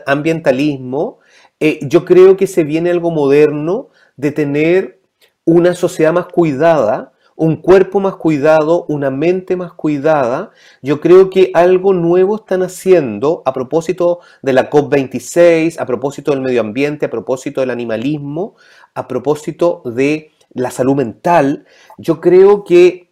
ambientalismo, 0.06 1.19
eh, 1.60 1.80
yo 1.84 2.06
creo 2.06 2.38
que 2.38 2.48
se 2.48 2.64
viene 2.64 2.90
algo 2.90 3.12
moderno 3.12 3.90
de 4.16 4.32
tener 4.32 5.02
una 5.46 5.74
sociedad 5.74 6.14
más 6.14 6.28
cuidada, 6.28 7.14
un 7.36 7.56
cuerpo 7.56 8.00
más 8.00 8.18
cuidado, 8.18 8.86
una 8.90 9.10
mente 9.10 9.56
más 9.56 9.74
cuidada. 9.74 10.52
Yo 10.82 11.00
creo 11.00 11.30
que 11.30 11.52
algo 11.54 11.94
nuevo 11.94 12.36
están 12.36 12.64
haciendo 12.64 13.42
a 13.46 13.54
propósito 13.54 14.20
de 14.42 14.54
la 14.54 14.70
COP26, 14.70 15.80
a 15.80 15.86
propósito 15.86 16.32
del 16.32 16.42
medio 16.42 16.62
ambiente, 16.62 17.06
a 17.06 17.10
propósito 17.10 17.62
del 17.62 17.72
animalismo, 17.72 18.56
a 18.94 19.08
propósito 19.08 19.82
de 19.86 20.32
la 20.54 20.72
salud 20.72 20.96
mental. 20.96 21.66
Yo 21.98 22.20
creo 22.20 22.64
que, 22.64 23.10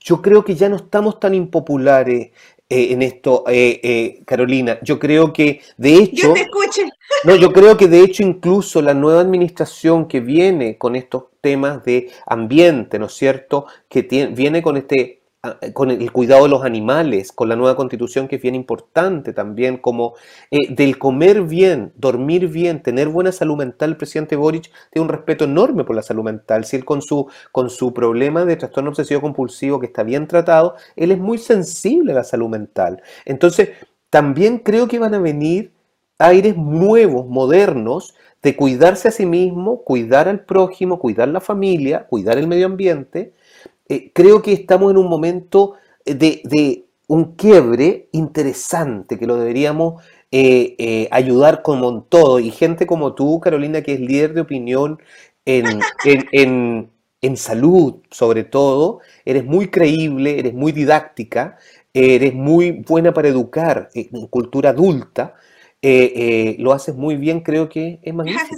yo 0.00 0.22
creo 0.22 0.44
que 0.44 0.54
ya 0.54 0.68
no 0.68 0.76
estamos 0.76 1.18
tan 1.18 1.34
impopulares 1.34 2.30
eh, 2.68 2.92
en 2.92 3.02
esto, 3.02 3.44
eh, 3.46 3.80
eh, 3.82 4.22
Carolina. 4.24 4.78
Yo 4.82 4.98
creo 4.98 5.32
que, 5.32 5.60
de 5.76 5.94
hecho... 5.94 6.28
Yo 6.28 6.34
te. 6.34 6.46
No, 7.24 7.36
yo 7.36 7.52
creo 7.52 7.76
que 7.76 7.86
de 7.86 8.00
hecho 8.00 8.22
incluso 8.22 8.82
la 8.82 8.94
nueva 8.94 9.20
administración 9.20 10.08
que 10.08 10.20
viene 10.20 10.76
con 10.76 10.96
estos 10.96 11.24
temas 11.40 11.84
de 11.84 12.10
ambiente, 12.26 12.98
¿no 12.98 13.06
es 13.06 13.12
cierto? 13.12 13.66
Que 13.88 14.02
viene 14.02 14.62
con 14.62 14.76
este 14.76 15.15
con 15.72 15.90
el 15.90 16.12
cuidado 16.12 16.44
de 16.44 16.48
los 16.48 16.64
animales, 16.64 17.32
con 17.32 17.48
la 17.48 17.56
nueva 17.56 17.76
constitución 17.76 18.28
que 18.28 18.36
es 18.36 18.42
bien 18.42 18.54
importante 18.54 19.32
también, 19.32 19.78
como 19.78 20.14
eh, 20.50 20.74
del 20.74 20.98
comer 20.98 21.42
bien, 21.42 21.92
dormir 21.96 22.48
bien, 22.48 22.82
tener 22.82 23.08
buena 23.08 23.32
salud 23.32 23.56
mental, 23.56 23.90
el 23.90 23.96
presidente 23.96 24.36
Boric 24.36 24.70
tiene 24.90 25.04
un 25.04 25.08
respeto 25.08 25.44
enorme 25.44 25.84
por 25.84 25.96
la 25.96 26.02
salud 26.02 26.24
mental. 26.24 26.64
Si 26.64 26.76
él 26.76 26.84
con 26.84 27.02
su, 27.02 27.28
con 27.52 27.70
su 27.70 27.92
problema 27.92 28.44
de 28.44 28.56
trastorno 28.56 28.90
obsesivo 28.90 29.20
compulsivo 29.20 29.80
que 29.80 29.86
está 29.86 30.02
bien 30.02 30.26
tratado, 30.26 30.76
él 30.96 31.12
es 31.12 31.18
muy 31.18 31.38
sensible 31.38 32.12
a 32.12 32.16
la 32.16 32.24
salud 32.24 32.48
mental. 32.48 33.02
Entonces, 33.24 33.70
también 34.10 34.58
creo 34.58 34.88
que 34.88 34.98
van 34.98 35.14
a 35.14 35.18
venir 35.18 35.72
aires 36.18 36.56
nuevos, 36.56 37.26
modernos, 37.26 38.14
de 38.42 38.56
cuidarse 38.56 39.08
a 39.08 39.10
sí 39.10 39.26
mismo, 39.26 39.82
cuidar 39.82 40.28
al 40.28 40.44
prójimo, 40.44 40.98
cuidar 40.98 41.28
la 41.28 41.40
familia, 41.40 42.06
cuidar 42.06 42.38
el 42.38 42.46
medio 42.46 42.66
ambiente, 42.66 43.32
eh, 43.88 44.10
creo 44.12 44.42
que 44.42 44.52
estamos 44.52 44.90
en 44.90 44.98
un 44.98 45.08
momento 45.08 45.74
de, 46.04 46.84
un 47.08 47.36
quiebre 47.36 48.08
interesante 48.12 49.16
que 49.16 49.26
lo 49.26 49.36
deberíamos 49.36 50.02
eh, 50.32 50.74
eh, 50.78 51.08
ayudar 51.12 51.62
como 51.62 51.88
en 51.88 52.02
todo. 52.02 52.40
Y 52.40 52.50
gente 52.50 52.86
como 52.86 53.14
tú, 53.14 53.40
Carolina, 53.40 53.82
que 53.82 53.94
es 53.94 54.00
líder 54.00 54.34
de 54.34 54.40
opinión 54.40 54.98
en, 55.44 55.80
en, 57.22 57.36
salud, 57.36 57.96
sobre 58.10 58.44
todo, 58.44 59.00
eres 59.24 59.44
muy 59.44 59.68
creíble, 59.68 60.38
eres 60.38 60.54
muy 60.54 60.72
didáctica, 60.72 61.58
eres 61.92 62.34
muy 62.34 62.70
buena 62.70 63.12
para 63.12 63.28
educar 63.28 63.88
en 63.94 64.26
cultura 64.28 64.70
adulta, 64.70 65.34
eh, 65.82 66.12
eh, 66.16 66.56
lo 66.58 66.72
haces 66.72 66.94
muy 66.94 67.16
bien, 67.16 67.40
creo 67.40 67.68
que 67.68 68.00
es 68.02 68.14
magnífico. 68.14 68.56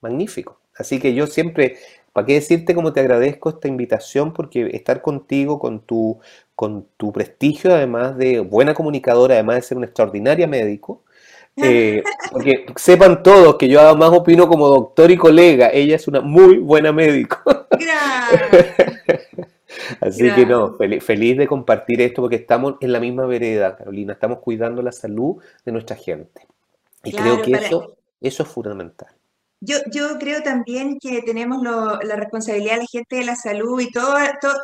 Magnífico. 0.00 0.60
Así 0.76 0.98
que 0.98 1.12
yo 1.14 1.26
siempre, 1.26 1.76
¿para 2.12 2.26
qué 2.26 2.34
decirte 2.34 2.74
cómo 2.74 2.92
te 2.92 3.00
agradezco 3.00 3.50
esta 3.50 3.68
invitación? 3.68 4.32
Porque 4.32 4.70
estar 4.72 5.02
contigo, 5.02 5.58
con 5.58 5.80
tu, 5.80 6.18
con 6.54 6.86
tu 6.96 7.12
prestigio, 7.12 7.74
además 7.74 8.16
de 8.16 8.40
buena 8.40 8.74
comunicadora, 8.74 9.34
además 9.34 9.56
de 9.56 9.62
ser 9.62 9.76
una 9.76 9.86
extraordinaria 9.86 10.46
médico, 10.46 11.04
eh, 11.56 12.02
porque 12.30 12.66
sepan 12.76 13.22
todos 13.22 13.56
que 13.56 13.68
yo 13.68 13.80
además 13.80 14.10
opino 14.12 14.48
como 14.48 14.68
doctor 14.68 15.10
y 15.10 15.16
colega, 15.16 15.70
ella 15.72 15.96
es 15.96 16.08
una 16.08 16.20
muy 16.20 16.58
buena 16.58 16.92
médico. 16.92 17.38
Así 20.00 20.32
que 20.32 20.46
no, 20.46 20.76
feliz, 21.00 21.36
de 21.36 21.46
compartir 21.46 22.00
esto 22.00 22.22
porque 22.22 22.36
estamos 22.36 22.74
en 22.80 22.92
la 22.92 23.00
misma 23.00 23.26
vereda, 23.26 23.76
Carolina, 23.76 24.14
estamos 24.14 24.38
cuidando 24.38 24.82
la 24.82 24.92
salud 24.92 25.36
de 25.64 25.72
nuestra 25.72 25.96
gente. 25.96 26.46
Y 27.04 27.12
creo 27.12 27.42
que 27.42 27.52
eso, 27.52 27.96
eso 28.20 28.42
es 28.42 28.48
fundamental. 28.48 29.08
Yo, 29.62 29.78
creo 30.18 30.42
también 30.42 30.98
que 30.98 31.20
tenemos 31.20 31.62
la 31.62 32.16
responsabilidad 32.16 32.76
de 32.76 32.80
la 32.80 32.86
gente 32.90 33.16
de 33.16 33.24
la 33.24 33.36
salud 33.36 33.78
y 33.78 33.90
todo, 33.90 34.16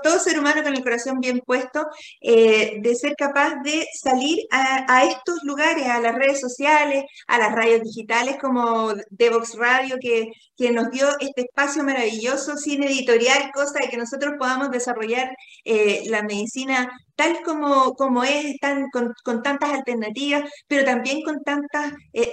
todo, 0.03 0.19
ser 0.19 0.39
humano 0.39 0.63
con 0.63 0.75
el 0.75 0.83
corazón 0.83 1.21
bien 1.21 1.41
puesto 1.45 1.87
eh, 2.23 2.79
de 2.81 2.95
ser 2.95 3.15
capaz 3.15 3.57
de 3.63 3.87
salir 3.93 4.47
a, 4.51 5.05
estos 5.05 5.43
lugares, 5.45 5.87
a 5.87 6.01
las 6.01 6.15
redes 6.15 6.41
sociales, 6.41 7.05
a 7.27 7.39
las 7.39 7.53
radios 7.53 7.83
digitales 7.83 8.39
como 8.41 8.95
Devox 9.11 9.57
Radio, 9.59 9.97
que, 10.01 10.31
que 10.57 10.71
nos 10.73 10.91
dio 10.91 11.09
este 11.21 11.43
espacio 11.43 11.85
maravilloso 11.85 12.57
sin 12.57 12.83
editorial, 12.83 13.51
cosa 13.53 13.81
de 13.81 13.89
que 13.89 13.99
nosotros 13.99 14.35
podamos 14.39 14.71
desarrollar 14.71 15.31
eh, 15.65 16.05
la 16.07 16.23
medicina 16.23 16.91
tal 17.17 17.43
como, 17.43 17.95
como 17.95 18.25
es, 18.25 18.59
tan, 18.61 18.89
con, 18.91 19.15
con, 19.25 19.43
tantas 19.43 19.73
alternativas, 19.73 20.49
pero 20.69 20.85
también 20.85 21.23
con, 21.23 21.43
tantas, 21.43 21.93
eh, 22.13 22.33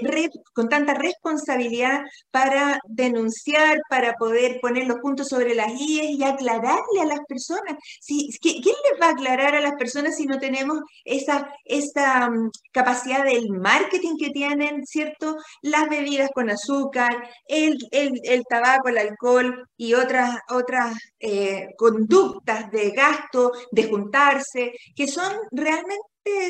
con 0.53 0.69
tanta 0.69 0.93
responsabilidad 0.93 2.01
para 2.31 2.79
denunciar, 2.87 3.81
para 3.89 4.13
poder 4.13 4.59
poner 4.61 4.85
los 4.87 4.99
puntos 4.99 5.29
sobre 5.29 5.55
las 5.55 5.71
IES 5.79 6.11
y 6.19 6.23
aclararle 6.23 7.01
a 7.01 7.05
las 7.05 7.21
personas. 7.27 7.77
Si, 8.01 8.29
¿Quién 8.41 8.61
les 8.63 9.01
va 9.01 9.07
a 9.07 9.11
aclarar 9.11 9.55
a 9.55 9.61
las 9.61 9.73
personas 9.73 10.17
si 10.17 10.25
no 10.25 10.37
tenemos 10.37 10.79
esa, 11.05 11.49
esa 11.63 12.29
mm, 12.29 12.51
capacidad 12.71 13.23
del 13.23 13.49
marketing 13.49 14.17
que 14.17 14.31
tienen, 14.31 14.85
¿cierto? 14.85 15.37
Las 15.61 15.89
bebidas 15.89 16.29
con 16.33 16.49
azúcar, 16.49 17.29
el, 17.47 17.77
el, 17.91 18.19
el 18.23 18.43
tabaco, 18.43 18.89
el 18.89 18.97
alcohol 18.97 19.67
y 19.77 19.93
otras, 19.93 20.39
otras 20.49 20.97
eh, 21.19 21.69
conductas 21.77 22.69
de 22.71 22.91
gasto, 22.91 23.51
de 23.71 23.83
juntarse, 23.89 24.72
que 24.95 25.07
son 25.07 25.31
realmente 25.51 26.01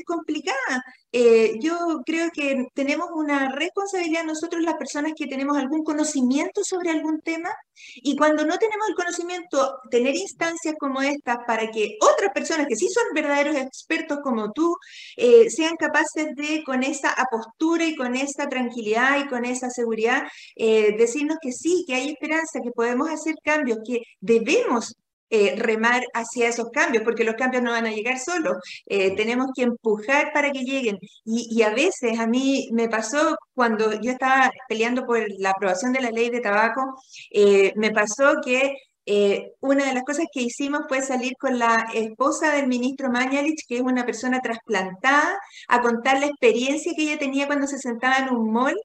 complicadas. 0.05 0.81
Eh, 1.11 1.59
yo 1.59 2.01
creo 2.05 2.29
que 2.31 2.67
tenemos 2.73 3.09
una 3.13 3.49
responsabilidad 3.49 4.23
nosotros 4.23 4.61
las 4.63 4.75
personas 4.75 5.13
que 5.15 5.27
tenemos 5.27 5.57
algún 5.57 5.83
conocimiento 5.83 6.63
sobre 6.63 6.89
algún 6.89 7.21
tema 7.21 7.49
y 7.95 8.15
cuando 8.15 8.45
no 8.45 8.57
tenemos 8.57 8.89
el 8.89 8.95
conocimiento, 8.95 9.79
tener 9.89 10.15
instancias 10.15 10.75
como 10.79 11.01
estas 11.01 11.37
para 11.47 11.69
que 11.71 11.97
otras 12.01 12.31
personas 12.33 12.67
que 12.67 12.75
sí 12.75 12.87
son 12.89 13.03
verdaderos 13.13 13.55
expertos 13.55 14.19
como 14.23 14.51
tú 14.51 14.75
eh, 15.17 15.49
sean 15.49 15.75
capaces 15.75 16.35
de 16.35 16.63
con 16.63 16.83
esa 16.83 17.09
apostura 17.11 17.85
y 17.85 17.95
con 17.95 18.15
esa 18.15 18.47
tranquilidad 18.49 19.19
y 19.19 19.27
con 19.27 19.45
esa 19.45 19.69
seguridad 19.69 20.23
eh, 20.55 20.95
decirnos 20.97 21.37
que 21.41 21.51
sí, 21.51 21.83
que 21.87 21.95
hay 21.95 22.09
esperanza, 22.09 22.59
que 22.61 22.71
podemos 22.71 23.09
hacer 23.09 23.35
cambios, 23.43 23.79
que 23.85 24.01
debemos 24.19 24.95
eh, 25.29 25.55
remar 25.57 26.03
hacia 26.13 26.47
esos 26.47 26.69
cambios, 26.71 27.03
porque 27.03 27.23
los 27.23 27.35
cambios 27.35 27.63
no 27.63 27.71
van 27.71 27.87
a 27.87 27.91
llegar 27.91 28.19
solos. 28.19 28.57
Eh, 28.85 29.15
tenemos 29.15 29.47
que 29.55 29.63
empujar 29.63 30.31
para 30.33 30.51
que 30.51 30.63
lleguen. 30.63 30.97
Y, 31.25 31.61
a 31.63 31.71
veces 31.73 32.19
a 32.19 32.27
mí 32.27 32.69
me 32.71 32.89
pasó 32.89 33.35
cuando 33.55 33.93
yo 34.01 34.11
estaba 34.11 34.51
peleando 34.67 35.05
por 35.05 35.19
la 35.39 35.51
aprobación 35.51 35.93
de 35.93 36.01
la 36.01 36.11
ley 36.11 36.29
de 36.29 36.41
tabaco, 36.41 36.81
eh, 37.31 37.73
me 37.75 37.91
pasó 37.91 38.35
que 38.43 38.75
una 39.59 39.85
de 39.85 39.93
las 39.93 40.03
cosas 40.03 40.27
que 40.31 40.41
hicimos 40.41 40.83
fue 40.87 41.01
salir 41.01 41.33
con 41.39 41.59
la 41.59 41.87
esposa 41.93 42.53
del 42.55 42.67
ministro 42.67 43.09
Mañalich, 43.11 43.65
que 43.67 43.77
es 43.77 43.81
una 43.81 44.05
persona 44.05 44.39
trasplantada, 44.39 45.37
a 45.67 45.81
contar 45.81 46.19
la 46.19 46.27
experiencia 46.27 46.93
que 46.95 47.03
ella 47.03 47.19
tenía 47.19 47.47
cuando 47.47 47.67
se 47.67 47.79
sentaba 47.79 48.17
en 48.17 48.29
un 48.33 48.51
mall 48.51 48.75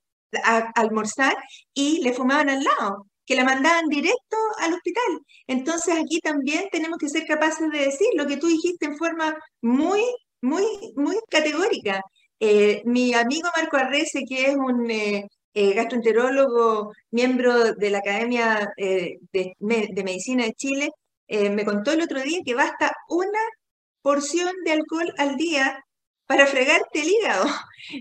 a 0.45 0.59
almorzar 0.75 1.37
y 1.75 2.03
le 2.03 2.13
fumaban 2.13 2.51
al 2.51 2.65
lado 2.65 3.07
que 3.29 3.37
la 3.37 3.45
mandaban 3.45 3.89
directo 3.89 4.37
al 4.59 4.73
hospital. 4.73 5.21
Entonces 5.47 5.95
aquí 6.03 6.19
también 6.21 6.65
tenemos 6.73 6.99
que 6.99 7.11
ser 7.11 7.27
capaces 7.27 7.71
de 7.71 7.81
decir 7.81 8.09
lo 8.15 8.27
que 8.27 8.39
tú 8.39 8.47
dijiste 8.49 8.87
en 8.87 8.97
forma 8.97 9.37
muy, 9.61 10.01
muy, 10.41 10.65
muy 10.97 11.17
categórica. 11.29 12.01
Eh, 12.41 12.83
mi 12.87 13.13
amigo 13.13 13.51
Marco 13.55 13.77
Arrece, 13.77 14.25
que 14.27 14.47
es 14.47 14.57
un 14.57 14.91
eh, 14.91 15.29
eh, 15.53 15.75
gastroenterólogo, 15.75 16.93
miembro 17.11 17.75
de 17.75 17.91
la 17.91 17.99
Academia 17.99 18.73
de, 18.79 19.19
de, 19.31 19.55
Medicina 19.59 20.45
de 20.45 20.55
Chile, 20.55 20.91
me 21.29 21.67
contó 21.67 21.93
el 21.93 22.01
otro 22.01 22.23
día 22.23 22.41
que 22.43 22.55
basta 22.55 22.91
una 23.11 23.41
porción 24.01 24.55
de 24.65 24.73
alcohol 24.73 25.13
al 25.19 25.37
día 25.37 25.85
para 26.29 26.47
fregarte 26.47 27.01
el 27.01 27.09
hígado. 27.09 27.47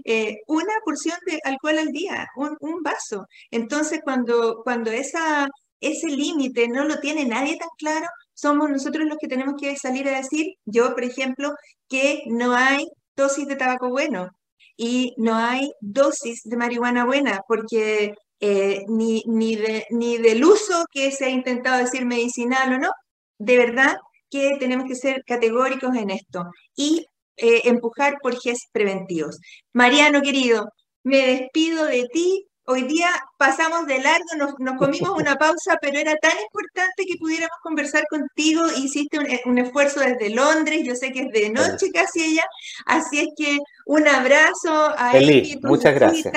Eh, 0.04 0.40
una 0.48 0.74
porción 0.84 1.16
de 1.26 1.40
alcohol 1.46 1.78
al 1.78 1.94
día, 1.94 2.28
un, 2.36 2.84
vaso. 2.84 3.26
Entonces, 3.52 4.02
cuando, 4.04 4.62
cuando 4.64 4.92
esa, 4.92 5.48
ese 5.80 6.08
límite 6.08 6.68
no 6.68 6.84
lo 6.84 7.00
tiene 7.00 7.26
nadie 7.26 7.58
tan 7.58 7.70
claro, 7.78 8.06
somos 8.34 8.70
nosotros 8.70 9.08
los 9.08 9.18
que 9.18 9.30
tenemos 9.30 9.56
que 9.58 9.78
salir 9.78 10.10
a 10.10 10.18
decir, 10.18 10.56
yo, 10.66 10.94
por 10.94 11.06
ejemplo, 11.06 11.54
que 11.88 12.24
no 12.26 12.54
hay 12.54 12.86
dosis 13.16 13.48
de 13.48 13.56
tabaco 13.56 13.90
bueno 13.90 14.30
y 14.76 15.14
no 15.18 15.36
hay 15.36 15.72
dosis 15.80 16.42
de 16.44 16.58
marihuana 16.58 17.06
buena, 17.06 17.42
porque 17.48 18.16
eh, 18.42 18.84
ni, 18.90 19.24
ni, 19.26 19.56
de, 19.56 19.86
ni 19.92 20.18
del 20.18 20.44
uso 20.44 20.86
que 20.92 21.12
se 21.12 21.26
ha 21.26 21.30
intentado 21.30 21.78
decir 21.78 22.06
medicinal 22.06 22.74
o 22.74 22.78
no, 22.80 22.92
de 23.38 23.58
verdad 23.58 23.96
que 24.30 24.58
tenemos 24.60 24.86
que 24.88 24.96
ser 24.96 25.24
categóricos 25.26 25.96
en 25.96 26.10
esto. 26.10 26.44
Y 26.76 27.06
eh, 27.38 27.62
empujar 27.66 28.18
por 28.22 28.40
GES 28.40 28.68
preventivos. 28.72 29.40
Mariano, 29.74 30.22
querido, 30.22 30.70
me 31.04 31.26
despido 31.26 31.86
de 31.86 32.08
ti. 32.12 32.48
Hoy 32.70 32.84
día 32.84 33.10
pasamos 33.38 33.88
de 33.88 34.00
largo, 34.00 34.26
nos, 34.60 34.76
comimos 34.76 35.12
una 35.12 35.36
pausa, 35.40 35.78
pero 35.82 35.98
era 35.98 36.16
tan 36.18 36.34
importante 36.38 37.06
que 37.06 37.16
pudiéramos 37.18 37.58
conversar 37.64 38.04
contigo. 38.10 38.66
Hiciste 38.76 39.20
un, 39.20 39.28
un, 39.46 39.58
esfuerzo 39.60 40.02
desde 40.02 40.32
Londres, 40.32 40.82
yo 40.84 40.96
sé 40.96 41.14
que 41.14 41.22
es 41.22 41.32
de 41.32 41.50
noche 41.50 41.92
casi 41.94 42.24
ella, 42.26 42.44
así 42.86 43.20
es 43.20 43.28
que 43.38 43.60
un 43.86 44.06
abrazo 44.08 44.74
a 44.98 45.12
Feliz. 45.12 45.58
Muchas 45.62 45.96
gracias. 45.96 46.34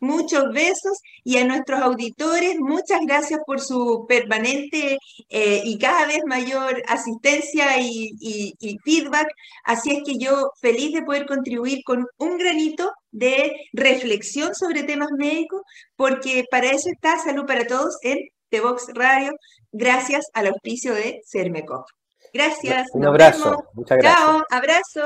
Muchos 0.00 0.52
besos 0.52 0.98
y 1.24 1.38
a 1.38 1.44
nuestros 1.44 1.80
auditores, 1.80 2.56
muchas 2.58 3.00
gracias 3.06 3.40
por 3.46 3.60
su 3.60 4.06
permanente 4.08 4.98
eh, 5.28 5.62
y 5.64 5.78
cada 5.78 6.06
vez 6.06 6.20
mayor 6.26 6.82
asistencia 6.86 7.80
y, 7.80 8.54
feedback. 8.84 9.28
Así 9.64 9.96
es 9.96 10.02
que 10.04 10.18
yo 10.18 10.50
feliz 10.60 10.92
de 10.92 11.02
poder 11.02 11.26
contribuir 11.26 11.80
con 11.84 12.06
un 12.18 12.38
granito 12.38 12.92
de 13.10 13.54
reflexión 13.72 14.54
sobre 14.54 14.82
temas 14.82 15.08
médicos, 15.16 15.62
porque 15.96 16.44
para 16.50 16.70
eso 16.70 16.88
está 16.90 17.18
Salud 17.18 17.46
para 17.46 17.66
Todos 17.66 17.96
en 18.02 18.18
The 18.50 18.60
Box 18.60 18.88
Radio, 18.94 19.32
gracias 19.72 20.26
al 20.34 20.48
auspicio 20.48 20.94
de 20.94 21.20
Cermecop. 21.26 21.86
Gracias. 22.32 22.88
Un 22.92 23.06
abrazo. 23.06 23.64
Muchas 23.74 23.98
gracias. 23.98 24.22
Chao, 24.22 24.44
abrazo. 24.50 25.02